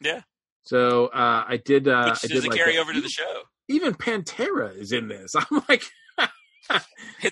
[0.00, 0.22] Yeah,
[0.62, 1.88] So uh, I did.
[1.88, 3.42] Uh, which I did like carry over to the show.
[3.68, 5.34] Even Pantera is in this.
[5.36, 5.84] I'm like,
[6.18, 6.82] the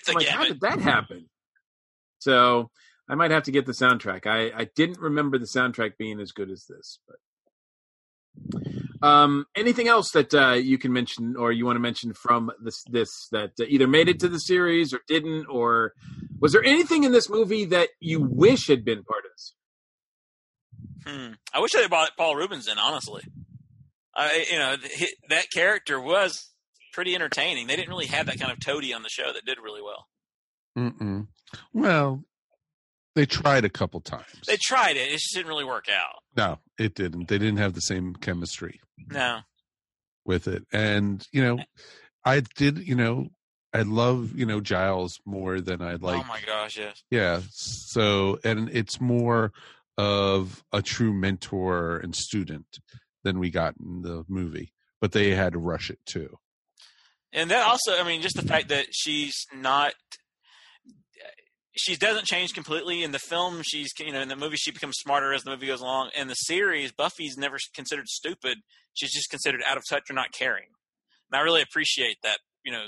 [0.08, 1.28] I'm like, how did that happen?
[2.18, 2.70] So
[3.08, 4.26] I might have to get the soundtrack.
[4.26, 6.98] I, I didn't remember the soundtrack being as good as this.
[7.06, 7.16] But
[9.02, 12.82] um, anything else that uh, you can mention or you want to mention from this
[12.90, 15.92] this that uh, either made it to the series or didn't, or
[16.40, 19.54] was there anything in this movie that you wish had been part of this?
[21.06, 21.32] Hmm.
[21.52, 22.78] I wish they brought Paul Reubens in.
[22.78, 23.22] Honestly,
[24.14, 26.50] I you know th- that character was
[26.92, 27.66] pretty entertaining.
[27.66, 30.06] They didn't really have that kind of toady on the show that did really well.
[30.76, 31.28] Mm-mm.
[31.72, 32.24] Well,
[33.14, 34.26] they tried a couple times.
[34.46, 36.22] They tried it; it just didn't really work out.
[36.36, 37.28] No, it didn't.
[37.28, 38.80] They didn't have the same chemistry
[39.10, 39.40] No,
[40.24, 40.64] with it.
[40.72, 41.58] And, you know,
[42.24, 43.28] I did, you know,
[43.72, 46.24] I love, you know, Giles more than I like.
[46.24, 47.02] oh my gosh, yes.
[47.10, 47.40] Yeah.
[47.50, 49.52] So, and it's more
[49.98, 52.78] of a true mentor and student
[53.24, 56.38] than we got in the movie, but they had to rush it too.
[57.32, 59.92] And that also, I mean, just the fact that she's not,
[61.76, 63.60] she doesn't change completely in the film.
[63.62, 66.10] She's, you know, in the movie she becomes smarter as the movie goes along.
[66.16, 68.58] In the series, Buffy's never considered stupid.
[68.94, 70.68] She's just considered out of touch or not caring.
[71.30, 72.86] And I really appreciate that, you know,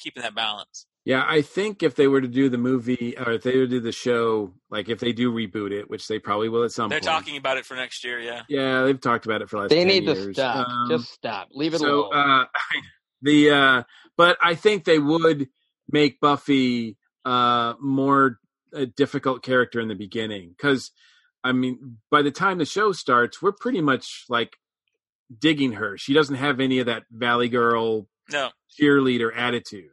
[0.00, 0.86] keeping that balance.
[1.04, 3.68] Yeah, I think if they were to do the movie or if they were to
[3.68, 6.90] do the show, like if they do reboot it, which they probably will at some
[6.90, 7.02] point.
[7.02, 7.24] They're point.
[7.24, 8.42] talking about it for next year, yeah.
[8.48, 9.70] Yeah, they've talked about it for the last.
[9.70, 10.68] They 10 need to stop.
[10.68, 11.48] Um, Just stop.
[11.52, 12.14] Leave it so, alone.
[12.14, 12.44] uh,
[13.22, 13.82] the uh,
[14.16, 15.48] but I think they would
[15.90, 18.38] make Buffy uh more
[18.72, 20.90] a difficult character in the beginning because
[21.44, 24.56] I mean by the time the show starts, we're pretty much like
[25.36, 25.98] digging her.
[25.98, 28.50] She doesn't have any of that Valley Girl No.
[28.80, 29.90] cheerleader attitude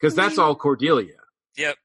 [0.00, 1.14] because that's all Cordelia.
[1.56, 1.76] Yep.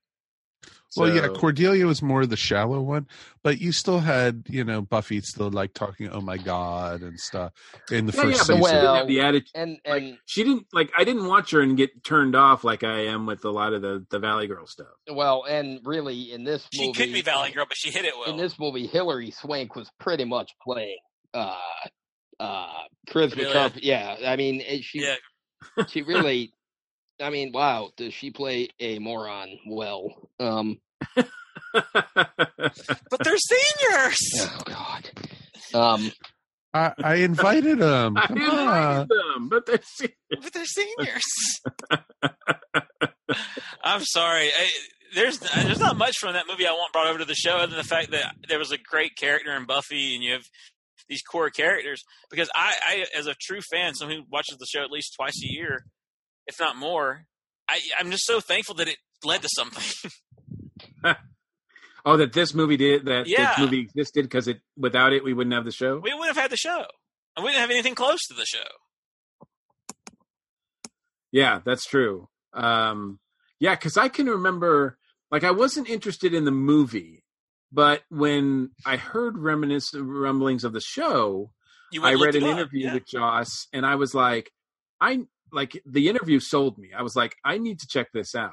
[0.97, 3.07] Well, yeah, Cordelia was more the shallow one,
[3.43, 7.53] but you still had, you know, Buffy still like talking, "Oh my God" and stuff
[7.89, 8.57] in the Yeah, first yeah, season.
[8.57, 9.51] she didn't have the attitude.
[9.55, 10.91] and like, she didn't like.
[10.97, 13.81] I didn't watch her and get turned off like I am with a lot of
[13.81, 14.87] the the Valley Girl stuff.
[15.09, 18.29] well, and really in this She could be Valley Girl, but she hit it well.
[18.29, 20.97] in this movie, Hilary Swank was pretty much playing
[21.33, 21.55] uh
[22.37, 22.67] uh
[23.07, 23.51] Charisma Really?
[23.53, 23.75] Trump.
[23.81, 25.15] Yeah, I mean she yeah.
[25.87, 26.51] she really.
[27.21, 30.29] I mean, wow, does she play a moron well?
[30.39, 30.79] Um,
[31.73, 34.17] But they're seniors.
[34.41, 35.09] oh God.
[35.73, 36.11] Um,
[36.73, 38.17] I, I invited him.
[38.17, 39.07] I Come invited on.
[39.07, 41.23] them, but they're se- But they're seniors.
[43.83, 44.47] I'm sorry.
[44.49, 44.69] I,
[45.15, 47.67] there's there's not much from that movie I want brought over to the show other
[47.67, 50.43] than the fact that there was a great character in Buffy, and you have
[51.09, 52.03] these core characters.
[52.29, 55.41] Because I, I, as a true fan, someone who watches the show at least twice
[55.43, 55.85] a year,
[56.51, 57.25] if not more,
[57.69, 60.11] I, I'm just so thankful that it led to something.
[62.03, 63.49] Oh, that this movie did that Yeah.
[63.49, 65.99] this movie existed because it without it we wouldn't have the show.
[65.99, 66.85] we wouldn't have had the show.
[67.35, 68.65] And we wouldn't have anything close to the show.
[71.31, 72.27] Yeah, that's true.
[72.53, 73.19] Um,
[73.59, 74.97] yeah, because I can remember,
[75.29, 77.23] like, I wasn't interested in the movie,
[77.71, 81.51] but when I heard reminisce rumblings of the show,
[82.01, 82.93] I read an up, interview yeah.
[82.95, 84.51] with Joss, and I was like,
[84.99, 85.21] I
[85.51, 86.89] like the interview sold me.
[86.97, 88.51] I was like, I need to check this out.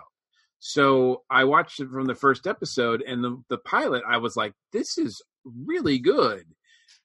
[0.59, 4.03] So I watched it from the first episode, and the the pilot.
[4.09, 6.45] I was like, this is really good.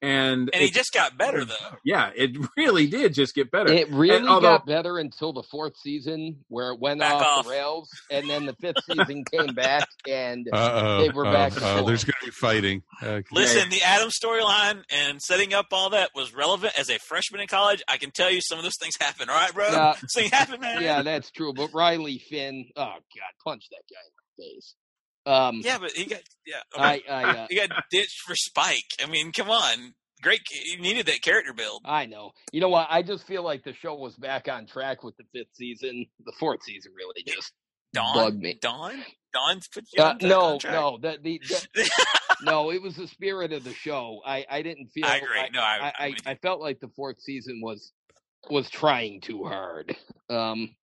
[0.04, 1.56] And And he it- just got better though.
[1.86, 3.72] yeah, it really did just get better.
[3.72, 7.46] It really And although- got better until the fourth season, where it went off, off.
[7.46, 11.54] the rails, and then the fifth season came back, and Uh-oh, they were back.
[11.56, 12.84] uh-oh, there's going to be fighting.
[13.02, 17.40] Uh, Listen, the Adam storyline and setting up all that was relevant as a freshman
[17.40, 17.82] in college.
[17.88, 19.30] I can tell you some of those things happen.
[19.30, 19.70] All right, bro.
[19.72, 19.94] Yeah.
[20.02, 20.82] These things happen, man.
[20.82, 21.54] yeah, that's true.
[21.54, 24.14] But Riley Finn, oh god, punch that guy in
[24.52, 24.76] the face.
[25.26, 26.62] Um, Yeah, but he got yeah.
[26.76, 28.84] I, I, uh, he got ditched for Spike.
[29.02, 30.42] I mean, come on, great.
[30.66, 31.82] You needed that character build.
[31.86, 32.32] I know.
[32.52, 32.88] You know what?
[32.90, 36.06] I just feel like the show was back on track with the fifth season.
[36.26, 37.52] The fourth season really just
[37.94, 38.58] Dawn, bugged me.
[38.62, 40.74] Dawn, Dawn's put you Uh, on, no, track.
[40.74, 41.40] no, that the,
[41.76, 41.90] the
[42.44, 44.20] no, it was the spirit of the show.
[44.26, 45.06] I, I didn't feel.
[45.06, 45.50] I agree.
[45.54, 47.92] No, I- I, I'm I, with I felt like the fourth season was
[48.50, 49.96] was trying too hard.
[50.30, 50.76] Um,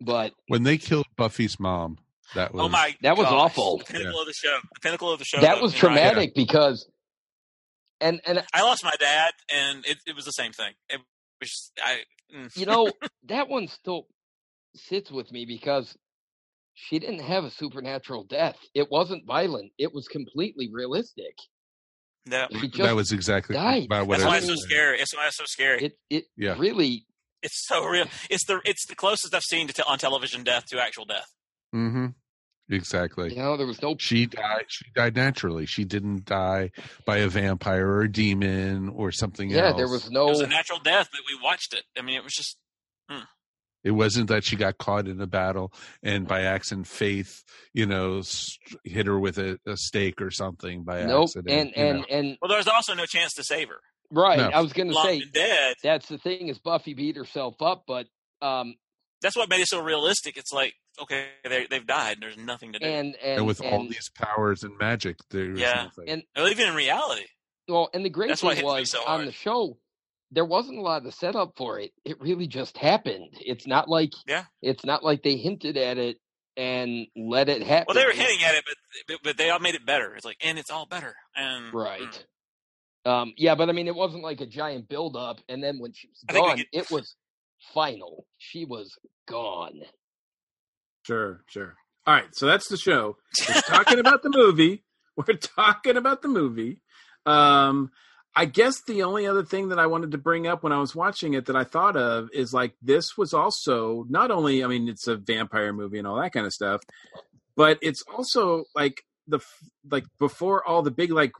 [0.00, 1.98] but when they killed Buffy's mom,
[2.34, 3.32] that was Oh my, That was gosh.
[3.34, 3.78] awful.
[3.78, 4.58] The pinnacle of the show.
[4.74, 5.40] The pinnacle of the show.
[5.40, 6.88] that though, was in my- traumatic because,
[8.00, 10.72] and and I lost my dad, and it, it was the same thing.
[10.88, 11.00] It
[11.40, 12.00] was I.
[12.34, 12.56] mm.
[12.56, 12.90] you know
[13.28, 14.06] that one still
[14.74, 15.96] sits with me because
[16.74, 18.56] she didn't have a supernatural death.
[18.74, 19.70] It wasn't violent.
[19.78, 21.36] It was completely realistic.
[22.26, 22.46] No.
[22.52, 23.84] She just that was exactly died.
[23.84, 24.98] about what That's why was it's so scary.
[25.00, 25.84] It's why it's so scary.
[25.84, 26.56] It it Yeah.
[26.58, 27.06] really
[27.42, 28.06] It's so real.
[28.30, 31.26] It's the it's the closest I've seen to te- on television death to actual death.
[31.74, 32.06] Mm-hmm.
[32.70, 33.30] Exactly.
[33.34, 34.64] you know there was no She died.
[34.68, 35.66] She died naturally.
[35.66, 36.70] She didn't die
[37.04, 39.76] by a vampire or a demon or something yeah else.
[39.76, 40.22] there was no.
[40.22, 41.82] It no was a natural death, but we watched it.
[41.98, 42.56] I mean, it was just
[43.84, 47.42] It wasn't that she got caught in a battle and by accident Faith,
[47.74, 51.50] you know, st- hit her with a, a stake or something by nope accident.
[51.50, 52.04] and and know.
[52.08, 52.48] and well.
[52.48, 53.80] There was also no chance to save her.
[54.10, 54.38] right.
[54.38, 54.48] No.
[54.48, 55.74] I was gonna say dead.
[55.82, 58.06] that's the thing is Buffy beat herself up, but
[58.40, 58.74] um
[59.24, 60.36] That's what made it so realistic.
[60.36, 62.18] It's like okay, they they've died.
[62.18, 62.86] And there's nothing to do.
[62.86, 65.84] and and, and with all these powers and magic, there's Yeah.
[65.84, 66.08] nothing.
[66.08, 67.24] and even in reality,
[67.68, 69.78] well and the great That's thing was so on the show
[70.30, 71.92] there wasn't a lot of the setup for it.
[72.04, 73.28] It really just happened.
[73.40, 74.44] It's not like Yeah.
[74.62, 76.18] it's not like they hinted at it
[76.56, 77.86] and let it happen.
[77.88, 78.76] well, they were hinting at it, but
[79.08, 80.14] but, but they all made it better.
[80.14, 81.14] It's like, and it's all better.
[81.34, 82.00] And Right.
[83.06, 83.10] mm.
[83.10, 85.92] Um, yeah, but I mean, it wasn't like a giant build up, and then when
[85.92, 87.14] she was I think gone, get- it was
[87.72, 88.26] final.
[88.38, 89.80] She was gone.
[91.06, 91.74] Sure, sure.
[92.06, 93.16] All right, so that's the show.
[93.48, 94.84] We're talking about the movie.
[95.16, 96.80] We're talking about the movie.
[97.24, 97.90] Um,
[98.36, 100.94] I guess the only other thing that I wanted to bring up when I was
[100.94, 104.88] watching it that I thought of is like this was also not only I mean
[104.88, 106.82] it's a vampire movie and all that kind of stuff,
[107.56, 109.38] but it's also like the
[109.88, 111.32] like before all the big like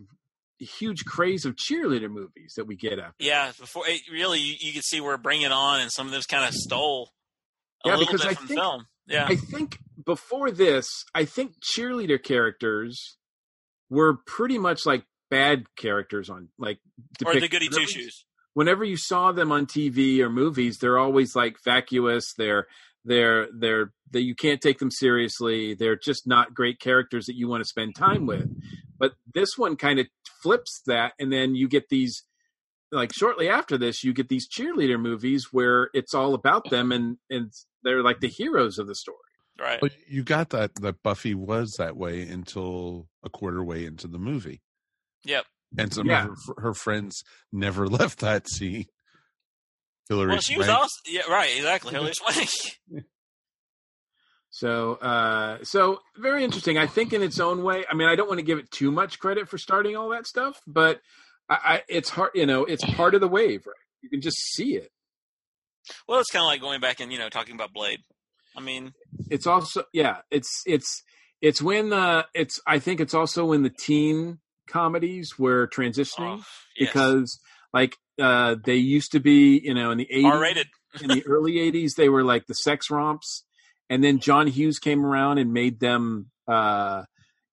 [0.61, 3.15] huge craze of cheerleader movies that we get after.
[3.19, 6.27] yeah, before it, really, you, you could see we're bringing On and some of those
[6.27, 7.11] kind of stole
[7.85, 8.87] a Yeah, little because bit I from think- film.
[9.07, 13.19] Yeah, I think before this, I think cheerleader characters
[13.91, 16.79] were pretty much like bad characters on like
[17.25, 18.25] or the goody two shoes.
[18.55, 22.33] Whenever you saw them on TV or movies, they're always like vacuous.
[22.39, 22.67] They're
[23.05, 25.75] they're they're that you can't take them seriously.
[25.75, 28.49] They're just not great characters that you want to spend time with.
[28.99, 30.07] But this one kind of
[30.45, 32.23] flips that, and then you get these
[32.93, 37.17] like shortly after this, you get these cheerleader movies where it's all about them, and
[37.31, 37.51] and
[37.83, 39.19] they're like the heroes of the story.
[39.59, 39.81] Right.
[39.81, 44.19] But you got that that Buffy was that way until a quarter way into the
[44.19, 44.63] movie,
[45.25, 45.45] Yep.
[45.79, 46.27] and some Yeah.
[46.29, 47.23] of her, her friends
[47.53, 48.87] never left that scene.
[50.09, 50.81] Hilary Well, she was Swank.
[50.81, 51.51] also yeah, right.
[51.57, 51.93] Exactly.
[51.93, 53.05] Hilary Swank.
[54.55, 56.79] So, uh, so very interesting.
[56.79, 57.85] I think in its own way.
[57.91, 60.29] I mean, I don't want to give it too much credit for starting all that
[60.29, 61.01] stuff, but
[61.49, 62.31] I, I, it's hard.
[62.37, 63.75] You know, it's part of the wave, right?
[64.01, 64.93] You can just see it.
[66.07, 67.99] well, it's kind of like going back and you know talking about Blade.
[68.57, 68.93] I mean,
[69.29, 71.03] It's also, yeah, it's it's
[71.43, 72.61] it's when the it's.
[72.65, 76.45] I think it's also when the teen comedies were transitioning oh,
[76.79, 76.93] yes.
[76.93, 77.41] because,
[77.73, 80.69] like, uh, they used to be, you know, in the eighties, R-rated.
[81.03, 83.43] in the early 80s they were like the sex romps
[83.91, 87.03] and then john hughes came around and made them uh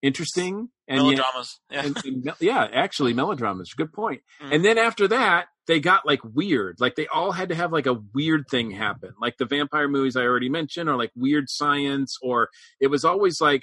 [0.01, 1.59] interesting and yet- Melodramas.
[1.69, 1.85] Yeah.
[1.85, 3.73] and- and yeah, actually melodramas.
[3.73, 4.21] Good point.
[4.41, 4.55] Mm.
[4.55, 6.77] And then after that, they got like weird.
[6.81, 9.13] Like they all had to have like a weird thing happen.
[9.21, 12.49] Like the vampire movies I already mentioned, or like weird science, or
[12.81, 13.61] it was always like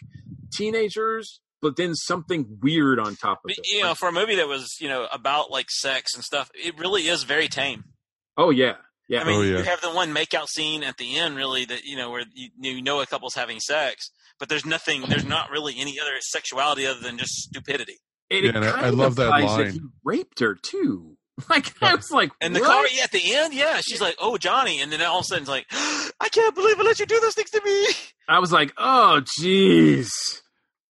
[0.52, 3.66] teenagers, but then something weird on top of But, it.
[3.70, 6.78] you know, for a movie that was you know about like sex and stuff, it
[6.78, 7.84] really is very tame.
[8.36, 8.76] Oh yeah,
[9.08, 9.20] yeah.
[9.22, 9.58] I mean, Oh, yeah.
[9.58, 12.50] you have the one makeout scene at the end, really, that you know where you,
[12.60, 16.86] you know a couple's having sex, but there's nothing, there's not really any other sexuality
[16.86, 17.96] other than just stupidity.
[18.30, 19.72] And Yeah, it and I- kind I of love that implies line.
[19.72, 21.14] he raped her too.
[21.48, 24.38] Like I was like, And the car yeah, at the end, yeah, she's like, "Oh,
[24.38, 27.06] Johnny," and then all of a sudden, it's like, "I can't believe I let you
[27.06, 27.86] do those things to me."
[28.28, 30.08] I was like, oh jeez,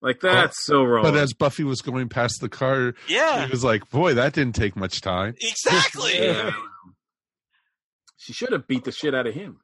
[0.00, 1.02] like that's so wrong.
[1.02, 4.54] But as Buffy was going past the car, Yeah, he was like, "Boy, that didn't
[4.54, 6.16] take much time." exactly.
[6.16, 6.52] Yeah.
[8.26, 9.60] She should have beat the shit out of him.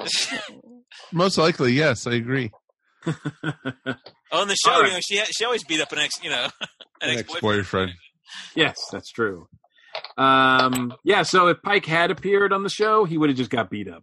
[1.12, 2.50] Most likely, yes, I agree.
[4.32, 4.88] On the show, All right.
[4.88, 6.44] you know, she she always beat up an ex, you know,
[7.00, 7.92] an An ex ex-boyfriend.
[8.54, 9.46] Yes, that's true.
[10.18, 13.70] Um, yeah, so if Pike had appeared on the show, he would have just got
[13.70, 14.02] beat up.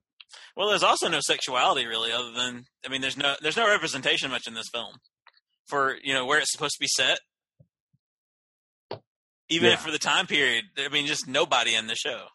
[0.55, 4.29] Well, there's also no sexuality really, other than I mean, there's no there's no representation
[4.31, 4.93] much in this film
[5.67, 7.19] for you know where it's supposed to be set.
[9.49, 9.75] Even Yeah.
[9.75, 12.27] for the time period, I mean, just nobody in the show.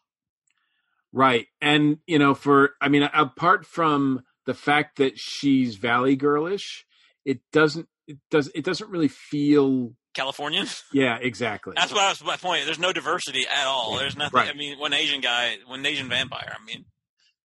[1.12, 1.46] Right.
[1.60, 6.84] And, you know, for, I mean, apart from the fact that she's Valley girlish,
[7.24, 10.66] it doesn't, it does, it doesn't really feel, Californian.
[10.92, 11.74] yeah, exactly.
[11.76, 12.64] That's what I was my point.
[12.64, 13.96] There's no diversity at all.
[13.96, 14.36] There's nothing.
[14.38, 14.48] Right.
[14.48, 16.54] I mean, one Asian guy, one Asian vampire.
[16.60, 16.84] I mean,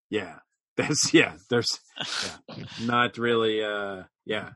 [0.10, 0.36] Yeah.
[0.76, 1.80] That's, yeah, there's
[2.50, 4.54] yeah, not really, uh, yeah.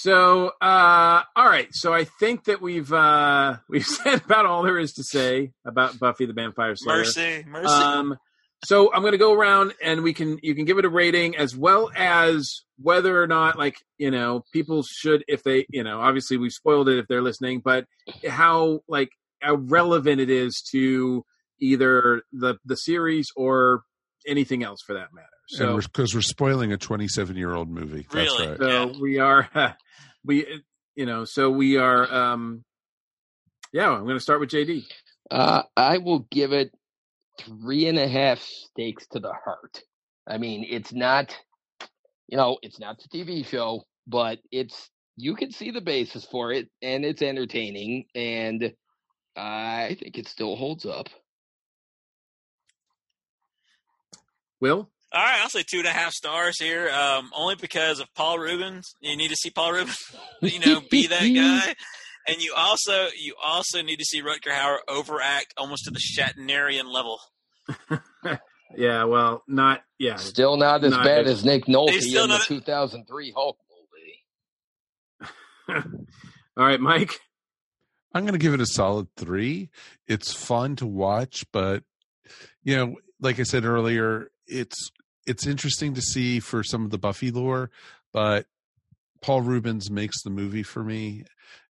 [0.00, 1.66] So, uh, all right.
[1.72, 5.98] So I think that we've, uh, we've said about all there is to say about
[5.98, 6.98] Buffy the Vampire Slayer.
[6.98, 7.66] mercy, mercy.
[7.72, 8.16] Um,
[8.64, 11.36] so I'm going to go around and we can you can give it a rating
[11.36, 16.00] as well as whether or not like you know people should if they you know
[16.00, 17.84] obviously we've spoiled it if they're listening, but
[18.28, 19.10] how like
[19.40, 21.24] how relevant it is to
[21.60, 23.82] either the the series or
[24.26, 25.26] anything else for that matter.
[25.48, 28.06] So because we're, spoiling a 27 year old movie.
[28.12, 28.48] That's Really?
[28.48, 28.58] right.
[28.58, 29.48] so we are
[30.28, 30.62] we
[30.94, 32.62] you know so we are um
[33.72, 34.86] yeah I'm going to start with JD.
[35.30, 36.72] Uh, I will give it
[37.40, 39.82] three and a half stakes to the heart.
[40.26, 41.36] I mean, it's not,
[42.28, 46.52] you know, it's not the TV show, but it's you can see the basis for
[46.52, 48.72] it, and it's entertaining, and
[49.36, 51.08] I think it still holds up.
[54.60, 56.90] Wil all right, I'll say two and a half stars here.
[56.90, 58.94] Um, only because of Paul Reubens.
[59.00, 59.98] You need to see Paul Reubens.
[60.42, 61.74] you know, be that guy.
[62.26, 66.92] And you also you also need to see Rutger Hauer overact almost to the Shatnerian
[66.92, 67.20] level.
[68.76, 72.42] yeah well not yeah Still not as Not bad as- as Nick Nolte in the
[72.46, 73.58] 2003 Hulk
[75.68, 75.82] movie.
[76.56, 77.14] all right Mike
[78.14, 79.68] I'm going to give it a solid three.
[80.06, 81.82] It's fun to watch, but
[82.64, 84.90] you know, like I said earlier, it's
[85.28, 87.70] it's interesting to see for some of the Buffy lore,
[88.12, 88.46] but
[89.22, 91.24] Paul Reubens makes the movie for me.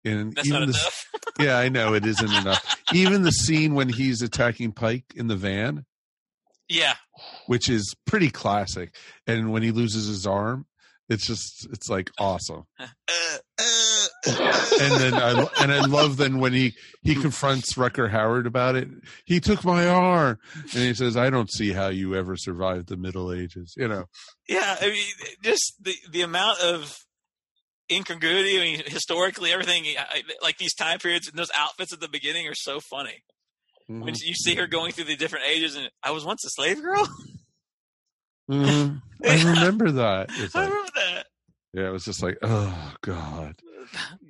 [0.03, 0.94] And That's not the,
[1.40, 2.76] yeah, I know it isn't enough.
[2.94, 5.86] Even the scene when he's attacking Pike in the van,
[6.68, 6.95] Yeah,
[7.45, 8.95] which is pretty classic,
[9.28, 10.65] and when he loses his arm,
[11.07, 12.64] it's just it's like awesome.
[12.80, 13.90] Uh, uh,
[14.26, 18.88] and then I and I love then when he he confronts Rutger Hauer about it.
[19.26, 22.98] He took my arm, and he says, "I don't see how you ever survived the
[22.98, 24.06] Middle Ages." You know,
[24.48, 24.77] yeah.
[24.80, 25.03] I mean,
[25.43, 26.95] just the the amount of
[27.91, 28.57] incongruity.
[28.57, 29.85] I mean, historically, everything
[30.41, 33.23] like these time periods and those outfits at the beginning are so funny.
[33.88, 36.81] When you see her going through the different ages, and I was once a slave
[36.81, 37.07] girl.
[38.49, 39.02] Mhm.
[39.26, 40.30] I remember that.
[40.31, 41.26] It's I remember that.
[41.73, 43.56] Yeah, it was just like, oh god.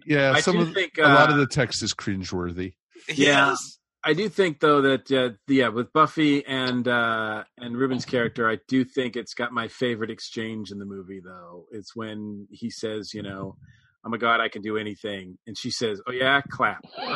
[0.08, 2.74] Yeah, I some do of think, a lot of uh, the text is cringeworthy.
[3.10, 3.78] Yeah, Yes.
[4.04, 8.58] I do think though that uh, yeah, with Buffy and uh, and Reubens' character, I
[8.68, 11.22] do think it's got my favorite exchange in the movie.
[11.24, 13.58] Though it's when he says, you know,
[14.04, 16.82] "Oh my God, I can do anything," and she says, "Oh yeah, clap."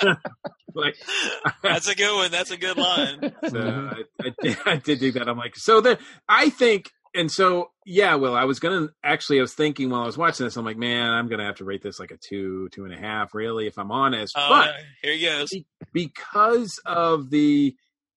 [0.74, 0.96] like
[1.62, 2.30] That's a good one.
[2.30, 3.32] That's a good line.
[3.48, 5.28] So I, I, did, I did dig that.
[5.28, 8.14] I'm like, so the I think, and so yeah.
[8.14, 10.76] Well, I was gonna actually, I was thinking while I was watching this, I'm like,
[10.76, 13.66] man, I'm gonna have to rate this like a two, two and a half, really,
[13.66, 14.34] if I'm honest.
[14.36, 15.48] Oh, but here he goes.
[15.50, 17.74] be- because of the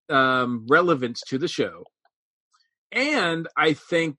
[0.10, 1.86] um, relevance to the show,
[2.92, 4.18] and I think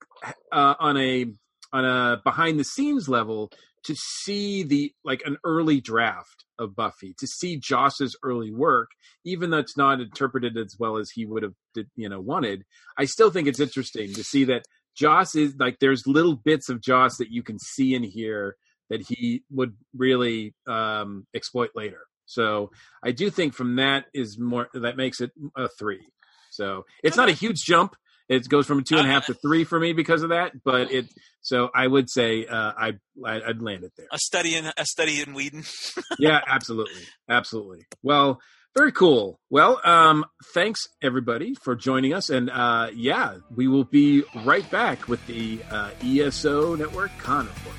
[0.50, 1.26] uh, on a
[1.72, 3.50] on a behind the scenes level
[3.84, 8.90] to see the like an early draft of Buffy, to see Joss's early work,
[9.24, 11.54] even though it's not interpreted as well as he would have
[11.96, 12.64] you know wanted.
[12.98, 14.64] I still think it's interesting to see that
[14.96, 18.56] Joss is like there's little bits of Joss that you can see and hear
[18.90, 22.00] that he would really um, exploit later.
[22.26, 22.70] So
[23.02, 26.06] I do think from that is more that makes it a three.
[26.50, 27.96] So it's not a huge jump.
[28.28, 30.52] It goes from a two and a half to three for me because of that.
[30.64, 31.06] But it
[31.42, 32.92] so I would say uh, I
[33.24, 34.06] I'd land it there.
[34.10, 35.64] A study in a study in Whedon.
[36.18, 37.86] yeah, absolutely, absolutely.
[38.02, 38.40] Well,
[38.74, 39.38] very cool.
[39.50, 45.06] Well, um, thanks everybody for joining us, and uh, yeah, we will be right back
[45.06, 47.76] with the uh, ESO Network Con Report.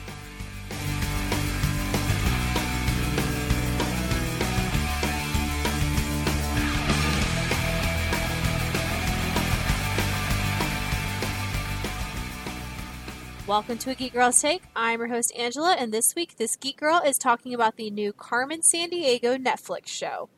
[13.47, 14.63] Welcome to a Geek Girl's Take.
[14.75, 18.11] I'm your host Angela, and this week this Geek Girl is talking about the new
[18.11, 20.29] Carmen Sandiego Netflix show.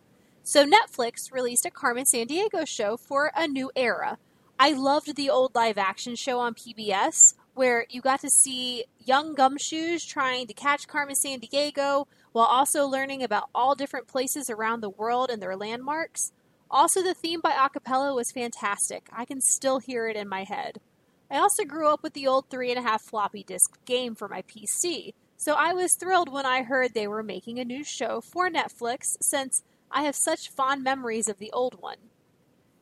[0.44, 4.18] So Netflix released a Carmen Sandiego show for a new era.
[4.60, 9.34] I loved the old live action show on PBS where you got to see young
[9.34, 14.90] gumshoes trying to catch Carmen Sandiego while also learning about all different places around the
[14.90, 16.34] world and their landmarks.
[16.70, 19.08] Also, the theme by Rockapella was fantastic.
[19.14, 20.82] I can still hear it in my head.
[21.30, 25.54] I also grew up with the old 3.5 floppy disk game for my PC, so
[25.54, 29.64] I was thrilled when I heard they were making a new show for Netflix since
[29.92, 31.98] I have such fond memories of the old one.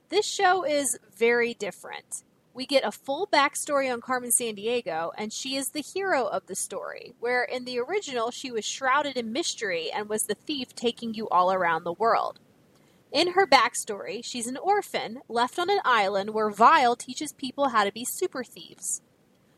[0.10, 2.24] This show is very different.
[2.54, 6.56] We get a full backstory on Carmen Sandiego, and she is the hero of the
[6.56, 11.14] story, where in the original she was shrouded in mystery and was the thief taking
[11.14, 12.40] you all around the world.
[13.12, 17.84] In her backstory, she's an orphan left on an island where Vile teaches people how
[17.84, 19.02] to be super thieves.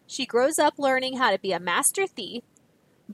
[0.05, 2.43] She grows up learning how to be a master thief,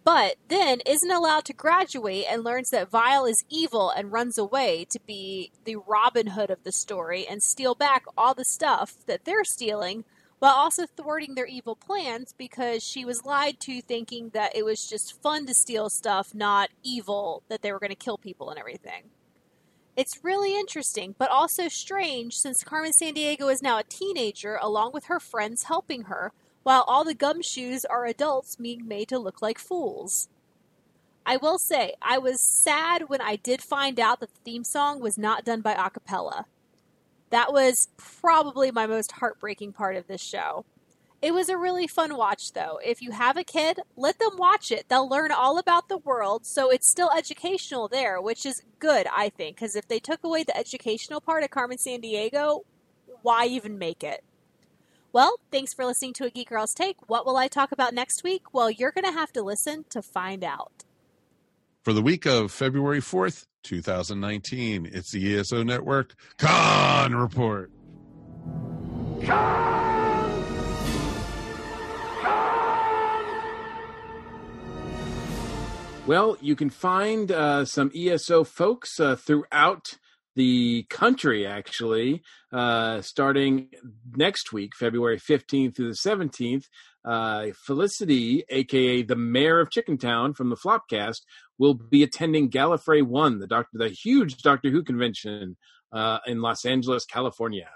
[0.04, 4.86] but then isn't allowed to graduate and learns that Vile is evil and runs away
[4.90, 9.26] to be the Robin Hood of the story and steal back all the stuff that
[9.26, 10.04] they're stealing
[10.40, 14.86] while also thwarting their evil plans because she was lied to thinking that it was
[14.90, 18.60] just fun to steal stuff, not evil, that they were going to kill people and
[18.60, 19.04] everything.
[19.96, 25.06] It's really interesting, but also strange since Carmen Sandiego is now a teenager along with
[25.06, 26.32] her friends helping her,
[26.64, 30.30] while all the gumshoes are adults being made to look like fools.
[31.26, 35.00] I will say, I was sad when I did find out that the theme song
[35.00, 36.46] was not done by Rockapella.
[37.30, 40.66] That was probably my most heartbreaking part of this show.
[41.24, 42.82] It was a really fun watch, though.
[42.84, 44.90] If you have a kid, let them watch it.
[44.90, 49.30] They'll learn all about the world, so it's still educational there, which is good, I
[49.30, 52.64] think, because if they took away the educational part of Carmen Sandiego,
[53.22, 54.22] why even make it?
[55.14, 56.98] Well, thanks for listening to A Geek Girl's Take.
[57.08, 58.54] What will I talk about next week?
[58.54, 60.84] Well, you're going to have to listen to find out.
[61.84, 67.72] For the week of February 4th, 2019, it's the ESO Network Con Report.
[76.06, 79.98] Well, you can find uh, some ESO folks uh, throughout
[80.36, 83.70] the country, actually, uh, starting
[84.14, 86.66] next week, February 15th through the 17th.
[87.06, 91.22] Uh, Felicity, aka the mayor of Chickentown from the Flopcast,
[91.58, 95.56] will be attending Gallifrey One, the doctor, the huge Doctor Who convention
[95.94, 97.70] uh, in Los Angeles, California.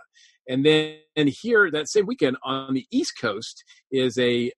[0.50, 4.52] And then and here that same weekend on the East Coast is a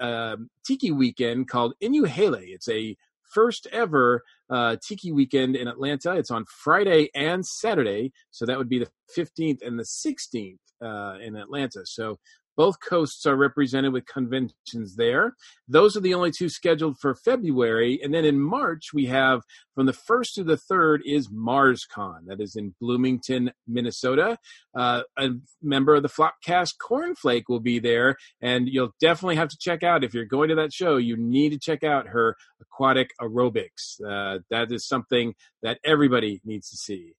[0.00, 2.42] um, tiki weekend called Inuhele.
[2.42, 6.12] It's a first ever uh, Tiki weekend in Atlanta.
[6.12, 11.18] It's on Friday and Saturday, so that would be the 15th and the 16th uh,
[11.20, 11.84] in Atlanta.
[11.84, 12.18] So
[12.56, 15.34] both coasts are represented with conventions there.
[15.68, 18.00] Those are the only two scheduled for February.
[18.02, 19.42] And then in March, we have
[19.74, 22.26] from the 1st to the 3rd is MarsCon.
[22.26, 24.38] That is in Bloomington, Minnesota.
[24.74, 25.30] Uh, a
[25.62, 28.16] member of the Flopcast Cornflake will be there.
[28.40, 31.52] And you'll definitely have to check out, if you're going to that show, you need
[31.52, 34.00] to check out her aquatic aerobics.
[34.04, 37.12] Uh, that is something that everybody needs to see.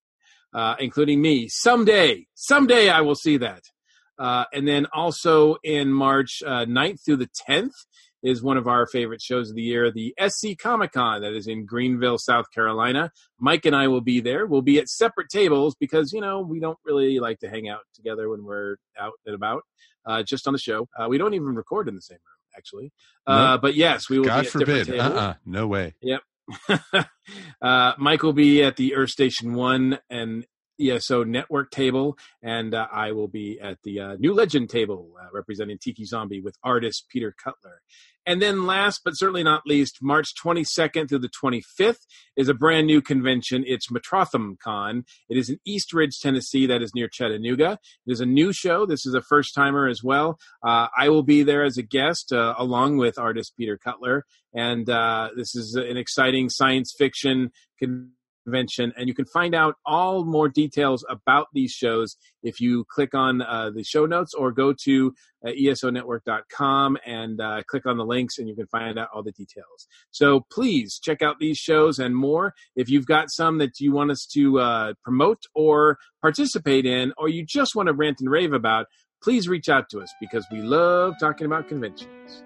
[0.54, 1.48] Uh, including me.
[1.50, 3.64] Someday, someday I will see that.
[4.18, 7.72] Uh, and then also in March uh, 9th through the 10th
[8.24, 11.48] is one of our favorite shows of the year, the SC Comic Con that is
[11.48, 13.12] in Greenville, South Carolina.
[13.40, 14.46] Mike and I will be there.
[14.46, 17.82] We'll be at separate tables because, you know, we don't really like to hang out
[17.94, 19.64] together when we're out and about,
[20.06, 20.88] uh, just on the show.
[20.98, 22.92] Uh, we don't even record in the same room, actually.
[23.26, 23.58] Uh.
[23.58, 24.66] But yes, we will God be at forbid.
[24.66, 25.20] different tables.
[25.20, 25.34] Uh-uh.
[25.46, 25.94] No way.
[26.02, 26.22] Yep.
[27.62, 30.46] uh, Mike will be at the Earth Station One, and
[30.80, 35.28] ESO network table, and uh, I will be at the uh, New Legend table uh,
[35.34, 37.82] representing Tiki Zombie with artist Peter Cutler.
[38.28, 42.06] And then, last but certainly not least, March 22nd through the 25th
[42.36, 43.64] is a brand new convention.
[43.66, 45.06] It's Metrotham Con.
[45.30, 46.66] It is in East Ridge, Tennessee.
[46.66, 47.80] That is near Chattanooga.
[48.06, 48.86] It is a new show.
[48.86, 50.40] This is a first timer as well.
[50.62, 54.26] Uh, I will be there as a guest uh, along with artist Peter Cutler.
[54.54, 58.17] And uh, this is an exciting science fiction convention
[58.48, 63.14] convention and you can find out all more details about these shows if you click
[63.14, 65.14] on uh, the show notes or go to
[65.46, 69.34] uh, esonetwork.com and uh, click on the links and you can find out all the
[69.34, 69.88] details.
[70.12, 72.54] So please check out these shows and more.
[72.76, 77.28] If you've got some that you want us to uh, promote or participate in or
[77.28, 78.86] you just want to rant and rave about
[79.22, 82.44] please reach out to us because we love talking about conventions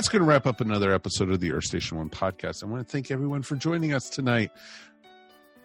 [0.00, 2.64] that's going to wrap up another episode of the Earth Station One podcast.
[2.64, 4.50] I want to thank everyone for joining us tonight.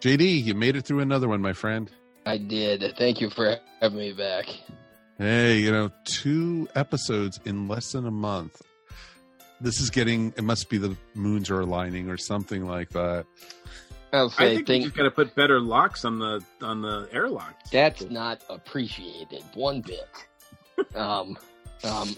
[0.02, 1.90] JD, you made it through another one, my friend.
[2.26, 2.84] I did.
[2.98, 4.44] Thank you for having me back.
[5.16, 8.60] Hey, you know, two episodes in less than a month.
[9.62, 13.24] This is getting, it must be the moons are aligning or something like that.
[14.12, 16.82] I'll say, I think, think you just got to put better locks on the on
[16.82, 17.54] the airlock.
[17.72, 20.10] That's not appreciated one bit.
[20.94, 21.38] um,
[21.84, 22.14] um,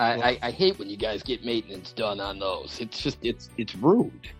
[0.00, 2.78] I, I, I, hate when you guys get maintenance done on those.
[2.80, 4.30] It's just it's it's rude.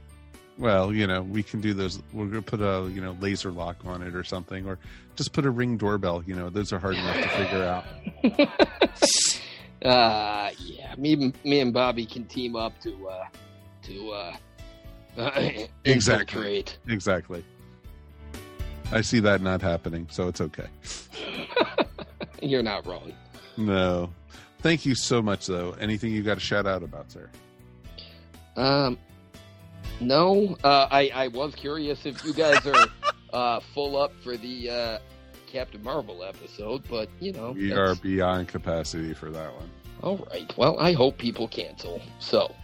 [0.57, 2.01] Well, you know, we can do those.
[2.15, 4.79] We're gonna put a you know laser lock on it or something, or
[5.17, 6.25] just put a ring doorbell.
[6.27, 7.85] You know, those are hard enough to figure out.
[9.85, 13.27] uh yeah, me me and Bobby can team up to uh
[13.83, 14.37] to uh,
[15.19, 15.51] uh
[15.85, 17.45] exactly exactly.
[18.93, 20.69] I see that not happening, so it's okay.
[22.41, 23.13] You're not wrong.
[23.57, 24.11] No,
[24.63, 25.75] Thank you so much, though.
[25.81, 27.31] Anything you got to shout out about, sir?
[28.57, 28.99] Um,
[30.01, 30.57] no.
[30.63, 32.87] Uh, I I was curious if you guys are
[33.33, 34.99] uh, full up for the uh,
[35.47, 39.71] Captain Marvel episode, but you know we are beyond capacity for that one.
[40.03, 40.53] All right.
[40.57, 42.01] Well, I hope people cancel.
[42.19, 42.55] So,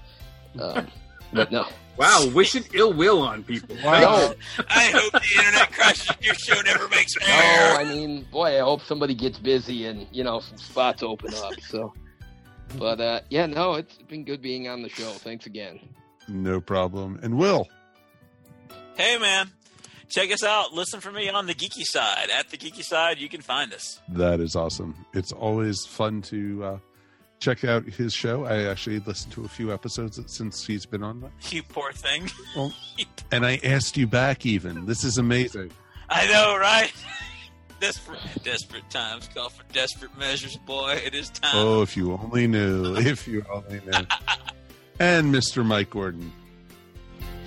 [0.58, 0.88] um,
[1.32, 1.66] but no.
[1.96, 3.76] Wow, wishing ill will on people.
[3.84, 4.34] Wow.
[4.68, 6.10] I hope the internet crashes.
[6.20, 7.26] Your show never makes No,
[7.78, 11.54] I mean, boy, I hope somebody gets busy and you know some spots open up.
[11.68, 11.94] So,
[12.78, 15.10] but uh, yeah, no, it's been good being on the show.
[15.10, 15.80] Thanks again.
[16.28, 17.18] No problem.
[17.22, 17.66] And Wil.
[18.96, 19.50] Hey, man.
[20.08, 20.72] Check us out.
[20.72, 22.30] Listen for me on the geeky side.
[22.30, 24.00] At the geeky side, you can find us.
[24.08, 25.04] That is awesome.
[25.12, 26.78] It's always fun to uh,
[27.38, 28.44] check out his show.
[28.44, 31.30] I actually listened to a few episodes since he's been on.
[31.50, 32.30] You poor thing.
[32.54, 32.72] Well,
[33.32, 34.86] and I asked you back even.
[34.86, 35.70] This is amazing.
[36.08, 36.92] I know, right?
[37.80, 40.98] Desperate, desperate times call for desperate measures, boy.
[41.04, 41.50] It is time.
[41.54, 42.96] Oh, if you only knew.
[42.96, 44.06] If you only knew.
[44.98, 45.62] and Mr.
[45.62, 46.32] Mike Gordon.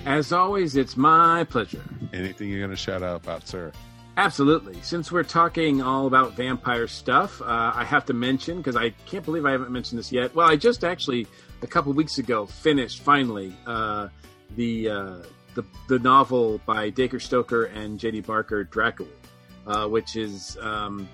[0.06, 1.82] As always, it's my pleasure.
[2.12, 3.72] Anything you're going to shout out about, sir?
[4.20, 4.76] Absolutely.
[4.82, 9.24] Since we're talking all about vampire stuff, uh, I have to mention because I can't
[9.24, 10.34] believe I haven't mentioned this yet.
[10.34, 11.26] Well, I just actually
[11.62, 14.08] a couple weeks ago finished finally uh,
[14.56, 15.16] the, uh,
[15.54, 18.20] the the novel by Dacre Stoker and J.D.
[18.20, 19.08] Barker, Dracul,
[19.66, 21.08] uh, which is um,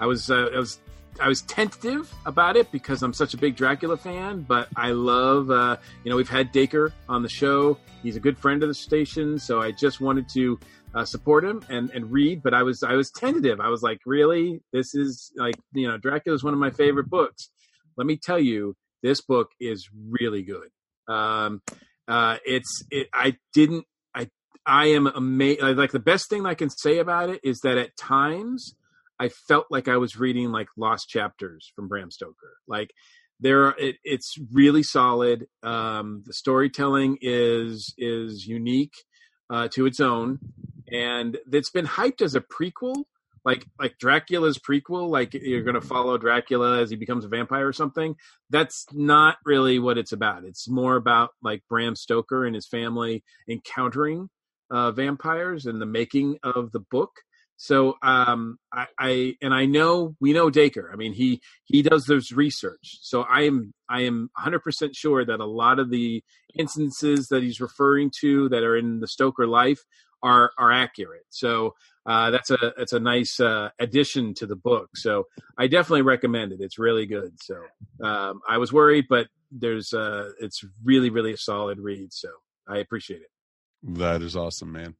[0.00, 0.80] I was uh, I was
[1.20, 5.50] I was tentative about it because I'm such a big Dracula fan, but I love,
[5.50, 7.78] uh, you know, we've had Dacre on the show.
[8.02, 10.58] He's a good friend of the station, so I just wanted to
[10.94, 13.60] uh, support him and, and read, but I was I was tentative.
[13.60, 17.10] I was like, really, this is like you know, Dracula is one of my favorite
[17.10, 17.50] books.
[17.96, 20.68] Let me tell you, this book is really good.
[21.12, 21.62] Um,
[22.06, 23.84] uh, it's it, I didn't
[24.14, 24.28] I
[24.64, 25.60] I am amazed.
[25.62, 28.74] Like the best thing I can say about it is that at times
[29.18, 32.56] I felt like I was reading like lost chapters from Bram Stoker.
[32.66, 32.90] Like
[33.40, 35.46] there it, it's really solid.
[35.62, 38.94] Um, the storytelling is is unique
[39.50, 40.38] uh, to its own.
[40.90, 43.04] And it's been hyped as a prequel
[43.44, 47.66] like like dracula's prequel like you're going to follow dracula as he becomes a vampire
[47.66, 48.16] or something.
[48.50, 50.44] That's not really what it's about.
[50.44, 54.28] It's more about like bram stoker and his family encountering
[54.70, 57.12] uh, vampires and the making of the book
[57.58, 60.90] so um, I, I, and I know we know Dacre.
[60.92, 62.98] I mean, he he does this research.
[63.02, 66.22] So I am I am 100 percent sure that a lot of the
[66.56, 69.80] instances that he's referring to that are in the Stoker life
[70.22, 71.26] are are accurate.
[71.30, 71.74] So
[72.06, 74.90] uh, that's a that's a nice uh, addition to the book.
[74.94, 75.24] So
[75.58, 76.60] I definitely recommend it.
[76.60, 77.32] It's really good.
[77.42, 77.56] So
[78.06, 82.12] um, I was worried, but there's uh, it's really really a solid read.
[82.12, 82.28] So
[82.68, 83.30] I appreciate it.
[83.98, 84.94] That is awesome, man.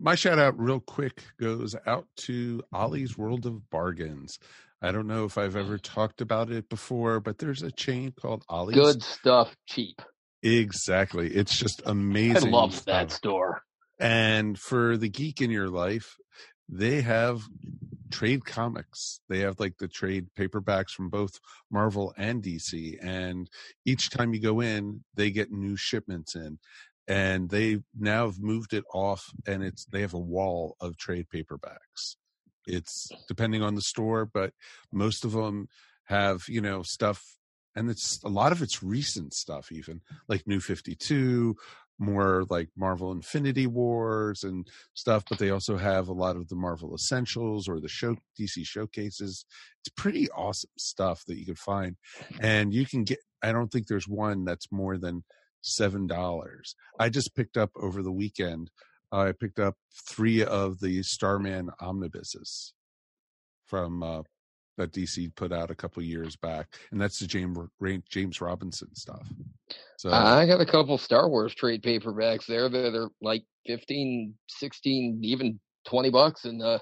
[0.00, 4.38] My shout out, real quick, goes out to Ollie's World of Bargains.
[4.82, 5.82] I don't know if I've ever mm.
[5.82, 8.76] talked about it before, but there's a chain called Ollie's.
[8.76, 10.00] Good stuff, cheap.
[10.42, 11.28] Exactly.
[11.28, 12.48] It's just amazing.
[12.48, 13.62] I love that store.
[13.98, 16.16] And for the geek in your life,
[16.68, 17.42] they have
[18.10, 19.20] trade comics.
[19.28, 21.38] They have like the trade paperbacks from both
[21.70, 22.96] Marvel and DC.
[23.02, 23.48] And
[23.84, 26.58] each time you go in, they get new shipments in.
[27.10, 31.26] And they now have moved it off and it's they have a wall of trade
[31.34, 32.16] paperbacks.
[32.66, 34.52] It's depending on the store, but
[34.92, 35.68] most of them
[36.04, 37.24] have, you know, stuff
[37.76, 41.56] and it's a lot of it's recent stuff even like new 52
[41.98, 46.56] more like marvel infinity wars and stuff but they also have a lot of the
[46.56, 49.44] marvel essentials or the show dc showcases
[49.80, 51.96] it's pretty awesome stuff that you can find
[52.40, 55.22] and you can get i don't think there's one that's more than
[55.62, 58.70] seven dollars i just picked up over the weekend
[59.12, 59.76] i picked up
[60.08, 62.72] three of the starman omnibuses
[63.66, 64.22] from uh,
[64.76, 67.56] that DC put out a couple years back, and that's the James
[68.08, 69.28] James Robinson stuff.
[69.98, 75.20] So I got a couple Star Wars trade paperbacks there that are like 15, 16,
[75.22, 76.80] even 20 bucks in the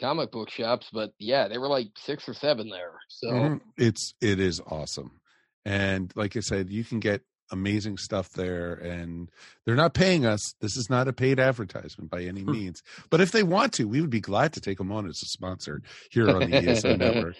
[0.00, 2.94] comic book shops, but yeah, they were like 6 or 7 there.
[3.08, 3.60] So Mhm.
[3.76, 5.20] it's it is awesome.
[5.64, 9.30] And like I said, you can get amazing stuff there and
[9.64, 10.54] they're not paying us.
[10.60, 12.52] This is not a paid advertisement by any hmm.
[12.52, 12.82] means.
[13.10, 15.26] But if they want to, we would be glad to take them on as a
[15.26, 17.36] sponsor here on the ESO network.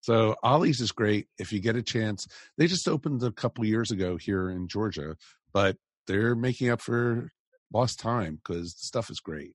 [0.00, 2.26] So Ollie's is great if you get a chance.
[2.56, 5.16] They just opened a couple years ago here in Georgia,
[5.52, 5.76] but
[6.06, 7.30] they're making up for
[7.72, 9.52] lost time because the stuff is great.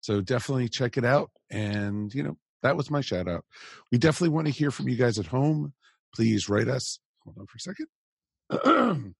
[0.00, 1.30] So definitely check it out.
[1.50, 3.44] And you know, that was my shout out.
[3.92, 5.74] We definitely want to hear from you guys at home.
[6.14, 6.98] Please write us.
[7.24, 7.86] Hold on for a second.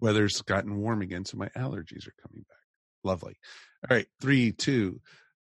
[0.00, 2.58] Weather's gotten warm again, so my allergies are coming back.
[3.02, 3.36] Lovely.
[3.88, 5.00] All right, three, two.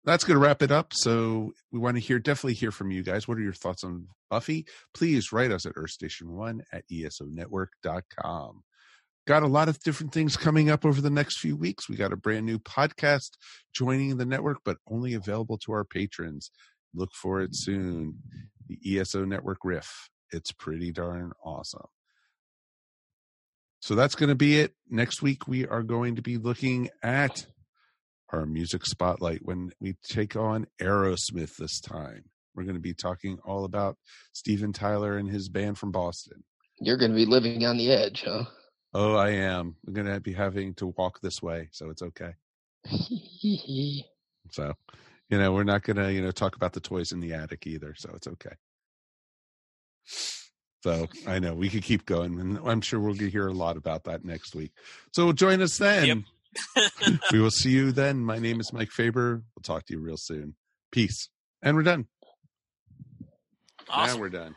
[0.04, 0.92] That's going to wrap it up.
[0.94, 3.26] So we want to hear, definitely hear from you guys.
[3.26, 4.66] What are your thoughts on Buffy?
[4.94, 8.62] Please write us at earthstation1 at esonetwork.com.
[9.26, 11.88] Got a lot of different things coming up over the next few weeks.
[11.88, 13.32] We got a brand new podcast
[13.74, 16.50] joining the network, but only available to our patrons.
[16.94, 18.14] Look for it soon.
[18.68, 20.08] The ESO Network Riff.
[20.30, 21.88] It's pretty darn awesome.
[23.80, 24.74] So that's going to be it.
[24.88, 27.46] Next week, we are going to be looking at
[28.30, 32.24] our music spotlight when we take on Aerosmith this time.
[32.54, 33.96] We're going to be talking all about
[34.32, 36.42] Steven Tyler and his band from Boston.
[36.80, 38.44] you're going to be living on the edge, huh?
[38.94, 39.76] Oh, I am.
[39.86, 42.34] I'm going to be having to walk this way, so it's okay.
[44.50, 44.72] So,
[45.28, 47.66] you know, we're not going to, you know, talk about the toys in the attic
[47.66, 48.54] either, so it's okay.
[50.88, 54.04] So I know we could keep going, and I'm sure we'll hear a lot about
[54.04, 54.72] that next week.
[55.12, 56.24] So join us then.
[57.30, 58.20] we will see you then.
[58.20, 59.42] My name is Mike Faber.
[59.54, 60.54] We'll talk to you real soon.
[60.90, 61.28] Peace.
[61.60, 62.06] And we're done.
[63.90, 64.16] Awesome.
[64.16, 64.56] Now we're done.